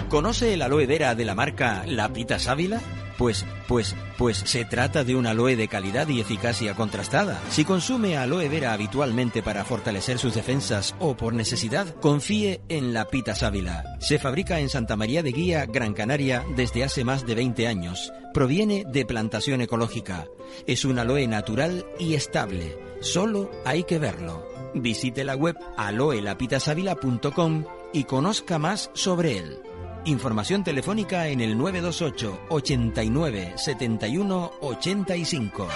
¿Conoce 0.08 0.54
el 0.54 0.62
aloe 0.62 0.86
vera 0.86 1.16
de 1.16 1.24
la 1.24 1.34
marca 1.34 1.82
La 1.86 2.12
Pita 2.12 2.38
Sábila? 2.38 2.80
Pues, 3.22 3.46
pues, 3.68 3.94
pues 4.18 4.36
se 4.36 4.64
trata 4.64 5.04
de 5.04 5.14
un 5.14 5.28
aloe 5.28 5.54
de 5.54 5.68
calidad 5.68 6.08
y 6.08 6.20
eficacia 6.20 6.74
contrastada. 6.74 7.40
Si 7.50 7.64
consume 7.64 8.16
aloe 8.16 8.48
vera 8.48 8.72
habitualmente 8.72 9.44
para 9.44 9.64
fortalecer 9.64 10.18
sus 10.18 10.34
defensas 10.34 10.96
o 10.98 11.16
por 11.16 11.32
necesidad, 11.32 11.86
confíe 12.00 12.62
en 12.68 12.92
La 12.92 13.06
Pita 13.06 13.36
Sábila. 13.36 13.84
Se 14.00 14.18
fabrica 14.18 14.58
en 14.58 14.68
Santa 14.68 14.96
María 14.96 15.22
de 15.22 15.30
Guía, 15.30 15.66
Gran 15.66 15.94
Canaria, 15.94 16.44
desde 16.56 16.82
hace 16.82 17.04
más 17.04 17.24
de 17.24 17.36
20 17.36 17.68
años. 17.68 18.12
Proviene 18.34 18.84
de 18.88 19.06
plantación 19.06 19.60
ecológica. 19.60 20.26
Es 20.66 20.84
un 20.84 20.98
aloe 20.98 21.28
natural 21.28 21.86
y 22.00 22.14
estable. 22.14 22.76
Solo 23.02 23.52
hay 23.64 23.84
que 23.84 24.00
verlo. 24.00 24.48
Visite 24.74 25.22
la 25.22 25.36
web 25.36 25.56
aloelapitasábila.com 25.76 27.66
y 27.92 28.02
conozca 28.02 28.58
más 28.58 28.90
sobre 28.94 29.38
él. 29.38 29.60
Información 30.04 30.64
telefónica 30.64 31.28
en 31.28 31.40
el 31.40 31.56
928 31.56 32.46
89 32.48 33.52
71 33.56 34.52
85. 34.60 35.68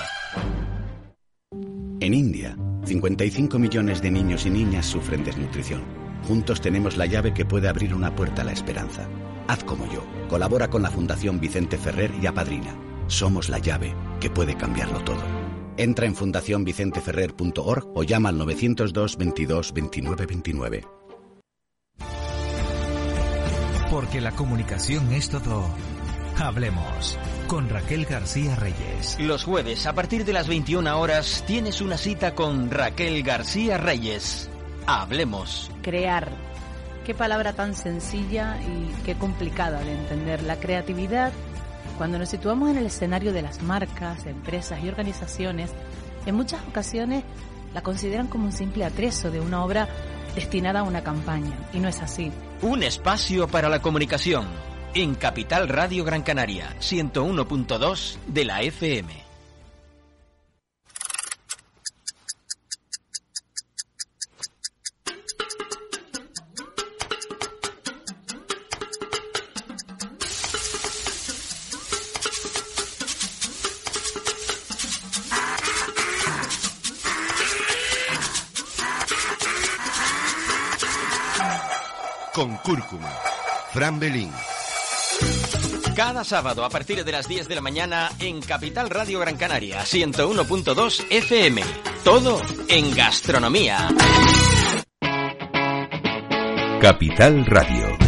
En 2.00 2.12
India, 2.12 2.56
55 2.84 3.58
millones 3.60 4.02
de 4.02 4.10
niños 4.10 4.44
y 4.44 4.50
niñas 4.50 4.86
sufren 4.86 5.22
desnutrición. 5.22 5.82
Juntos 6.26 6.60
tenemos 6.60 6.96
la 6.96 7.06
llave 7.06 7.32
que 7.32 7.44
puede 7.44 7.68
abrir 7.68 7.94
una 7.94 8.16
puerta 8.16 8.42
a 8.42 8.44
la 8.44 8.52
esperanza. 8.52 9.08
Haz 9.46 9.62
como 9.62 9.86
yo. 9.92 10.02
Colabora 10.28 10.68
con 10.68 10.82
la 10.82 10.90
Fundación 10.90 11.38
Vicente 11.38 11.78
Ferrer 11.78 12.10
y 12.20 12.26
apadrina. 12.26 12.76
Somos 13.06 13.48
la 13.48 13.60
llave 13.60 13.94
que 14.18 14.28
puede 14.28 14.56
cambiarlo 14.56 14.98
todo. 15.04 15.22
Entra 15.76 16.04
en 16.06 16.16
fundacionvicenteferrer.org 16.16 17.92
o 17.94 18.02
llama 18.02 18.30
al 18.30 18.38
902 18.38 19.16
22 19.18 19.72
29 19.72 20.26
29. 20.26 21.05
Porque 23.90 24.20
la 24.20 24.32
comunicación 24.32 25.12
es 25.12 25.28
todo. 25.28 25.64
Hablemos 26.38 27.18
con 27.46 27.68
Raquel 27.68 28.04
García 28.04 28.56
Reyes. 28.56 29.16
Los 29.20 29.44
jueves, 29.44 29.86
a 29.86 29.92
partir 29.92 30.24
de 30.24 30.32
las 30.32 30.48
21 30.48 30.98
horas, 30.98 31.44
tienes 31.46 31.80
una 31.80 31.96
cita 31.96 32.34
con 32.34 32.70
Raquel 32.70 33.22
García 33.22 33.78
Reyes. 33.78 34.50
Hablemos. 34.86 35.70
Crear. 35.82 36.28
Qué 37.04 37.14
palabra 37.14 37.52
tan 37.52 37.76
sencilla 37.76 38.58
y 38.60 38.90
qué 39.04 39.14
complicada 39.14 39.78
de 39.78 39.92
entender. 39.92 40.42
La 40.42 40.56
creatividad, 40.56 41.32
cuando 41.96 42.18
nos 42.18 42.28
situamos 42.28 42.70
en 42.70 42.78
el 42.78 42.86
escenario 42.86 43.32
de 43.32 43.42
las 43.42 43.62
marcas, 43.62 44.26
empresas 44.26 44.82
y 44.82 44.88
organizaciones, 44.88 45.70
en 46.26 46.34
muchas 46.34 46.60
ocasiones 46.68 47.22
la 47.72 47.82
consideran 47.82 48.26
como 48.26 48.46
un 48.46 48.52
simple 48.52 48.84
atrezo 48.84 49.30
de 49.30 49.40
una 49.40 49.64
obra 49.64 49.88
destinada 50.36 50.80
a 50.80 50.82
una 50.84 51.02
campaña. 51.02 51.58
Y 51.72 51.80
no 51.80 51.88
es 51.88 52.00
así. 52.00 52.30
Un 52.62 52.84
espacio 52.84 53.48
para 53.48 53.68
la 53.68 53.82
comunicación. 53.82 54.46
En 54.94 55.16
Capital 55.16 55.68
Radio 55.68 56.04
Gran 56.04 56.22
Canaria, 56.22 56.76
101.2 56.78 58.18
de 58.28 58.44
la 58.44 58.62
FM. 58.62 59.25
Con 82.36 82.54
cúrcuma. 82.58 83.10
Fran 83.72 83.98
Belín. 83.98 84.30
Cada 85.96 86.22
sábado 86.22 86.66
a 86.66 86.68
partir 86.68 87.02
de 87.02 87.10
las 87.10 87.26
10 87.26 87.48
de 87.48 87.54
la 87.54 87.62
mañana 87.62 88.10
en 88.18 88.42
Capital 88.42 88.90
Radio 88.90 89.20
Gran 89.20 89.38
Canaria, 89.38 89.80
101.2 89.80 91.06
FM. 91.08 91.62
Todo 92.04 92.42
en 92.68 92.94
gastronomía. 92.94 93.88
Capital 96.78 97.46
Radio. 97.46 98.05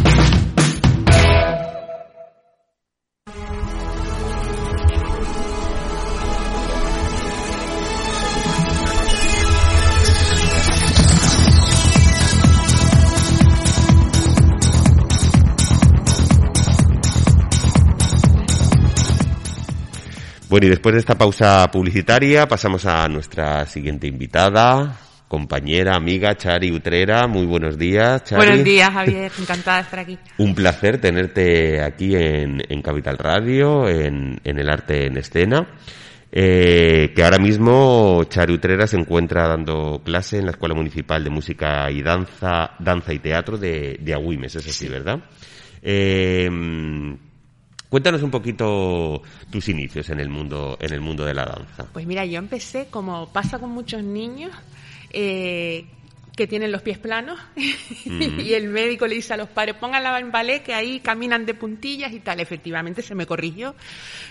Bueno, 20.59 20.67
y 20.67 20.71
después 20.71 20.91
de 20.91 20.99
esta 20.99 21.17
pausa 21.17 21.71
publicitaria 21.71 22.45
pasamos 22.45 22.85
a 22.85 23.07
nuestra 23.07 23.65
siguiente 23.65 24.07
invitada, 24.07 24.93
compañera, 25.29 25.95
amiga, 25.95 26.35
Chari 26.35 26.69
Utrera. 26.69 27.27
Muy 27.27 27.45
buenos 27.45 27.77
días, 27.77 28.25
Chari. 28.25 28.45
Buenos 28.45 28.65
días, 28.65 28.89
Javier. 28.89 29.31
Encantada 29.39 29.77
de 29.77 29.83
estar 29.83 29.99
aquí. 29.99 30.17
Un 30.37 30.53
placer 30.53 30.99
tenerte 30.99 31.81
aquí 31.81 32.13
en, 32.13 32.61
en 32.67 32.81
Capital 32.81 33.17
Radio, 33.17 33.87
en, 33.87 34.41
en 34.43 34.59
el 34.59 34.69
arte 34.69 35.05
en 35.05 35.15
escena. 35.15 35.65
Eh, 36.29 37.13
que 37.15 37.23
ahora 37.23 37.37
mismo 37.37 38.25
Chari 38.25 38.51
Utrera 38.51 38.85
se 38.85 38.97
encuentra 38.97 39.47
dando 39.47 40.01
clase 40.03 40.39
en 40.39 40.43
la 40.43 40.51
Escuela 40.51 40.75
Municipal 40.75 41.23
de 41.23 41.29
Música 41.29 41.89
y 41.89 42.03
Danza, 42.03 42.71
Danza 42.79 43.13
y 43.13 43.19
Teatro 43.19 43.57
de, 43.57 43.97
de 44.01 44.13
Agüimes, 44.13 44.53
es 44.57 44.67
así, 44.67 44.89
¿verdad? 44.89 45.21
Eh, 45.81 46.49
Cuéntanos 47.89 48.21
un 48.21 48.29
poquito 48.31 49.21
tus 49.51 49.67
inicios 49.67 50.09
en 50.09 50.19
el 50.19 50.29
mundo 50.29 50.77
en 50.79 50.93
el 50.93 51.01
mundo 51.01 51.25
de 51.25 51.33
la 51.33 51.45
danza. 51.45 51.85
Pues 51.91 52.05
mira, 52.05 52.23
yo 52.25 52.37
empecé 52.37 52.87
como 52.91 53.27
pasa 53.29 53.57
con 53.59 53.71
muchos 53.71 54.03
niños 54.03 54.51
eh, 55.11 55.85
que 56.37 56.45
tienen 56.47 56.71
los 56.71 56.81
pies 56.83 56.99
planos 56.99 57.39
Mm. 58.05 58.39
y 58.39 58.53
el 58.53 58.69
médico 58.69 59.05
le 59.07 59.15
dice 59.15 59.33
a 59.33 59.37
los 59.37 59.49
padres 59.49 59.75
pónganla 59.75 60.17
en 60.19 60.31
ballet 60.31 60.61
que 60.63 60.73
ahí 60.73 60.99
caminan 61.01 61.45
de 61.45 61.53
puntillas 61.53 62.13
y 62.13 62.19
tal 62.21 62.39
efectivamente 62.39 63.01
se 63.01 63.13
me 63.13 63.25
corrigió 63.25 63.75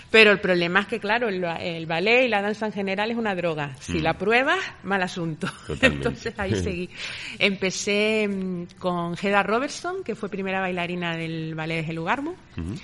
pero 0.09 0.31
el 0.31 0.39
problema 0.39 0.79
es 0.81 0.87
que 0.87 0.99
claro 0.99 1.29
el, 1.29 1.43
el 1.43 1.85
ballet 1.85 2.25
y 2.25 2.29
la 2.29 2.41
danza 2.41 2.65
en 2.65 2.71
general 2.73 3.11
es 3.11 3.17
una 3.17 3.35
droga 3.35 3.75
si 3.79 3.99
Mm. 3.99 4.03
la 4.03 4.17
pruebas 4.17 4.59
mal 4.83 5.03
asunto 5.03 5.47
Totalmente. 5.67 5.85
entonces 6.07 6.33
ahí 6.39 6.55
seguí 6.63 6.89
empecé 7.37 8.27
mm, 8.27 8.63
con 8.79 9.15
Hedda 9.21 9.43
Robertson 9.43 10.03
que 10.03 10.15
fue 10.15 10.29
primera 10.29 10.59
bailarina 10.61 11.15
del 11.15 11.53
ballet 11.55 11.85
de 11.85 11.91
Helugarmu 11.91 12.31
Ujú. 12.31 12.75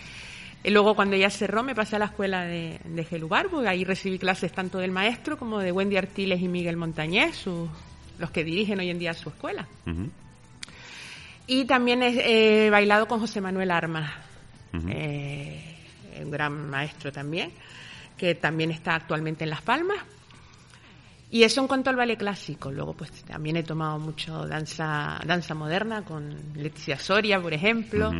Y 0.65 0.71
luego 0.71 0.95
cuando 0.95 1.15
ya 1.15 1.29
cerró 1.29 1.61
me 1.63 1.75
pasé 1.75 1.95
a 1.95 1.99
la 1.99 2.05
escuela 2.05 2.43
de, 2.45 2.79
de 2.83 3.03
Gelugarbu 3.05 3.63
y 3.63 3.67
ahí 3.67 3.83
recibí 3.85 4.17
clases 4.17 4.51
tanto 4.51 4.79
del 4.79 4.91
maestro 4.91 5.37
como 5.37 5.59
de 5.59 5.71
Wendy 5.71 5.97
Artiles 5.97 6.41
y 6.41 6.47
Miguel 6.47 6.75
Montañés, 6.77 7.35
sus- 7.37 7.69
los 8.17 8.31
que 8.31 8.43
dirigen 8.43 8.79
hoy 8.79 8.89
en 8.89 8.97
día 8.99 9.13
su 9.13 9.29
escuela. 9.29 9.67
Y 11.47 11.65
también 11.65 12.01
he, 12.01 12.69
bailado 12.71 13.07
con 13.07 13.19
José 13.19 13.39
Manuel 13.41 13.69
Armas, 13.71 14.11
eh, 14.89 15.77
un 16.23 16.31
gran 16.31 16.69
maestro 16.69 17.11
también, 17.11 17.51
que 18.17 18.33
también 18.35 18.71
está 18.71 18.95
actualmente 18.95 19.43
en 19.43 19.51
Las 19.51 19.61
Palmas. 19.61 19.97
Y 21.29 21.43
eso 21.43 21.61
en 21.61 21.67
cuanto 21.67 21.89
al 21.89 21.95
ballet 21.97 22.17
clásico. 22.17 22.71
Luego, 22.71 22.93
pues 22.93 23.11
también 23.23 23.57
he 23.57 23.63
tomado 23.63 23.99
mucho 23.99 24.47
danza, 24.47 25.19
danza 25.25 25.53
moderna 25.53 26.03
con 26.03 26.35
Leticia 26.55 26.97
Soria, 26.97 27.39
por 27.41 27.53
ejemplo. 27.53 28.11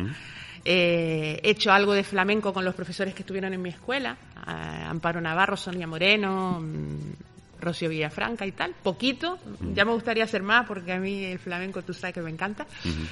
Eh, 0.68 1.38
he 1.44 1.50
hecho 1.50 1.70
algo 1.70 1.94
de 1.94 2.02
flamenco 2.02 2.52
con 2.52 2.64
los 2.64 2.74
profesores 2.74 3.14
que 3.14 3.22
estuvieron 3.22 3.54
en 3.54 3.62
mi 3.62 3.68
escuela, 3.68 4.16
Amparo 4.34 5.20
Navarro, 5.20 5.56
Sonia 5.56 5.86
Moreno, 5.86 6.60
mm, 6.60 7.60
Rocío 7.60 7.88
Villafranca 7.88 8.44
y 8.44 8.50
tal, 8.50 8.74
poquito. 8.82 9.38
Ya 9.74 9.84
me 9.84 9.92
gustaría 9.92 10.24
hacer 10.24 10.42
más 10.42 10.66
porque 10.66 10.92
a 10.92 10.98
mí 10.98 11.24
el 11.24 11.38
flamenco 11.38 11.82
tú 11.82 11.94
sabes 11.94 12.14
que 12.14 12.20
me 12.20 12.30
encanta. 12.30 12.66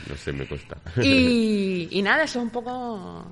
No 0.09 0.17
sé, 0.17 0.33
me 0.33 0.49
cuesta. 0.49 0.79
Y, 1.01 1.87
y 1.93 2.03
nada, 2.03 2.25
eso 2.25 2.41
es 2.41 2.45
un 2.45 2.51
poco 2.51 3.25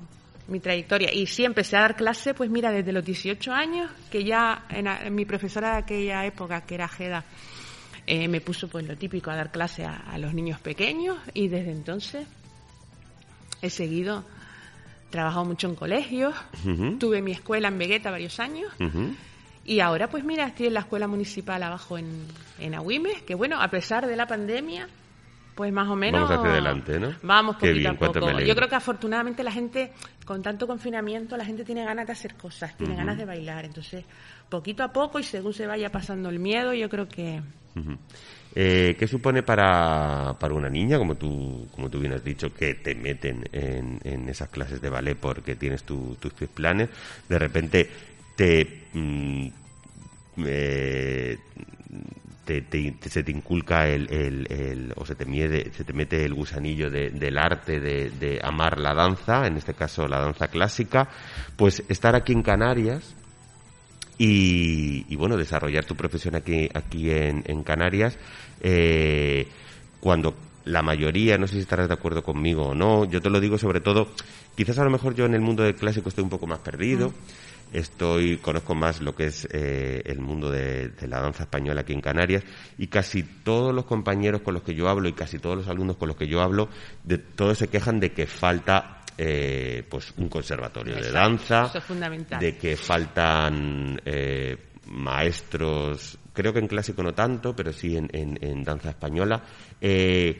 mi 0.47 0.61
trayectoria. 0.61 1.13
Y 1.13 1.27
sí, 1.27 1.43
empecé 1.43 1.75
a 1.75 1.81
dar 1.81 1.97
clase, 1.97 2.33
pues 2.33 2.49
mira, 2.49 2.71
desde 2.71 2.93
los 2.93 3.03
18 3.03 3.51
años, 3.51 3.91
que 4.09 4.23
ya 4.23 4.67
en, 4.69 5.13
mi 5.13 5.25
profesora 5.25 5.73
de 5.73 5.77
aquella 5.79 6.25
época, 6.25 6.61
que 6.61 6.75
era 6.75 6.87
Geda, 6.87 7.25
eh, 8.07 8.29
me 8.29 8.39
puso 8.39 8.69
pues 8.69 8.87
lo 8.87 8.95
típico 8.95 9.31
a 9.31 9.35
dar 9.35 9.51
clase 9.51 9.83
a, 9.83 9.97
a 9.97 10.17
los 10.17 10.33
niños 10.33 10.61
pequeños 10.61 11.17
y 11.33 11.49
desde 11.49 11.71
entonces 11.71 12.25
he 13.63 13.69
seguido, 13.69 14.23
trabajado 15.09 15.45
mucho 15.45 15.67
en 15.67 15.75
colegios, 15.75 16.35
tuve 16.99 17.21
mi 17.21 17.31
escuela 17.31 17.69
en 17.69 17.77
Vegueta 17.79 18.11
varios 18.11 18.39
años 18.39 18.71
y 19.65 19.79
ahora 19.79 20.09
pues 20.09 20.23
mira, 20.23 20.45
estoy 20.45 20.67
en 20.67 20.73
la 20.73 20.81
escuela 20.81 21.07
municipal 21.07 21.63
abajo 21.63 21.97
en, 21.97 22.27
en 22.59 22.75
Agüimes, 22.75 23.21
que 23.21 23.33
bueno, 23.33 23.61
a 23.61 23.69
pesar 23.69 24.05
de 24.05 24.15
la 24.17 24.27
pandemia, 24.27 24.89
pues 25.55 25.71
más 25.71 25.87
o 25.87 25.95
menos... 25.95 26.21
Vamos 26.21 26.37
hacia 26.37 26.51
adelante, 26.51 26.99
¿no? 26.99 27.15
Vamos 27.21 27.55
Qué 27.55 27.69
poquito 27.69 27.79
bien, 27.79 27.95
a 27.95 27.97
poco. 27.97 28.39
Yo 28.41 28.55
creo 28.55 28.67
que 28.67 28.75
afortunadamente 28.75 29.41
la 29.41 29.51
gente, 29.51 29.93
con 30.25 30.41
tanto 30.41 30.67
confinamiento, 30.67 31.37
la 31.37 31.45
gente 31.45 31.63
tiene 31.63 31.85
ganas 31.85 32.05
de 32.07 32.11
hacer 32.11 32.35
cosas, 32.35 32.75
tiene 32.75 32.95
ganas 32.95 33.17
de 33.17 33.23
bailar. 33.23 33.63
Entonces, 33.63 34.03
poquito 34.49 34.83
a 34.83 34.91
poco 34.91 35.19
y 35.19 35.23
según 35.23 35.53
se 35.53 35.65
vaya 35.65 35.89
pasando 35.89 36.29
el 36.29 36.39
miedo, 36.39 36.73
yo 36.73 36.89
creo 36.89 37.07
que... 37.07 37.41
Eh, 38.55 38.95
¿Qué 38.99 39.07
supone 39.07 39.41
para, 39.41 40.35
para 40.39 40.53
una 40.53 40.69
niña, 40.69 40.99
como 40.99 41.15
tú, 41.15 41.67
como 41.73 41.89
tú 41.89 41.99
bien 41.99 42.13
has 42.13 42.23
dicho, 42.23 42.53
que 42.53 42.75
te 42.75 42.93
meten 42.93 43.43
en, 43.51 43.99
en 44.03 44.29
esas 44.29 44.49
clases 44.49 44.79
de 44.79 44.89
ballet 44.89 45.15
porque 45.17 45.55
tienes 45.55 45.83
tu- 45.83 46.15
tus 46.19 46.33
planes? 46.49 46.89
De 47.27 47.39
repente 47.39 47.89
te, 48.35 48.83
mm, 48.93 49.47
eh, 50.45 51.37
te, 52.45 52.63
se 53.09 53.23
te 53.23 53.31
inculca 53.31 53.87
el, 53.87 54.11
el- 54.11 54.47
el- 54.51 54.93
o 54.97 55.05
se 55.05 55.15
te, 55.15 55.25
miede- 55.25 55.71
se 55.71 55.83
te 55.83 55.93
mete 55.93 56.23
el 56.25 56.33
gusanillo 56.33 56.89
de- 56.91 57.09
del 57.09 57.37
arte 57.37 57.79
de, 57.79 58.09
de 58.11 58.39
amar 58.43 58.79
la 58.79 58.93
danza, 58.93 59.47
en 59.47 59.57
este 59.57 59.73
caso 59.73 60.07
la 60.07 60.19
danza 60.19 60.47
clásica, 60.49 61.07
pues 61.55 61.83
estar 61.89 62.15
aquí 62.15 62.33
en 62.33 62.43
Canarias 62.43 63.15
y, 64.17 65.05
y, 65.09 65.15
bueno, 65.15 65.37
desarrollar 65.37 65.85
tu 65.85 65.95
profesión 65.95 66.35
aquí, 66.35 66.69
aquí 66.73 67.09
en, 67.09 67.43
en 67.47 67.63
Canarias, 67.63 68.17
eh, 68.61 69.47
cuando 69.99 70.35
la 70.65 70.81
mayoría, 70.81 71.37
no 71.37 71.47
sé 71.47 71.55
si 71.55 71.61
estarás 71.61 71.87
de 71.87 71.93
acuerdo 71.93 72.23
conmigo 72.23 72.67
o 72.67 72.75
no, 72.75 73.05
yo 73.05 73.21
te 73.21 73.29
lo 73.29 73.39
digo 73.39 73.57
sobre 73.57 73.81
todo, 73.81 74.07
quizás 74.55 74.79
a 74.79 74.83
lo 74.83 74.89
mejor 74.89 75.15
yo 75.15 75.25
en 75.25 75.33
el 75.33 75.41
mundo 75.41 75.63
del 75.63 75.75
clásico 75.75 76.09
estoy 76.09 76.23
un 76.23 76.29
poco 76.29 76.47
más 76.47 76.59
perdido, 76.59 77.13
estoy, 77.73 78.37
conozco 78.37 78.75
más 78.75 79.01
lo 79.01 79.15
que 79.15 79.25
es 79.25 79.47
eh, 79.51 80.03
el 80.05 80.19
mundo 80.19 80.49
de, 80.51 80.89
de 80.89 81.07
la 81.07 81.19
danza 81.19 81.43
española 81.43 81.81
aquí 81.81 81.93
en 81.93 82.01
Canarias 82.01 82.43
y 82.77 82.87
casi 82.87 83.23
todos 83.23 83.73
los 83.73 83.85
compañeros 83.85 84.41
con 84.41 84.53
los 84.53 84.63
que 84.63 84.75
yo 84.75 84.87
hablo 84.87 85.09
y 85.09 85.13
casi 85.13 85.39
todos 85.39 85.57
los 85.57 85.67
alumnos 85.67 85.97
con 85.97 86.07
los 86.07 86.17
que 86.17 86.27
yo 86.27 86.41
hablo, 86.41 86.69
de 87.03 87.17
todos 87.17 87.57
se 87.57 87.67
quejan 87.67 87.99
de 87.99 88.13
que 88.13 88.27
falta 88.27 89.02
eh, 89.17 89.83
pues 89.89 90.13
un 90.17 90.27
conservatorio 90.29 90.95
de 90.95 91.11
danza, 91.11 91.71
es 91.73 92.39
de 92.39 92.57
que 92.57 92.75
faltan 92.77 93.99
eh, 94.05 94.57
maestros, 94.87 96.17
creo 96.33 96.53
que 96.53 96.59
en 96.59 96.67
clásico 96.67 97.03
no 97.03 97.13
tanto, 97.13 97.55
pero 97.55 97.71
sí 97.73 97.95
en, 97.95 98.09
en- 98.13 98.37
en 98.41 98.63
danza 98.63 98.89
española. 98.89 99.41
Eh, 99.79 100.37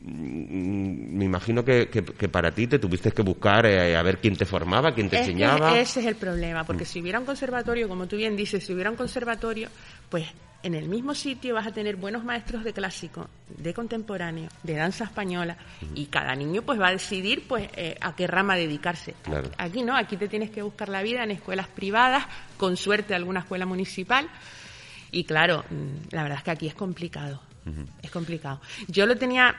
mm, 0.00 1.16
me 1.16 1.24
imagino 1.24 1.64
que, 1.64 1.88
que- 1.88 2.04
que 2.04 2.28
para 2.28 2.50
ti 2.50 2.66
te 2.66 2.78
tuviste 2.78 3.12
que 3.12 3.22
buscar 3.22 3.66
eh, 3.66 3.96
a 3.96 4.02
ver 4.02 4.18
quién 4.18 4.36
te 4.36 4.44
formaba, 4.46 4.94
quién 4.94 5.08
te 5.08 5.16
Es 5.16 5.22
enseñaba. 5.22 5.78
ese 5.78 6.00
es 6.00 6.06
el 6.06 6.16
problema, 6.16 6.64
porque 6.64 6.84
si 6.84 7.00
hubiera 7.00 7.18
un 7.20 7.26
conservatorio, 7.26 7.88
como 7.88 8.06
tú 8.06 8.16
bien 8.16 8.36
dices, 8.36 8.64
si 8.64 8.72
hubiera 8.72 8.90
un 8.90 8.96
conservatorio, 8.96 9.68
pues 10.08 10.26
en 10.64 10.74
el 10.74 10.88
mismo 10.88 11.14
sitio 11.14 11.54
vas 11.54 11.66
a 11.66 11.72
tener 11.72 11.96
buenos 11.96 12.24
maestros 12.24 12.64
de 12.64 12.72
clásico, 12.72 13.28
de 13.48 13.74
contemporáneo, 13.74 14.48
de 14.62 14.74
danza 14.74 15.04
española, 15.04 15.58
y 15.94 16.06
cada 16.06 16.34
niño 16.34 16.62
pues 16.62 16.80
va 16.80 16.88
a 16.88 16.92
decidir 16.92 17.46
pues 17.46 17.68
eh, 17.76 17.96
a 18.00 18.16
qué 18.16 18.26
rama 18.26 18.56
dedicarse. 18.56 19.14
Claro. 19.22 19.50
Aquí 19.58 19.82
no, 19.82 19.94
aquí 19.94 20.16
te 20.16 20.26
tienes 20.26 20.50
que 20.50 20.62
buscar 20.62 20.88
la 20.88 21.02
vida 21.02 21.22
en 21.22 21.32
escuelas 21.32 21.68
privadas, 21.68 22.24
con 22.56 22.78
suerte 22.78 23.14
alguna 23.14 23.40
escuela 23.40 23.66
municipal, 23.66 24.26
y 25.12 25.24
claro, 25.24 25.64
mm, 25.68 26.14
la 26.14 26.22
verdad 26.22 26.38
es 26.38 26.44
que 26.44 26.50
aquí 26.50 26.66
es 26.66 26.74
complicado, 26.74 27.42
es 28.02 28.10
complicado. 28.10 28.60
Yo 28.88 29.04
lo 29.04 29.16
tenía 29.16 29.54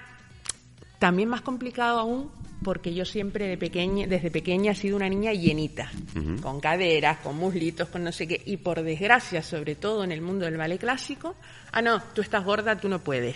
también 0.99 1.29
más 1.29 1.41
complicado 1.41 1.99
aún 1.99 2.31
porque 2.63 2.93
yo 2.93 3.05
siempre 3.05 3.47
de 3.47 3.57
pequeña, 3.57 4.07
desde 4.07 4.31
pequeña 4.31 4.71
he 4.71 4.75
sido 4.75 4.95
una 4.95 5.09
niña 5.09 5.33
llenita, 5.33 5.91
con 6.41 6.59
caderas, 6.59 7.19
con 7.19 7.37
muslitos, 7.37 7.89
con 7.89 8.03
no 8.03 8.11
sé 8.11 8.27
qué, 8.27 8.41
y 8.45 8.57
por 8.57 8.81
desgracia, 8.81 9.43
sobre 9.43 9.75
todo 9.75 10.03
en 10.03 10.11
el 10.11 10.21
mundo 10.21 10.45
del 10.45 10.57
ballet 10.57 10.79
clásico, 10.79 11.35
ah 11.71 11.81
no, 11.81 12.01
tú 12.01 12.21
estás 12.21 12.43
gorda, 12.43 12.75
tú 12.77 12.89
no 12.89 12.99
puedes. 12.99 13.35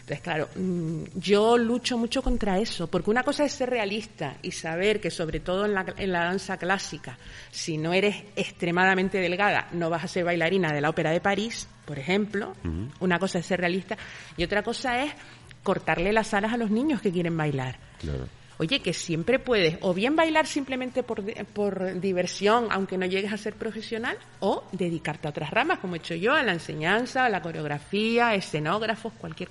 Entonces, 0.00 0.20
claro, 0.20 0.48
mm, 0.56 1.04
yo 1.16 1.56
lucho 1.56 1.96
mucho 1.96 2.22
contra 2.22 2.58
eso, 2.58 2.86
porque 2.88 3.10
una 3.10 3.22
cosa 3.22 3.44
es 3.44 3.52
ser 3.52 3.70
realista 3.70 4.36
y 4.42 4.50
saber 4.50 5.00
que 5.00 5.10
sobre 5.10 5.40
todo 5.40 5.66
en 5.66 5.74
la, 5.74 5.84
en 5.96 6.12
la 6.12 6.24
danza 6.24 6.56
clásica, 6.56 7.18
si 7.50 7.76
no 7.76 7.92
eres 7.92 8.16
extremadamente 8.34 9.18
delgada, 9.18 9.68
no 9.72 9.90
vas 9.90 10.04
a 10.04 10.08
ser 10.08 10.24
bailarina 10.24 10.72
de 10.72 10.80
la 10.80 10.90
Ópera 10.90 11.10
de 11.10 11.20
París, 11.20 11.68
por 11.84 11.98
ejemplo. 11.98 12.54
Una 13.00 13.18
cosa 13.18 13.38
es 13.40 13.46
ser 13.46 13.60
realista 13.60 13.96
y 14.36 14.44
otra 14.44 14.62
cosa 14.62 15.02
es 15.04 15.12
cortarle 15.62 16.12
las 16.12 16.34
alas 16.34 16.52
a 16.52 16.56
los 16.56 16.70
niños 16.70 17.00
que 17.00 17.12
quieren 17.12 17.36
bailar. 17.36 17.78
Claro. 17.98 18.26
Oye, 18.58 18.80
que 18.80 18.92
siempre 18.92 19.38
puedes 19.38 19.78
o 19.80 19.94
bien 19.94 20.16
bailar 20.16 20.46
simplemente 20.46 21.02
por, 21.02 21.24
por 21.46 21.98
diversión, 21.98 22.66
aunque 22.70 22.98
no 22.98 23.06
llegues 23.06 23.32
a 23.32 23.38
ser 23.38 23.54
profesional, 23.54 24.18
o 24.40 24.64
dedicarte 24.72 25.26
a 25.26 25.30
otras 25.30 25.50
ramas, 25.50 25.78
como 25.78 25.94
he 25.94 25.98
hecho 25.98 26.14
yo, 26.14 26.34
a 26.34 26.42
la 26.42 26.52
enseñanza, 26.52 27.24
a 27.24 27.30
la 27.30 27.40
coreografía, 27.40 28.34
escenógrafos, 28.34 29.14
cualquier 29.14 29.48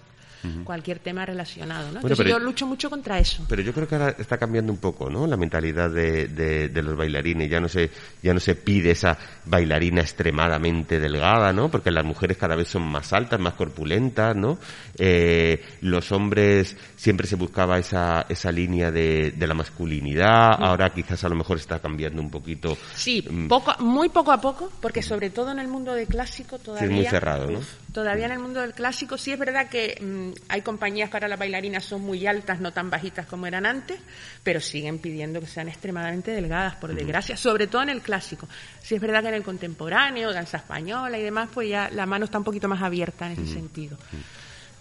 Cualquier 0.64 1.00
tema 1.00 1.26
relacionado. 1.26 1.88
¿no? 1.88 1.94
Bueno, 1.94 2.00
Entonces 2.08 2.26
pero- 2.26 2.30
yo 2.38 2.40
lucho 2.40 2.66
mucho 2.68 2.90
contra 2.90 3.20
eso. 3.20 3.46
Pero 3.50 3.62
yo 3.62 3.74
creo 3.74 3.88
que 3.88 3.96
ahora 3.96 4.16
está 4.18 4.38
cambiando 4.38 4.72
un 4.72 4.80
poco, 4.80 5.10
¿no? 5.10 5.28
La 5.28 5.38
mentalidad 5.38 5.90
de, 5.90 6.28
de- 6.28 6.70
de 6.70 6.82
los 6.82 6.96
bailarines. 6.96 7.50
Ya 7.50 7.60
no 7.60 7.68
se, 7.68 7.90
ya 8.24 8.34
no 8.34 8.40
se 8.40 8.56
pide 8.56 8.92
esa 8.92 9.18
bailarina 9.46 10.02
extremadamente 10.02 11.00
delgada, 11.00 11.52
¿no? 11.54 11.70
Porque 11.70 11.92
las 11.92 12.06
mujeres 12.06 12.38
cada 12.38 12.56
vez 12.56 12.68
son 12.70 12.84
más 12.84 13.12
altas, 13.14 13.40
más 13.40 13.54
corpulentas, 13.56 14.36
¿no? 14.36 14.58
Eh, 14.98 15.64
los 15.82 16.12
hombres 16.12 16.76
siempre 16.96 17.28
se 17.28 17.36
buscaba 17.36 17.78
esa, 17.80 18.26
esa 18.30 18.52
línea 18.52 18.92
de, 18.92 19.32
de 19.32 19.48
la 19.48 19.54
masculinidad. 19.54 20.54
Ahora 20.60 20.92
quizás 20.94 21.24
a 21.24 21.30
lo 21.30 21.36
mejor 21.36 21.58
está 21.58 21.80
cambiando 21.80 22.22
un 22.22 22.30
poquito. 22.30 22.78
Sí, 22.96 23.26
Mm. 23.30 23.48
poco, 23.48 23.74
muy 23.84 24.10
poco 24.10 24.32
a 24.32 24.40
poco, 24.42 24.72
porque 24.82 25.02
sobre 25.04 25.30
todo 25.30 25.52
en 25.52 25.60
el 25.60 25.68
mundo 25.68 25.94
del 25.94 26.08
clásico 26.08 26.58
todavía... 26.60 26.90
muy 26.90 27.06
cerrado, 27.06 27.50
¿no? 27.52 27.60
Todavía 27.94 28.28
en 28.28 28.34
el 28.34 28.40
mundo 28.40 28.62
del 28.62 28.74
clásico 28.74 29.18
sí 29.18 29.32
es 29.32 29.40
verdad 29.40 29.68
que 29.68 29.98
mm, 30.00 30.42
hay 30.50 30.62
compañías 30.62 31.12
ahora 31.12 31.28
las 31.28 31.40
bailarinas 31.40 31.84
son 31.84 32.02
muy 32.02 32.28
altas, 32.28 32.60
no 32.60 32.72
tan 32.72 32.90
bajitas 32.90 33.26
como 33.26 33.48
eran 33.48 33.66
antes, 33.66 34.00
pero 34.44 34.60
siguen 34.60 35.00
pidiendo 35.00 35.40
que 35.40 35.48
sean 35.48 35.70
extremadamente 35.70 36.32
delgadas, 36.32 36.76
por 36.76 36.94
desgracia, 36.94 37.36
sobre 37.36 37.68
todo 37.68 37.82
en 37.82 37.90
el 37.90 38.02
clásico. 38.02 38.48
Sí 38.82 38.96
es 38.96 39.02
verdad 39.02 39.22
que 39.22 39.30
en 39.30 39.36
el 39.36 39.44
contemporáneo, 39.44 40.32
danza 40.32 40.58
española 40.58 41.18
y 41.18 41.24
demás, 41.24 41.50
pues 41.54 41.70
ya 41.70 41.90
la 41.90 42.06
mano 42.06 42.26
está 42.26 42.38
un 42.38 42.44
poquito 42.44 42.68
más 42.68 42.82
abierta 42.82 43.26
en 43.26 43.34
ese 43.34 43.54
sentido. 43.54 43.98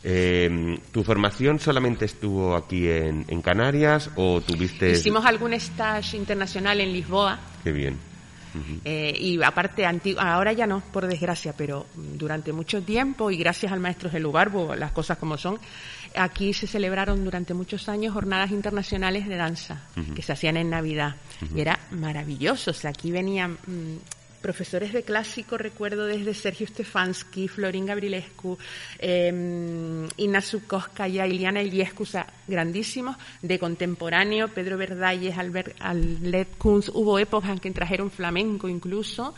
Eh, 0.04 0.78
¿Tu 0.92 1.02
formación 1.02 1.59
solamente 1.59 2.04
estuvo 2.04 2.54
aquí 2.54 2.88
en, 2.88 3.24
en 3.26 3.42
Canarias 3.42 4.11
o 4.16 4.40
tuviste...? 4.40 4.90
Hicimos 4.90 5.24
algún 5.24 5.54
stage 5.54 6.16
internacional 6.16 6.80
en 6.80 6.92
Lisboa, 6.92 7.38
Qué 7.64 7.72
bien. 7.72 7.98
Eh, 8.84 9.16
y 9.18 9.42
aparte, 9.42 9.84
ahora 10.18 10.53
ya 10.53 10.66
no, 10.66 10.80
por 10.80 11.07
desgracia, 11.07 11.55
pero 11.57 11.86
durante 11.94 12.53
mucho 12.53 12.82
tiempo 12.82 13.30
y 13.30 13.36
gracias 13.36 13.72
al 13.72 13.80
maestro 13.80 14.11
Gelubarbo, 14.11 14.74
las 14.74 14.92
cosas 14.92 15.18
como 15.18 15.36
son, 15.36 15.59
aquí 16.16 16.53
se 16.53 16.66
celebraron 16.66 17.24
durante 17.24 17.55
muchos 17.55 17.88
años 17.88 18.14
jornadas 18.14 18.51
internacionales 18.51 19.28
de 19.28 19.36
danza 19.36 19.82
que 20.14 20.22
se 20.22 20.32
hacían 20.32 20.57
en 20.57 20.70
Navidad. 20.70 21.16
Y 21.55 21.61
era 21.61 21.78
maravilloso. 21.90 22.70
O 22.70 22.74
sea, 22.74 22.90
aquí 22.90 23.11
venían 23.11 23.53
mm, 23.53 23.96
profesores 24.41 24.93
de 24.93 25.03
clásico, 25.03 25.59
recuerdo 25.59 26.07
desde 26.07 26.34
Sergio 26.34 26.66
Stefansky, 26.66 27.49
Florín 27.49 27.86
Gabrilescu, 27.86 28.57
eh, 28.99 30.07
Ina 30.16 30.41
Zukowskaya, 30.41 31.26
Iliana 31.26 31.62
Iliescu, 31.62 32.05
o 32.05 32.07
sea, 32.07 32.26
grandísimos. 32.47 33.16
De 33.43 33.59
contemporáneo, 33.59 34.49
Pedro 34.49 34.76
Verdalles, 34.76 35.36
Albert, 35.36 35.76
Albert 35.80 36.57
Kunz, 36.59 36.89
hubo 36.89 37.18
épocas 37.18 37.51
en 37.51 37.59
que 37.59 37.70
trajeron 37.70 38.11
flamenco 38.11 38.68
incluso. 38.68 39.34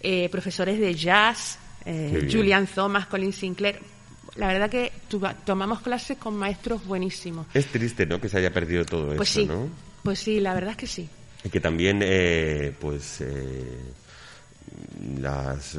Eh, 0.00 0.28
profesores 0.30 0.78
de 0.78 0.94
jazz, 0.94 1.58
eh. 1.84 2.28
Julian 2.30 2.66
Thomas, 2.66 3.06
Colin 3.06 3.32
Sinclair. 3.32 3.80
La 4.36 4.48
verdad 4.48 4.70
que 4.70 4.92
tomamos 5.44 5.80
clases 5.82 6.16
con 6.16 6.34
maestros 6.36 6.84
buenísimos. 6.86 7.46
Es 7.52 7.66
triste, 7.66 8.06
¿no? 8.06 8.20
Que 8.20 8.28
se 8.28 8.38
haya 8.38 8.50
perdido 8.50 8.84
todo 8.84 9.14
Pues 9.14 9.30
eso, 9.30 9.40
sí, 9.40 9.46
¿no? 9.46 9.68
pues 10.02 10.18
sí, 10.18 10.40
la 10.40 10.54
verdad 10.54 10.70
es 10.70 10.76
que 10.78 10.86
sí. 10.86 11.08
Y 11.44 11.50
que 11.50 11.60
también, 11.60 12.00
eh, 12.02 12.72
pues, 12.80 13.20
eh, 13.20 13.78
las 15.20 15.78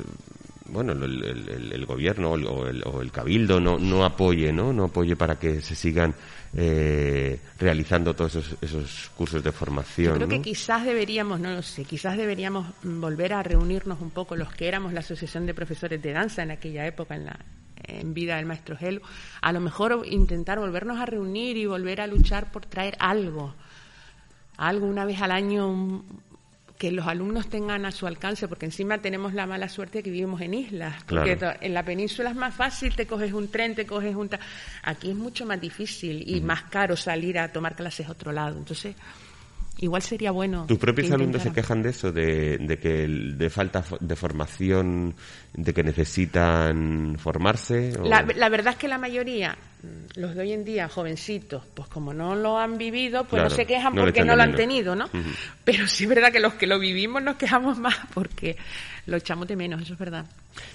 bueno 0.68 0.94
el, 0.94 1.24
el- 1.24 1.72
el- 1.74 1.86
gobierno 1.86 2.32
o 2.32 2.36
el, 2.36 2.46
o 2.48 2.68
el- 2.68 2.84
o 2.86 3.02
el 3.02 3.12
cabildo 3.12 3.60
no, 3.60 3.78
no 3.78 4.06
apoye 4.06 4.52
no 4.54 4.72
no 4.74 4.86
apoye 4.86 5.16
para 5.16 5.38
que 5.38 5.62
se 5.62 5.76
sigan 5.76 6.16
eh, 6.56 7.40
realizando 7.60 8.16
todos 8.16 8.36
esos, 8.36 8.56
esos 8.62 9.12
cursos 9.16 9.44
de 9.44 9.52
formación 9.52 10.14
Yo 10.14 10.16
creo 10.16 10.28
¿no? 10.28 10.36
que 10.36 10.42
quizás 10.42 10.86
deberíamos, 10.86 11.40
no 11.40 11.52
lo 11.52 11.62
sé, 11.64 11.84
quizás 11.84 12.16
deberíamos 12.16 12.68
volver 12.84 13.34
a 13.34 13.42
reunirnos 13.42 14.00
un 14.02 14.12
poco 14.12 14.36
los 14.36 14.54
que 14.54 14.68
éramos 14.68 14.94
la 14.94 15.00
Asociación 15.00 15.48
de 15.48 15.56
Profesores 15.56 16.00
de 16.02 16.14
Danza 16.14 16.44
en 16.44 16.52
aquella 16.52 16.86
época, 16.86 17.16
en 17.16 17.26
la 17.26 17.40
en 17.86 18.14
vida 18.14 18.38
del 18.38 18.46
maestro 18.46 18.78
Gelo, 18.78 19.02
a 19.42 19.52
lo 19.52 19.60
mejor 19.60 20.06
intentar 20.10 20.58
volvernos 20.60 21.00
a 21.00 21.06
reunir 21.06 21.58
y 21.58 21.66
volver 21.66 22.00
a 22.02 22.08
luchar 22.08 22.50
por 22.52 22.66
traer 22.66 22.96
algo, 23.00 23.54
algo 24.58 24.86
una 24.86 25.04
vez 25.06 25.22
al 25.22 25.32
año 25.32 25.68
un- 25.70 26.06
que 26.84 26.92
los 26.92 27.08
alumnos 27.08 27.48
tengan 27.48 27.86
a 27.86 27.92
su 27.94 28.06
alcance, 28.08 28.46
porque 28.50 28.66
encima 28.66 28.98
tenemos 28.98 29.34
la 29.34 29.46
mala 29.48 29.70
suerte 29.70 30.00
de 30.00 30.04
que 30.04 30.10
vivimos 30.12 30.42
en 30.42 30.54
islas. 30.54 31.02
Porque 31.08 31.38
Claro. 31.38 31.56
to- 31.58 31.66
en 31.66 31.74
la 31.74 31.86
península 31.86 32.30
es 32.32 32.36
más 32.36 32.54
fácil, 32.54 32.94
te 32.94 33.08
coges 33.08 33.32
un 33.32 33.48
tren, 33.50 33.74
te 33.74 33.86
coges 33.86 34.14
un... 34.14 34.30
Aquí 34.84 35.12
es 35.12 35.16
mucho 35.16 35.46
más 35.46 35.62
difícil 35.62 36.22
y 36.30 36.42
más 36.42 36.64
caro 36.64 36.98
salir 36.98 37.40
a 37.40 37.48
tomar 37.54 37.74
clases 37.78 38.06
a 38.10 38.12
otro 38.12 38.34
lado. 38.34 38.58
Entonces, 38.58 38.98
igual 39.78 40.02
sería 40.02 40.32
bueno. 40.32 40.66
tus 40.68 40.78
propios 40.78 41.12
alumnos 41.12 41.42
se 41.42 41.52
quejan 41.52 41.82
de 41.82 41.90
eso 41.90 42.12
de, 42.12 42.58
de 42.60 42.78
que 42.78 43.08
de 43.08 43.50
falta 43.50 43.84
de 44.00 44.16
formación 44.16 45.16
de 45.54 45.74
que 45.74 45.84
necesitan 45.84 47.16
formarse 47.20 47.94
o- 48.00 48.06
La, 48.08 48.22
la 48.36 48.50
verdad 48.50 48.74
es 48.74 48.80
que 48.80 48.88
la 48.88 48.98
mayoría, 48.98 49.58
mm, 49.82 50.20
los 50.20 50.36
de 50.36 50.42
hoy 50.42 50.54
en 50.54 50.64
día, 50.64 50.88
jovencitos, 50.90 51.64
pues 51.74 51.88
como 51.90 52.14
no 52.14 52.36
lo 52.36 52.58
han 52.60 52.78
vivido, 52.78 53.22
pues 53.24 53.32
Claro, 53.42 53.50
no 53.50 53.56
se 53.56 53.66
quejan 53.66 53.96
no 53.96 54.02
porque 54.04 54.24
no 54.24 54.36
lo 54.36 54.44
han 54.44 54.56
tenido, 54.56 54.96
¿no? 54.96 55.10
Pero 55.64 55.88
sí 55.88 56.04
es 56.04 56.10
verdad 56.10 56.32
que 56.32 56.40
los 56.40 56.54
que 56.54 56.68
lo 56.68 56.80
vivimos 56.80 57.22
nos 57.24 57.36
quejamos 57.38 57.78
más 57.78 57.96
porque 58.14 58.58
lo 59.06 59.18
echamos 59.18 59.48
de 59.48 59.56
menos, 59.56 59.82
eso 59.82 59.94
es 59.94 60.00
verdad. 60.00 60.26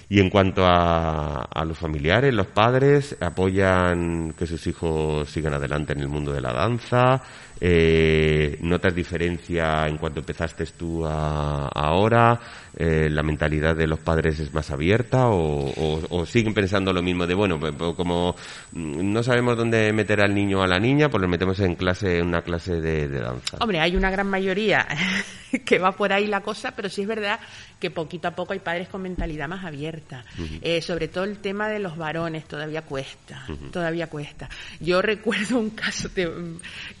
Y 0.09 0.19
en 0.19 0.29
cuanto 0.29 0.65
a, 0.65 1.43
a 1.43 1.65
los 1.65 1.77
familiares, 1.77 2.33
los 2.33 2.47
padres 2.47 3.15
apoyan 3.19 4.33
que 4.33 4.45
sus 4.45 4.65
hijos 4.67 5.29
sigan 5.29 5.53
adelante 5.53 5.93
en 5.93 6.01
el 6.01 6.07
mundo 6.07 6.33
de 6.33 6.41
la 6.41 6.53
danza. 6.53 7.21
Eh, 7.61 8.57
¿Notas 8.61 8.95
diferencia 8.95 9.87
en 9.87 9.97
cuanto 9.97 10.21
empezaste 10.21 10.65
tú 10.67 11.05
a, 11.05 11.67
ahora? 11.67 12.39
Eh, 12.81 13.09
¿La 13.11 13.23
mentalidad 13.23 13.75
de 13.75 13.87
los 13.87 13.99
padres 13.99 14.39
es 14.39 14.53
más 14.53 14.71
abierta 14.71 15.27
o, 15.27 15.69
o- 15.69 16.01
o 16.09 16.25
siguen 16.25 16.53
pensando 16.53 16.93
lo 16.93 17.01
mismo 17.03 17.27
de, 17.27 17.33
bueno, 17.33 17.59
pues, 17.59 17.73
pues, 17.77 17.93
como 17.93 18.37
mm, 18.71 19.11
no 19.11 19.21
sabemos 19.21 19.57
dónde 19.57 19.91
meter 19.91 20.21
al 20.21 20.33
niño 20.33 20.59
o 20.59 20.61
a 20.61 20.67
la 20.67 20.79
niña, 20.79 21.09
pues 21.09 21.21
lo 21.21 21.27
metemos 21.27 21.59
en 21.59 21.75
clase, 21.75 22.19
en 22.19 22.27
una 22.27 22.41
clase 22.41 22.79
de, 22.79 23.09
de 23.09 23.19
danza? 23.19 23.57
Hombre, 23.59 23.81
hay 23.81 23.97
una 23.97 24.09
gran 24.09 24.27
mayoría 24.27 24.87
que 25.65 25.77
va 25.77 25.91
por 25.91 26.13
ahí 26.13 26.27
la 26.27 26.39
cosa, 26.39 26.71
pero 26.73 26.87
sí 26.87 27.01
es 27.01 27.07
verdad 27.09 27.41
que 27.81 27.91
poquito 27.91 28.29
a 28.29 28.31
poco 28.31 28.53
hay 28.53 28.59
padres 28.59 28.87
con 28.87 29.01
mentalidad 29.01 29.49
más 29.49 29.65
abierta. 29.65 30.23
Eh, 30.61 30.81
sobre 30.81 31.09
todo 31.09 31.25
el 31.25 31.39
tema 31.39 31.67
de 31.67 31.79
los 31.79 31.97
varones 31.97 32.45
todavía 32.45 32.83
cuesta, 32.83 33.45
todavía 33.73 34.07
cuesta. 34.07 34.47
Yo 34.79 35.01
recuerdo 35.01 35.59
un 35.59 35.71
caso 35.71 36.07
de- 36.07 36.31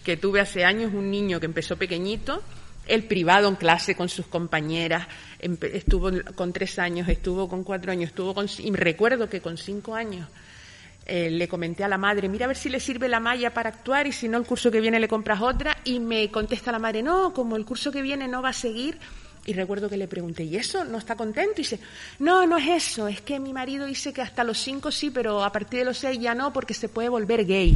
que 0.03 0.17
tuve 0.17 0.41
hace 0.41 0.65
años, 0.65 0.91
un 0.93 1.09
niño 1.09 1.39
que 1.39 1.45
empezó 1.45 1.77
pequeñito, 1.77 2.43
el 2.89 3.03
privado 3.03 3.47
en 3.47 3.55
clase 3.55 3.95
con 3.95 4.09
sus 4.09 4.25
compañeras, 4.25 5.07
estuvo 5.39 6.11
con 6.35 6.51
tres 6.51 6.79
años, 6.79 7.07
estuvo 7.07 7.47
con 7.47 7.63
cuatro 7.63 7.91
años, 7.91 8.09
estuvo 8.09 8.33
con... 8.33 8.47
Y 8.57 8.71
recuerdo 8.71 9.29
que 9.29 9.41
con 9.41 9.57
cinco 9.57 9.95
años 9.95 10.27
eh, 11.05 11.29
le 11.29 11.47
comenté 11.47 11.83
a 11.83 11.87
la 11.87 11.97
madre, 11.97 12.27
mira 12.29 12.45
a 12.45 12.47
ver 12.47 12.57
si 12.57 12.69
le 12.69 12.79
sirve 12.79 13.07
la 13.07 13.19
malla 13.19 13.53
para 13.53 13.69
actuar 13.69 14.07
y 14.07 14.11
si 14.11 14.27
no 14.27 14.37
el 14.37 14.45
curso 14.45 14.69
que 14.69 14.81
viene 14.81 14.99
le 14.99 15.07
compras 15.07 15.41
otra 15.41 15.77
y 15.83 15.99
me 15.99 16.29
contesta 16.29 16.71
la 16.71 16.79
madre, 16.79 17.01
no, 17.01 17.33
como 17.33 17.55
el 17.55 17.65
curso 17.65 17.91
que 17.91 18.01
viene 18.01 18.27
no 18.27 18.41
va 18.41 18.49
a 18.49 18.53
seguir. 18.53 18.97
Y 19.45 19.53
recuerdo 19.53 19.89
que 19.89 19.97
le 19.97 20.07
pregunté, 20.07 20.43
¿y 20.43 20.57
eso? 20.57 20.83
¿No 20.83 20.97
está 20.97 21.15
contento? 21.15 21.53
Y 21.57 21.63
dice, 21.63 21.79
no, 22.19 22.45
no 22.45 22.57
es 22.57 22.67
eso, 22.67 23.07
es 23.07 23.21
que 23.21 23.39
mi 23.39 23.53
marido 23.53 23.85
dice 23.85 24.13
que 24.13 24.21
hasta 24.21 24.43
los 24.43 24.59
cinco 24.59 24.91
sí, 24.91 25.09
pero 25.09 25.43
a 25.43 25.51
partir 25.51 25.79
de 25.79 25.85
los 25.85 25.97
seis 25.97 26.19
ya 26.19 26.35
no 26.35 26.53
porque 26.53 26.73
se 26.73 26.89
puede 26.89 27.09
volver 27.09 27.45
gay. 27.45 27.75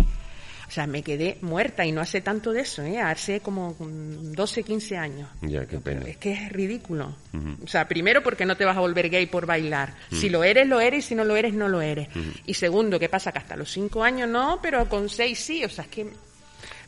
O 0.73 0.75
sea, 0.75 0.87
me 0.87 1.03
quedé 1.03 1.37
muerta 1.41 1.85
y 1.85 1.91
no 1.91 2.01
hace 2.01 2.21
tanto 2.21 2.51
de 2.51 2.61
eso, 2.61 2.81
¿eh? 2.81 2.99
hace 2.99 3.41
como 3.41 3.75
mm, 3.77 4.31
12, 4.33 4.63
15 4.63 4.97
años. 4.97 5.29
Ya, 5.43 5.67
qué 5.67 5.77
pena. 5.77 6.01
Es 6.07 6.17
que 6.17 6.31
es 6.33 6.49
ridículo. 6.51 7.15
O 7.63 7.67
sea, 7.67 7.87
primero 7.87 8.23
porque 8.23 8.43
no 8.43 8.57
te 8.57 8.65
vas 8.65 8.75
a 8.75 8.79
volver 8.79 9.07
gay 9.11 9.27
por 9.27 9.45
bailar. 9.45 9.93
Si 10.11 10.29
lo 10.29 10.43
eres, 10.43 10.67
lo 10.67 10.81
eres, 10.81 11.05
y 11.05 11.07
si 11.09 11.13
no 11.13 11.25
lo 11.25 11.35
eres, 11.35 11.53
no 11.53 11.67
lo 11.67 11.79
eres. 11.79 12.07
Y 12.47 12.55
segundo, 12.55 12.97
¿qué 12.97 13.07
pasa? 13.07 13.31
Que 13.31 13.37
hasta 13.37 13.55
los 13.55 13.69
cinco 13.71 14.03
años 14.03 14.27
no, 14.27 14.57
pero 14.63 14.89
con 14.89 15.09
seis 15.09 15.37
sí. 15.37 15.63
O 15.63 15.69
sea, 15.69 15.83
es 15.83 15.91
que, 15.91 16.05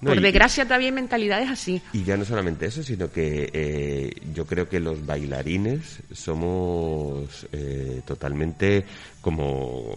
No, 0.02 0.10
por 0.10 0.18
y- 0.18 0.22
desgracia, 0.24 0.64
todavía 0.66 0.88
hay 0.88 0.92
mentalidades 0.92 1.48
así. 1.52 1.80
Y 1.94 2.04
ya 2.04 2.18
no 2.18 2.26
solamente 2.26 2.66
eso, 2.66 2.82
sino 2.82 3.12
que 3.12 3.52
eh, 3.54 4.10
yo 4.34 4.48
creo 4.48 4.68
que 4.68 4.80
los 4.80 5.06
bailarines 5.06 6.00
somos 6.12 7.46
eh, 7.52 8.02
totalmente 8.04 8.84
como, 9.22 9.96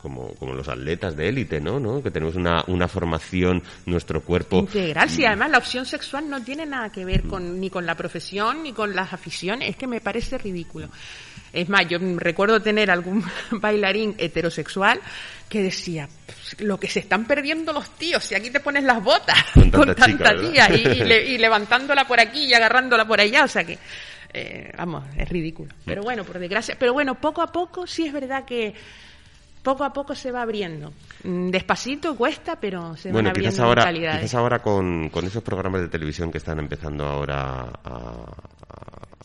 como, 0.00 0.34
como 0.34 0.54
los 0.54 0.68
atletas 0.68 1.16
de 1.16 1.28
élite, 1.28 1.60
¿no? 1.60 1.78
¿no? 1.80 2.02
Que 2.02 2.10
tenemos 2.10 2.34
una, 2.36 2.64
una 2.66 2.88
formación, 2.88 3.62
nuestro 3.86 4.22
cuerpo. 4.22 4.58
Integral, 4.58 5.06
Mm. 5.08 5.10
sí, 5.10 5.24
además 5.24 5.50
la 5.50 5.58
opción 5.58 5.86
sexual 5.86 6.28
no 6.28 6.42
tiene 6.42 6.66
nada 6.66 6.90
que 6.90 7.04
ver 7.04 7.22
con, 7.24 7.60
ni 7.60 7.70
con 7.70 7.86
la 7.86 7.94
profesión 7.94 8.62
ni 8.62 8.72
con 8.72 8.94
las 8.94 9.12
aficiones, 9.12 9.68
es 9.70 9.76
que 9.76 9.86
me 9.86 10.00
parece 10.00 10.38
ridículo. 10.38 10.88
Es 11.52 11.68
más, 11.68 11.88
yo 11.88 11.98
mm, 11.98 12.18
recuerdo 12.18 12.60
tener 12.60 12.90
algún 12.90 13.24
bailarín 13.50 14.14
heterosexual 14.18 15.00
que 15.48 15.62
decía, 15.62 16.08
"Pues, 16.26 16.60
lo 16.60 16.78
que 16.78 16.86
se 16.88 17.00
están 17.00 17.24
perdiendo 17.26 17.72
los 17.72 17.90
tíos, 17.96 18.22
si 18.24 18.34
aquí 18.36 18.50
te 18.50 18.60
pones 18.60 18.84
las 18.84 19.02
botas 19.02 19.36
Con 19.54 19.70
con 19.70 19.94
tanta 19.94 20.06
chica, 20.06 20.36
tía 20.68 20.76
y, 20.76 21.00
y 21.00 21.04
le- 21.04 21.26
y 21.32 21.38
levantándola 21.38 22.06
por 22.06 22.20
aquí 22.20 22.44
y 22.44 22.54
agarrándola 22.54 23.04
por 23.06 23.20
allá, 23.20 23.44
o 23.44 23.48
sea 23.48 23.64
que, 23.64 23.76
eh, 24.32 24.70
vamos, 24.78 25.02
es 25.16 25.28
ridículo. 25.28 25.74
Pero 25.84 26.02
bueno, 26.02 26.22
por 26.22 26.38
desgracia, 26.38 26.76
pero 26.78 26.92
bueno, 26.92 27.16
poco 27.20 27.42
a 27.42 27.50
poco 27.50 27.84
sí 27.84 28.06
es 28.06 28.12
verdad 28.12 28.44
que 28.44 28.72
poco 29.62 29.84
a 29.84 29.92
poco 29.92 30.14
se 30.14 30.30
va 30.32 30.42
abriendo. 30.42 30.92
Mm, 31.24 31.50
Despacito 31.50 32.16
cuesta, 32.16 32.58
pero 32.60 32.96
se 32.96 33.08
van 33.08 33.12
Bueno, 33.14 33.28
abriendo 33.30 33.50
quizás 33.50 33.64
ahora, 33.64 33.84
mentalidades. 33.84 34.20
quizás 34.22 34.34
ahora 34.36 34.58
con, 34.60 35.08
con 35.10 35.24
esos 35.26 35.42
programas 35.42 35.82
de 35.82 35.88
televisión 35.88 36.30
que 36.30 36.38
están 36.38 36.58
empezando 36.58 37.04
ahora 37.06 37.70
a, 37.84 37.90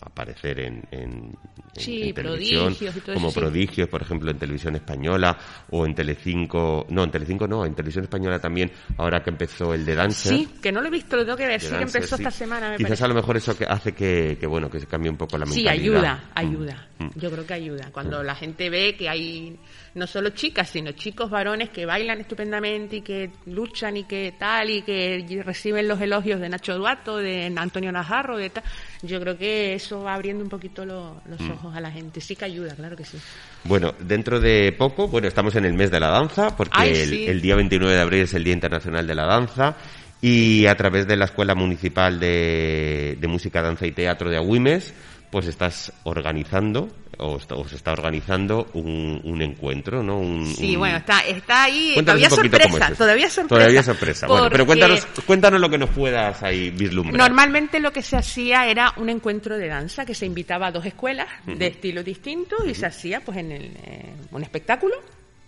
a 0.01 0.05
aparecer 0.05 0.59
en, 0.59 0.83
en, 0.91 1.35
Sí, 1.77 2.03
en 2.09 2.13
televisión, 2.15 2.63
prodigios 2.73 2.95
y 2.95 2.99
todo 3.01 3.15
como 3.15 3.27
eso, 3.27 3.33
sí. 3.33 3.39
prodigios, 3.41 3.89
por 3.89 4.01
ejemplo, 4.01 4.31
en 4.31 4.37
televisión 4.39 4.75
española 4.77 5.37
o 5.71 5.85
en 5.85 5.93
Telecinco, 5.93 6.85
no, 6.89 7.03
en 7.03 7.11
Telecinco 7.11 7.47
no, 7.49 7.65
en 7.65 7.75
televisión 7.75 8.05
española 8.05 8.39
también, 8.39 8.71
ahora 8.97 9.21
que 9.21 9.29
empezó 9.29 9.73
el 9.73 9.85
de 9.85 9.93
Dancer. 9.93 10.31
Sí, 10.37 10.47
que 10.61 10.71
no 10.71 10.79
lo 10.79 10.87
he 10.87 10.91
visto, 10.91 11.17
lo 11.17 11.25
tengo 11.25 11.37
que 11.37 11.47
ver. 11.47 11.59
Sí, 11.59 11.67
que 11.75 11.83
empezó 11.83 12.15
sí. 12.15 12.23
esta 12.23 12.31
semana, 12.31 12.69
me 12.69 12.77
Quizás 12.77 12.89
parece. 12.91 13.03
a 13.03 13.07
lo 13.09 13.15
mejor 13.15 13.35
eso 13.35 13.57
que 13.57 13.65
hace 13.65 13.91
que, 13.91 14.37
que, 14.39 14.47
bueno, 14.47 14.69
que 14.69 14.79
se 14.79 14.87
cambie 14.87 15.09
un 15.11 15.17
poco 15.17 15.37
la 15.37 15.45
Sí, 15.47 15.63
mentalidad. 15.65 15.83
ayuda, 15.83 16.13
Mm. 16.15 16.31
ayuda. 16.39 16.87
Mm. 16.94 16.94
Yo 17.15 17.29
creo 17.29 17.45
que 17.45 17.53
ayuda. 17.53 17.89
Cuando 17.91 18.23
la 18.23 18.35
gente 18.35 18.69
ve 18.69 18.95
que 18.95 19.09
hay 19.09 19.57
no 19.95 20.07
solo 20.07 20.29
chicas, 20.29 20.69
sino 20.69 20.93
chicos 20.93 21.29
varones 21.29 21.69
que 21.69 21.85
bailan 21.85 22.21
estupendamente 22.21 22.97
y 22.97 23.01
que 23.01 23.29
luchan 23.47 23.97
y 23.97 24.03
que 24.05 24.33
tal 24.37 24.69
y 24.69 24.81
que 24.81 25.41
reciben 25.45 25.87
los 25.89 25.99
elogios 25.99 26.39
de 26.39 26.47
Nacho 26.49 26.77
Duato, 26.77 27.17
de 27.17 27.51
Antonio 27.55 27.91
Najarro, 27.91 28.37
de 28.37 28.49
tal. 28.49 28.63
Yo 29.01 29.19
creo 29.19 29.37
que 29.37 29.73
eso 29.75 30.03
va 30.03 30.13
abriendo 30.13 30.43
un 30.43 30.49
poquito 30.49 30.85
lo- 30.85 31.21
los 31.27 31.39
Mm. 31.41 31.51
ojos 31.51 31.75
a 31.75 31.81
la 31.81 31.91
gente. 31.91 32.21
Sí 32.21 32.35
que 32.35 32.45
ayuda, 32.45 32.73
claro 32.75 32.95
que 32.95 33.03
sí. 33.05 33.17
Bueno, 33.65 33.93
dentro 33.99 34.39
de 34.39 34.71
poco, 34.77 35.07
bueno, 35.09 35.27
estamos 35.27 35.55
en 35.55 35.65
el 35.65 35.73
mes 35.73 35.91
de 35.91 35.99
la 35.99 36.07
danza, 36.09 36.55
porque 36.55 36.71
Ay, 36.77 36.89
el, 36.91 37.09
sí. 37.09 37.25
el 37.27 37.41
día 37.41 37.55
29 37.55 37.93
de 37.95 38.01
abril 38.01 38.21
es 38.21 38.33
el 38.33 38.43
Día 38.43 38.53
Internacional 38.53 39.05
de 39.05 39.15
la 39.15 39.25
Danza, 39.25 39.75
y 40.21 40.65
a 40.65 40.75
través 40.75 41.07
de 41.07 41.17
la 41.17 41.25
Escuela 41.25 41.55
Municipal 41.55 42.19
de, 42.19 43.17
de 43.19 43.27
Música, 43.27 43.61
Danza 43.61 43.85
y 43.85 43.91
Teatro 43.91 44.29
de 44.29 44.37
Agüimes, 44.37 44.93
pues 45.35 45.47
estás 45.47 45.91
organizando 46.05 46.87
os, 47.17 47.45
os 47.51 47.73
está 47.73 47.91
organizando 47.91 48.69
un, 48.73 49.19
un 49.25 49.41
encuentro, 49.41 50.01
¿no? 50.01 50.17
Un, 50.17 50.45
Sí, 50.47 50.75
un- 50.75 50.79
bueno, 50.79 50.97
está, 50.99 51.19
está 51.25 51.63
ahí, 51.63 51.93
todavía 51.97 52.29
sorpresa, 52.29 52.87
es 52.87 52.97
todavía 52.97 53.29
sorpresa. 53.29 53.47
Todavía 53.49 53.83
sorpresa. 53.83 54.27
Bueno, 54.27 54.47
pero 54.49 54.65
cuéntanos, 54.65 55.05
cuéntanos 55.25 55.59
lo 55.59 55.69
que 55.69 55.77
nos 55.77 55.89
puedas 55.89 56.41
ahí 56.41 56.69
vislumbrar. 56.69 57.17
Normalmente 57.17 57.81
lo 57.81 57.91
que 57.91 58.01
se 58.01 58.15
hacía 58.15 58.65
era 58.69 58.93
un 58.95 59.09
encuentro 59.09 59.57
de 59.57 59.67
danza, 59.67 60.05
que 60.05 60.15
se 60.15 60.25
invitaba 60.25 60.67
a 60.67 60.71
dos 60.71 60.85
escuelas 60.85 61.27
de 61.45 61.67
estilos 61.67 62.05
distintos 62.05 62.59
y 62.65 62.73
se 62.73 62.85
hacía 62.85 63.19
pues 63.19 63.37
en 63.39 63.51
el, 63.51 63.63
eh, 63.83 64.13
un 64.31 64.41
espectáculo 64.41 64.95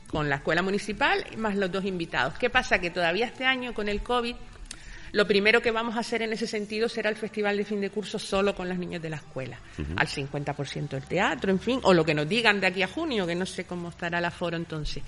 con 0.10 0.28
la 0.28 0.36
escuela 0.36 0.62
municipal 0.62 1.24
más 1.38 1.56
los 1.56 1.72
dos 1.72 1.86
invitados. 1.86 2.34
¿Qué 2.38 2.50
pasa? 2.50 2.80
Que 2.80 2.90
todavía 2.90 3.26
este 3.28 3.46
año 3.46 3.74
con 3.74 3.88
el 3.88 4.02
COVID 4.02 4.36
lo 5.12 5.28
primero 5.28 5.62
que 5.62 5.72
vamos 5.72 5.96
a 5.96 6.00
hacer 6.00 6.22
en 6.22 6.34
ese 6.34 6.48
sentido 6.48 6.90
será 6.90 7.10
el 7.10 7.16
festival 7.16 7.58
de 7.58 7.66
fin 7.66 7.82
de 7.82 7.90
curso 7.90 8.20
solo 8.20 8.54
con 8.56 8.68
los 8.70 8.78
niños 8.78 9.02
de 9.02 9.10
la 9.10 9.18
escuela, 9.18 9.60
Ujú. 9.78 9.94
al 9.96 10.08
50% 10.08 10.90
del 10.90 11.04
teatro, 11.06 11.52
en 11.52 11.60
fin, 11.60 11.80
o 11.84 11.94
lo 11.94 12.04
que 12.06 12.14
nos 12.14 12.28
digan 12.28 12.60
de 12.60 12.68
aquí 12.68 12.84
a 12.84 12.88
junio, 12.88 13.26
que 13.26 13.36
no 13.36 13.46
sé 13.46 13.66
cómo 13.66 13.90
estará 13.90 14.20
el 14.20 14.26
aforo 14.26 14.58
entonces. 14.58 15.04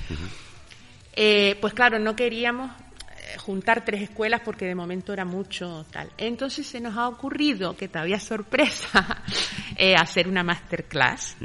Eh, 1.14 1.58
pues 1.60 1.74
claro, 1.74 2.00
no 2.00 2.16
queríamos 2.16 2.72
eh, 2.72 3.38
juntar 3.40 3.84
tres 3.84 4.04
escuelas 4.04 4.42
porque 4.46 4.66
de 4.66 4.76
momento 4.76 5.12
era 5.12 5.26
mucho 5.26 5.86
tal. 5.92 6.10
Entonces 6.18 6.66
se 6.66 6.80
nos 6.80 6.96
ha 6.96 7.08
ocurrido, 7.08 7.76
que 7.76 7.88
todavía 7.88 8.20
sorpresa, 8.20 9.24
eh, 9.76 9.96
hacer 9.96 10.28
una 10.28 10.44
masterclass. 10.44 11.36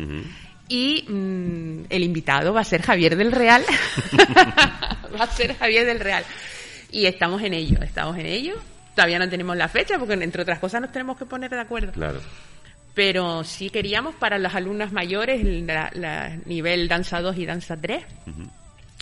Y 0.68 1.04
mm, 1.08 1.84
el 1.90 2.02
invitado 2.04 2.52
va 2.54 2.60
a 2.60 2.64
ser 2.64 2.82
Javier 2.82 3.16
del 3.16 3.32
Real. 3.32 3.64
va 5.18 5.24
a 5.24 5.30
ser 5.30 5.56
Javier 5.56 5.84
del 5.86 6.00
Real. 6.00 6.24
Y 6.94 7.06
estamos 7.06 7.42
en 7.42 7.54
ello, 7.54 7.82
estamos 7.82 8.16
en 8.18 8.26
ello. 8.26 8.54
Todavía 8.94 9.18
no 9.18 9.28
tenemos 9.28 9.56
la 9.56 9.66
fecha 9.66 9.98
porque, 9.98 10.14
entre 10.14 10.42
otras 10.42 10.60
cosas, 10.60 10.80
nos 10.80 10.92
tenemos 10.92 11.18
que 11.18 11.26
poner 11.26 11.50
de 11.50 11.58
acuerdo. 11.58 11.90
Claro. 11.90 12.20
Pero 12.94 13.42
sí 13.42 13.68
queríamos 13.68 14.14
para 14.14 14.38
las 14.38 14.54
alumnas 14.54 14.92
mayores, 14.92 15.42
la, 15.42 15.90
la 15.94 16.36
nivel 16.46 16.86
danza 16.86 17.20
2 17.20 17.36
y 17.38 17.46
danza 17.46 17.76
3, 17.76 18.04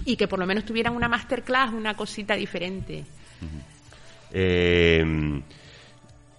y 0.07 0.17
que 0.17 0.27
por 0.27 0.39
lo 0.39 0.47
menos 0.47 0.65
tuvieran 0.65 0.97
una 0.97 1.07
masterclass, 1.07 1.75
una 1.75 1.93
cosita 1.93 2.35
diferente. 2.35 3.05
Eh, 4.33 5.05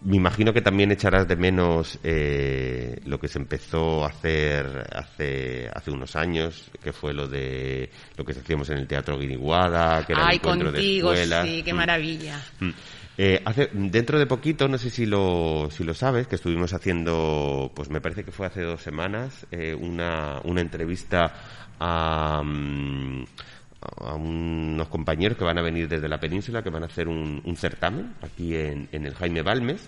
me 0.06 0.18
imagino 0.18 0.52
que 0.54 0.62
también 0.62 0.92
echarás 0.92 1.28
de 1.28 1.36
menos 1.36 1.98
eh, 2.04 3.00
lo 3.06 3.20
que 3.20 3.28
se 3.28 3.40
empezó 3.40 4.04
a 4.04 4.10
hacer 4.10 4.66
hace 4.94 5.70
hace 5.74 5.92
unos 5.92 6.16
años, 6.16 6.70
que 6.84 6.92
fue 6.92 7.14
lo 7.14 7.28
de 7.28 7.90
lo 8.18 8.26
que 8.26 8.34
hacíamos 8.34 8.70
en 8.70 8.78
el 8.80 8.88
Teatro 8.88 9.18
Guiniguada, 9.18 10.06
que 10.06 10.14
era 10.14 10.24
el 10.24 10.28
Ay, 10.30 10.36
encuentro 10.38 10.72
contigo, 10.72 11.12
de 11.12 11.22
escuelas. 11.24 11.48
sí, 11.48 11.64
qué 11.64 11.74
Mm. 11.74 11.78
maravilla. 11.78 12.42
Mm. 12.60 12.70
Eh, 13.16 13.42
hace, 13.46 13.70
dentro 13.74 14.18
de 14.18 14.26
poquito, 14.26 14.68
no 14.68 14.78
sé 14.80 14.90
si 14.90 15.06
lo, 15.06 15.70
si 15.72 15.84
lo 15.84 15.94
sabes, 15.94 16.28
que 16.28 16.36
estuvimos 16.36 16.74
haciendo, 16.74 17.72
pues 17.76 17.90
me 17.92 18.02
parece 18.02 18.24
que 18.24 18.32
fue 18.32 18.48
hace 18.48 18.62
dos 18.64 18.82
semanas, 18.82 19.46
eh, 19.52 19.76
una, 19.76 20.42
una 20.44 20.62
entrevista 20.62 21.32
a, 21.80 22.42
mm, 22.44 23.24
a 24.02 24.16
unos 24.16 24.88
compañeros 24.88 25.38
que 25.38 25.44
van 25.44 25.58
a 25.58 25.62
venir 25.62 25.88
desde 25.88 26.08
la 26.08 26.20
península, 26.20 26.64
que 26.64 26.70
van 26.70 26.84
a 26.84 26.88
hacer 26.88 27.08
un, 27.08 27.42
un 27.44 27.56
certamen 27.56 28.14
aquí 28.22 28.56
en, 28.56 28.88
en 28.92 29.06
el 29.06 29.14
Jaime 29.16 29.42
Balmes. 29.42 29.88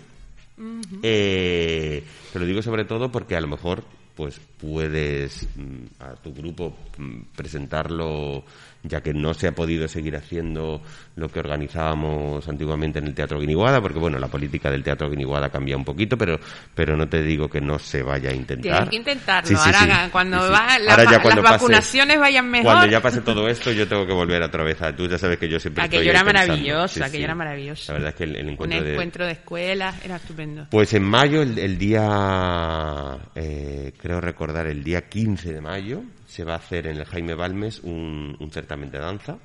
Eh, 1.03 2.03
te 2.31 2.39
lo 2.39 2.45
digo 2.45 2.61
sobre 2.61 2.85
todo 2.85 3.11
porque 3.11 3.35
a 3.35 3.41
lo 3.41 3.47
mejor 3.47 3.83
pues 4.15 4.39
puedes 4.57 5.47
mm, 5.55 6.01
a 6.01 6.13
tu 6.15 6.33
grupo 6.33 6.73
mm, 6.97 7.21
presentarlo 7.35 8.45
ya 8.87 9.01
que 9.01 9.13
no 9.13 9.33
se 9.33 9.47
ha 9.47 9.51
podido 9.51 9.87
seguir 9.87 10.15
haciendo 10.15 10.81
lo 11.15 11.29
que 11.29 11.39
organizábamos 11.39 12.47
antiguamente 12.47 12.99
en 12.99 13.07
el 13.07 13.13
Teatro 13.13 13.39
Guiniguada, 13.39 13.81
porque 13.81 13.99
bueno, 13.99 14.19
la 14.19 14.27
política 14.27 14.69
del 14.69 14.83
Teatro 14.83 15.09
Guiniguada 15.09 15.49
cambia 15.49 15.75
un 15.77 15.83
poquito, 15.85 16.17
pero 16.17 16.39
pero 16.73 16.95
no 16.95 17.07
te 17.07 17.21
digo 17.23 17.49
que 17.49 17.61
no 17.61 17.79
se 17.79 18.03
vaya 18.03 18.29
a 18.29 18.33
intentar. 18.33 18.61
Tienes 18.71 18.89
que 18.89 18.95
intentarlo. 18.95 19.47
Sí, 19.47 19.55
sí, 19.55 19.61
Ahora, 19.75 20.05
sí. 20.05 20.11
cuando 20.11 20.37
va- 20.51 20.77
la- 20.79 20.91
Ahora 20.91 21.03
ya 21.05 21.11
las 21.11 21.19
cuando 21.21 21.41
pase- 21.41 21.53
vacunaciones 21.55 22.19
vayan 22.19 22.49
mejor. 22.49 22.65
Cuando 22.71 22.85
ya 22.91 23.01
pase 23.01 23.21
todo 23.21 23.47
esto, 23.47 23.71
yo 23.71 23.87
tengo 23.87 24.05
que 24.05 24.13
volver 24.13 24.41
otra 24.43 24.63
vez 24.63 24.81
a... 24.81 24.95
Tú 24.95 25.07
ya 25.07 25.17
sabes 25.17 25.37
que 25.37 25.49
yo 25.49 25.59
siempre 25.59 25.83
Aquello 25.83 26.01
estoy 26.03 26.09
era 26.15 26.23
maravilloso, 26.23 27.03
aquello 27.03 27.23
era 27.25 27.35
maravilloso. 27.35 27.91
La 27.91 27.99
verdad 27.99 28.09
es 28.09 28.15
que 28.15 28.23
el, 28.25 28.35
el 28.35 28.45
Un 28.45 28.51
encuentro 28.53 28.83
de... 28.83 28.91
encuentro 28.91 29.25
de 29.25 29.31
escuelas 29.31 29.95
era 30.05 30.15
estupendo. 30.17 30.67
Pues 30.69 30.93
en 30.93 31.03
mayo, 31.03 31.41
el, 31.41 31.57
el 31.57 31.77
día, 31.77 33.17
eh, 33.35 33.93
creo 33.97 34.21
recordar, 34.21 34.67
el 34.67 34.83
día 34.83 35.07
15 35.07 35.53
de 35.53 35.61
mayo, 35.61 36.01
se 36.35 36.43
va 36.43 36.53
a 36.53 36.57
hacer 36.57 36.87
en 36.87 36.97
el 36.97 37.05
Jaime 37.05 37.33
Balmes 37.33 37.79
un, 37.79 38.35
un 38.39 38.51
certamen 38.51 38.91
de 38.91 38.99
danza. 38.99 39.37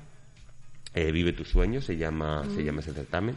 Eh, 0.92 1.12
Vive 1.12 1.32
tu 1.32 1.44
sueño, 1.44 1.80
se 1.80 1.96
llama, 1.96 2.42
se 2.52 2.62
Mm. 2.62 2.64
llama 2.64 2.80
ese 2.80 2.92
certamen. 2.92 3.36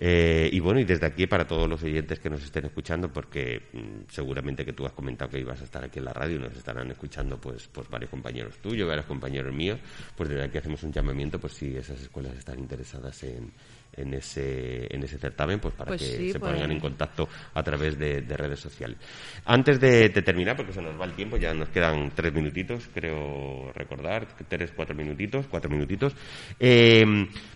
Eh, 0.00 0.48
y 0.52 0.60
bueno, 0.60 0.78
y 0.80 0.84
desde 0.84 1.06
aquí 1.06 1.26
para 1.26 1.46
todos 1.46 1.68
los 1.68 1.82
oyentes 1.82 2.18
que 2.20 2.28
nos 2.30 2.42
estén 2.42 2.64
escuchando, 2.66 3.10
porque 3.12 3.62
mm, 3.72 4.10
seguramente 4.10 4.64
que 4.64 4.72
tú 4.72 4.84
has 4.86 4.92
comentado 4.92 5.30
que 5.30 5.40
ibas 5.40 5.60
a 5.60 5.64
estar 5.64 5.84
aquí 5.84 5.98
en 5.98 6.04
la 6.06 6.12
radio 6.14 6.36
y 6.36 6.38
nos 6.38 6.54
estarán 6.56 6.90
escuchando 6.90 7.38
pues, 7.38 7.66
pues 7.68 7.88
varios 7.88 8.10
compañeros 8.10 8.56
tuyos, 8.58 8.86
varios 8.88 9.06
compañeros 9.06 9.54
míos, 9.54 9.78
pues 10.16 10.28
desde 10.30 10.44
aquí 10.44 10.58
hacemos 10.58 10.82
un 10.82 10.92
llamamiento 10.92 11.38
por 11.38 11.50
si 11.50 11.76
esas 11.76 12.00
escuelas 12.00 12.34
están 12.36 12.58
interesadas 12.58 13.22
en, 13.24 13.52
en 13.96 14.14
ese, 14.14 14.86
en 14.94 15.02
ese 15.02 15.18
certamen, 15.18 15.58
pues 15.60 15.74
para 15.74 15.88
Pues 15.88 16.02
que 16.02 16.16
sí, 16.16 16.32
se 16.32 16.38
pues- 16.40 16.52
pongan 16.52 16.70
en 16.70 16.80
contacto 16.80 17.28
a 17.54 17.62
través 17.62 17.98
de, 17.98 18.22
de 18.22 18.36
redes 18.36 18.60
sociales. 18.60 18.96
Antes 19.44 19.80
de, 19.80 20.08
de 20.08 20.22
terminar, 20.22 20.56
porque 20.56 20.72
se 20.72 20.82
nos 20.82 20.98
va 21.00 21.04
el 21.04 21.12
tiempo, 21.12 21.36
ya 21.36 21.54
nos 21.54 21.68
quedan 21.70 22.10
tres 22.14 22.32
minutitos, 22.32 22.88
creo 22.94 23.72
recordar, 23.74 24.26
tres, 24.48 24.72
cuatro 24.74 24.94
minutitos, 24.94 25.46
cuatro 25.48 25.70
minutitos. 25.70 26.14
Eh, 26.60 27.04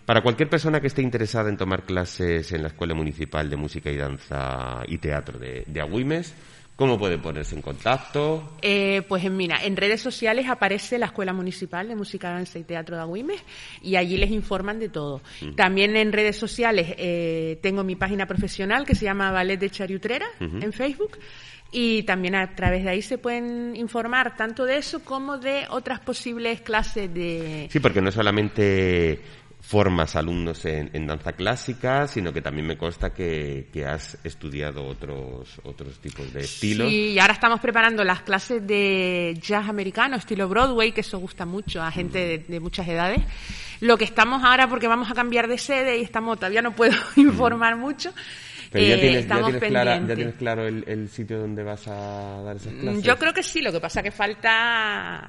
para 0.07 0.23
cualquier 0.23 0.49
persona 0.49 0.81
que 0.81 0.87
esté 0.89 1.03
interesada 1.03 1.49
en 1.49 1.57
tomar 1.57 1.85
clases 1.85 2.53
en 2.53 2.63
la 2.63 2.69
Escuela 2.69 2.95
Municipal 2.95 3.49
de 3.49 3.57
Música 3.57 3.91
y 3.91 3.97
Danza 3.97 4.83
y 4.87 4.99
Teatro 4.99 5.39
de, 5.39 5.65
de 5.67 5.81
Agüimes, 5.81 6.35
¿cómo 6.81 6.99
puede 6.99 7.19
ponerse 7.19 7.55
en 7.55 7.61
contacto? 7.61 8.55
Eh, 8.63 9.03
pues 9.07 9.31
mira, 9.31 9.63
en 9.63 9.77
redes 9.77 10.01
sociales 10.01 10.49
aparece 10.49 10.99
la 10.99 11.07
Escuela 11.07 11.35
Municipal 11.35 11.87
de 11.87 11.95
Música, 11.95 12.31
Danza 12.31 12.59
y 12.59 12.65
Teatro 12.65 12.97
de 12.97 13.03
Agüimes 13.03 13.43
y 13.83 13.97
allí 13.97 14.17
les 14.17 14.31
informan 14.31 14.79
de 14.79 14.89
todo. 14.89 15.21
Mm. 15.43 15.57
También 15.57 15.95
en 15.95 16.11
redes 16.11 16.37
sociales 16.37 16.95
eh, 16.97 17.59
tengo 17.61 17.85
mi 17.85 17.97
página 17.97 18.25
profesional 18.25 18.87
que 18.87 18.95
se 18.95 19.05
llama 19.05 19.31
Ballet 19.31 19.61
de 19.61 19.69
Chariutrera 19.69 20.25
Ujú. 20.41 20.57
en 20.63 20.73
Facebook 20.73 21.19
y 21.71 22.03
también 22.05 22.35
a 22.35 22.55
través 22.55 22.83
de 22.83 22.89
ahí 22.89 23.03
se 23.03 23.19
pueden 23.19 23.77
informar 23.77 24.35
tanto 24.35 24.65
de 24.65 24.79
eso 24.79 25.05
como 25.05 25.37
de 25.37 25.67
otras 25.69 26.01
posibles 26.01 26.63
clases 26.63 27.13
de... 27.13 27.69
Sí, 27.71 27.79
porque 27.79 28.01
no 28.01 28.11
solamente 28.11 29.21
formas 29.71 30.17
alumnos 30.17 30.65
en, 30.65 30.91
en 30.95 31.07
danza 31.07 31.33
clásica, 31.35 32.09
sino 32.09 32.33
que 32.33 32.43
también 32.43 32.67
me 32.67 32.77
consta 32.77 33.15
que, 33.15 33.69
que 33.73 33.87
has 33.87 34.19
estudiado 34.25 34.85
otros, 34.85 35.61
otros 35.63 36.01
tipos 36.01 36.33
de 36.33 36.41
estilos. 36.41 36.89
Sí, 36.89 37.11
y 37.13 37.19
ahora 37.21 37.35
estamos 37.35 37.61
preparando 37.61 38.03
las 38.03 38.23
clases 38.23 38.67
de 38.67 39.39
jazz 39.41 39.69
americano, 39.69 40.17
estilo 40.17 40.49
Broadway, 40.49 40.91
que 40.91 41.03
eso 41.03 41.21
gusta 41.21 41.47
mucho 41.47 41.81
a 41.81 41.93
gente 41.93 42.19
de, 42.19 42.39
de 42.39 42.59
muchas 42.59 42.89
edades. 42.89 43.21
Lo 43.79 43.97
que 43.97 44.03
estamos 44.03 44.43
ahora, 44.43 44.69
porque 44.69 44.89
vamos 44.89 45.09
a 45.09 45.15
cambiar 45.15 45.47
de 45.47 45.57
sede 45.57 45.99
y 45.99 46.03
estamos, 46.03 46.37
todavía 46.39 46.63
no 46.63 46.75
puedo 46.75 46.97
informar 47.15 47.77
mucho. 47.77 48.13
Pero 48.73 48.85
ya 48.87 48.95
eh, 48.95 48.99
tienes, 48.99 49.27
ya 49.27 49.35
tienes, 49.43 49.63
clara- 49.65 49.85
ya 49.95 49.99
pendientes. 49.99 50.17
tienes 50.17 50.35
claro 50.37 50.67
el, 50.69 50.85
el 50.87 51.09
sitio 51.09 51.39
donde 51.41 51.63
vas 51.65 51.89
a 51.89 52.43
dar 52.43 52.57
esas 52.57 52.73
clases. 52.73 52.99
Mm, 53.01 53.03
Yo 53.03 53.17
creo 53.17 53.33
que 53.33 53.43
sí, 53.43 53.61
lo 53.63 53.73
que 53.73 53.81
pasa 53.81 54.03
que 54.03 54.11
falta 54.13 55.29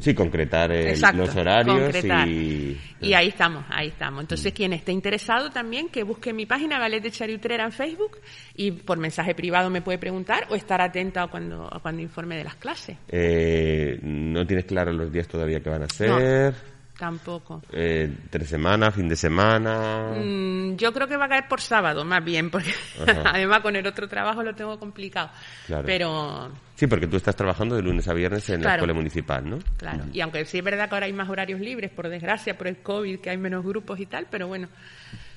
Sí, 0.00 0.14
concretar 0.14 0.70
el- 0.70 0.88
Exacto, 0.88 1.16
los 1.24 1.34
horarios 1.34 1.80
concretar. 1.80 2.28
y... 2.28 2.78
Y 3.00 3.14
ahí 3.14 3.28
estamos, 3.28 3.64
ahí 3.70 3.88
estamos. 3.88 4.20
Entonces, 4.20 4.52
quien 4.52 4.74
esté 4.74 4.92
interesado 4.92 5.50
también, 5.50 5.88
que 5.88 6.02
busque 6.02 6.32
mi 6.34 6.44
página 6.46 6.78
Ballet 6.78 7.00
de 7.02 7.10
Chariutrera 7.10 7.64
en 7.64 7.72
Facebook 7.72 8.18
y 8.54 8.70
por 8.72 8.98
mensaje 8.98 9.34
privado 9.34 9.70
me 9.70 9.80
puede 9.80 9.96
preguntar 9.98 10.46
o 10.50 10.54
estar 10.54 10.80
atenta 10.82 11.26
cuando, 11.28 11.70
cuando 11.80 12.02
informe 12.02 12.36
de 12.36 12.44
las 12.44 12.56
clases. 12.56 12.98
Eh, 13.08 13.98
no 14.02 14.46
tienes 14.46 14.66
claro 14.66 14.92
los 14.92 15.10
días 15.10 15.26
todavía 15.26 15.60
que 15.60 15.70
van 15.70 15.82
a 15.84 15.88
ser. 15.88 16.54
Tampoco. 17.02 17.60
Eh, 17.72 18.14
tres 18.30 18.48
semanas, 18.48 18.94
fin 18.94 19.08
de 19.08 19.16
semana. 19.16 20.12
Mm, 20.14 20.76
yo 20.76 20.92
creo 20.92 21.08
que 21.08 21.16
va 21.16 21.24
a 21.24 21.28
caer 21.28 21.48
por 21.48 21.60
sábado, 21.60 22.04
más 22.04 22.22
bien, 22.24 22.48
porque 22.48 22.72
además 23.24 23.58
con 23.58 23.74
el 23.74 23.84
otro 23.84 24.06
trabajo 24.06 24.40
lo 24.44 24.54
tengo 24.54 24.78
complicado. 24.78 25.28
Claro. 25.66 25.82
Pero, 25.84 26.52
Sí, 26.76 26.86
porque 26.86 27.08
tú 27.08 27.16
estás 27.16 27.34
trabajando 27.34 27.74
de 27.74 27.82
lunes 27.82 28.06
a 28.06 28.14
viernes 28.14 28.48
en 28.50 28.62
la 28.62 28.74
escuela 28.74 28.94
municipal, 28.94 29.50
¿no? 29.50 29.58
claro. 29.78 30.04
Y 30.12 30.20
aunque 30.20 30.44
sí 30.44 30.58
es 30.58 30.64
verdad 30.64 30.88
que 30.88 30.94
ahora 30.94 31.06
hay 31.06 31.12
más 31.12 31.28
horarios 31.28 31.58
libres, 31.58 31.90
por 31.90 32.08
desgracia, 32.08 32.56
por 32.56 32.68
el 32.68 32.76
COVID, 32.76 33.18
que 33.18 33.30
hay 33.30 33.36
menos 33.36 33.64
grupos 33.64 33.98
y 33.98 34.06
tal, 34.06 34.28
pero 34.30 34.46
bueno, 34.46 34.68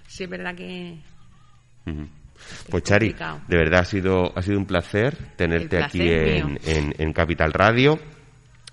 sí 0.05 0.26
es 0.26 0.30
verdad 0.30 0.53
que. 0.53 0.99
Pues 2.70 2.84
Chari, 2.84 3.16
de 3.47 3.57
verdad 3.57 3.80
ha 3.80 3.86
sido, 3.86 4.38
ha 4.38 4.41
sido 4.43 4.59
un 4.59 4.68
placer 4.68 5.18
tenerte 5.36 5.84
aquí 5.84 6.03
en, 6.03 6.59
en 6.63 7.11
Capital 7.11 7.53
Radio. 7.53 7.97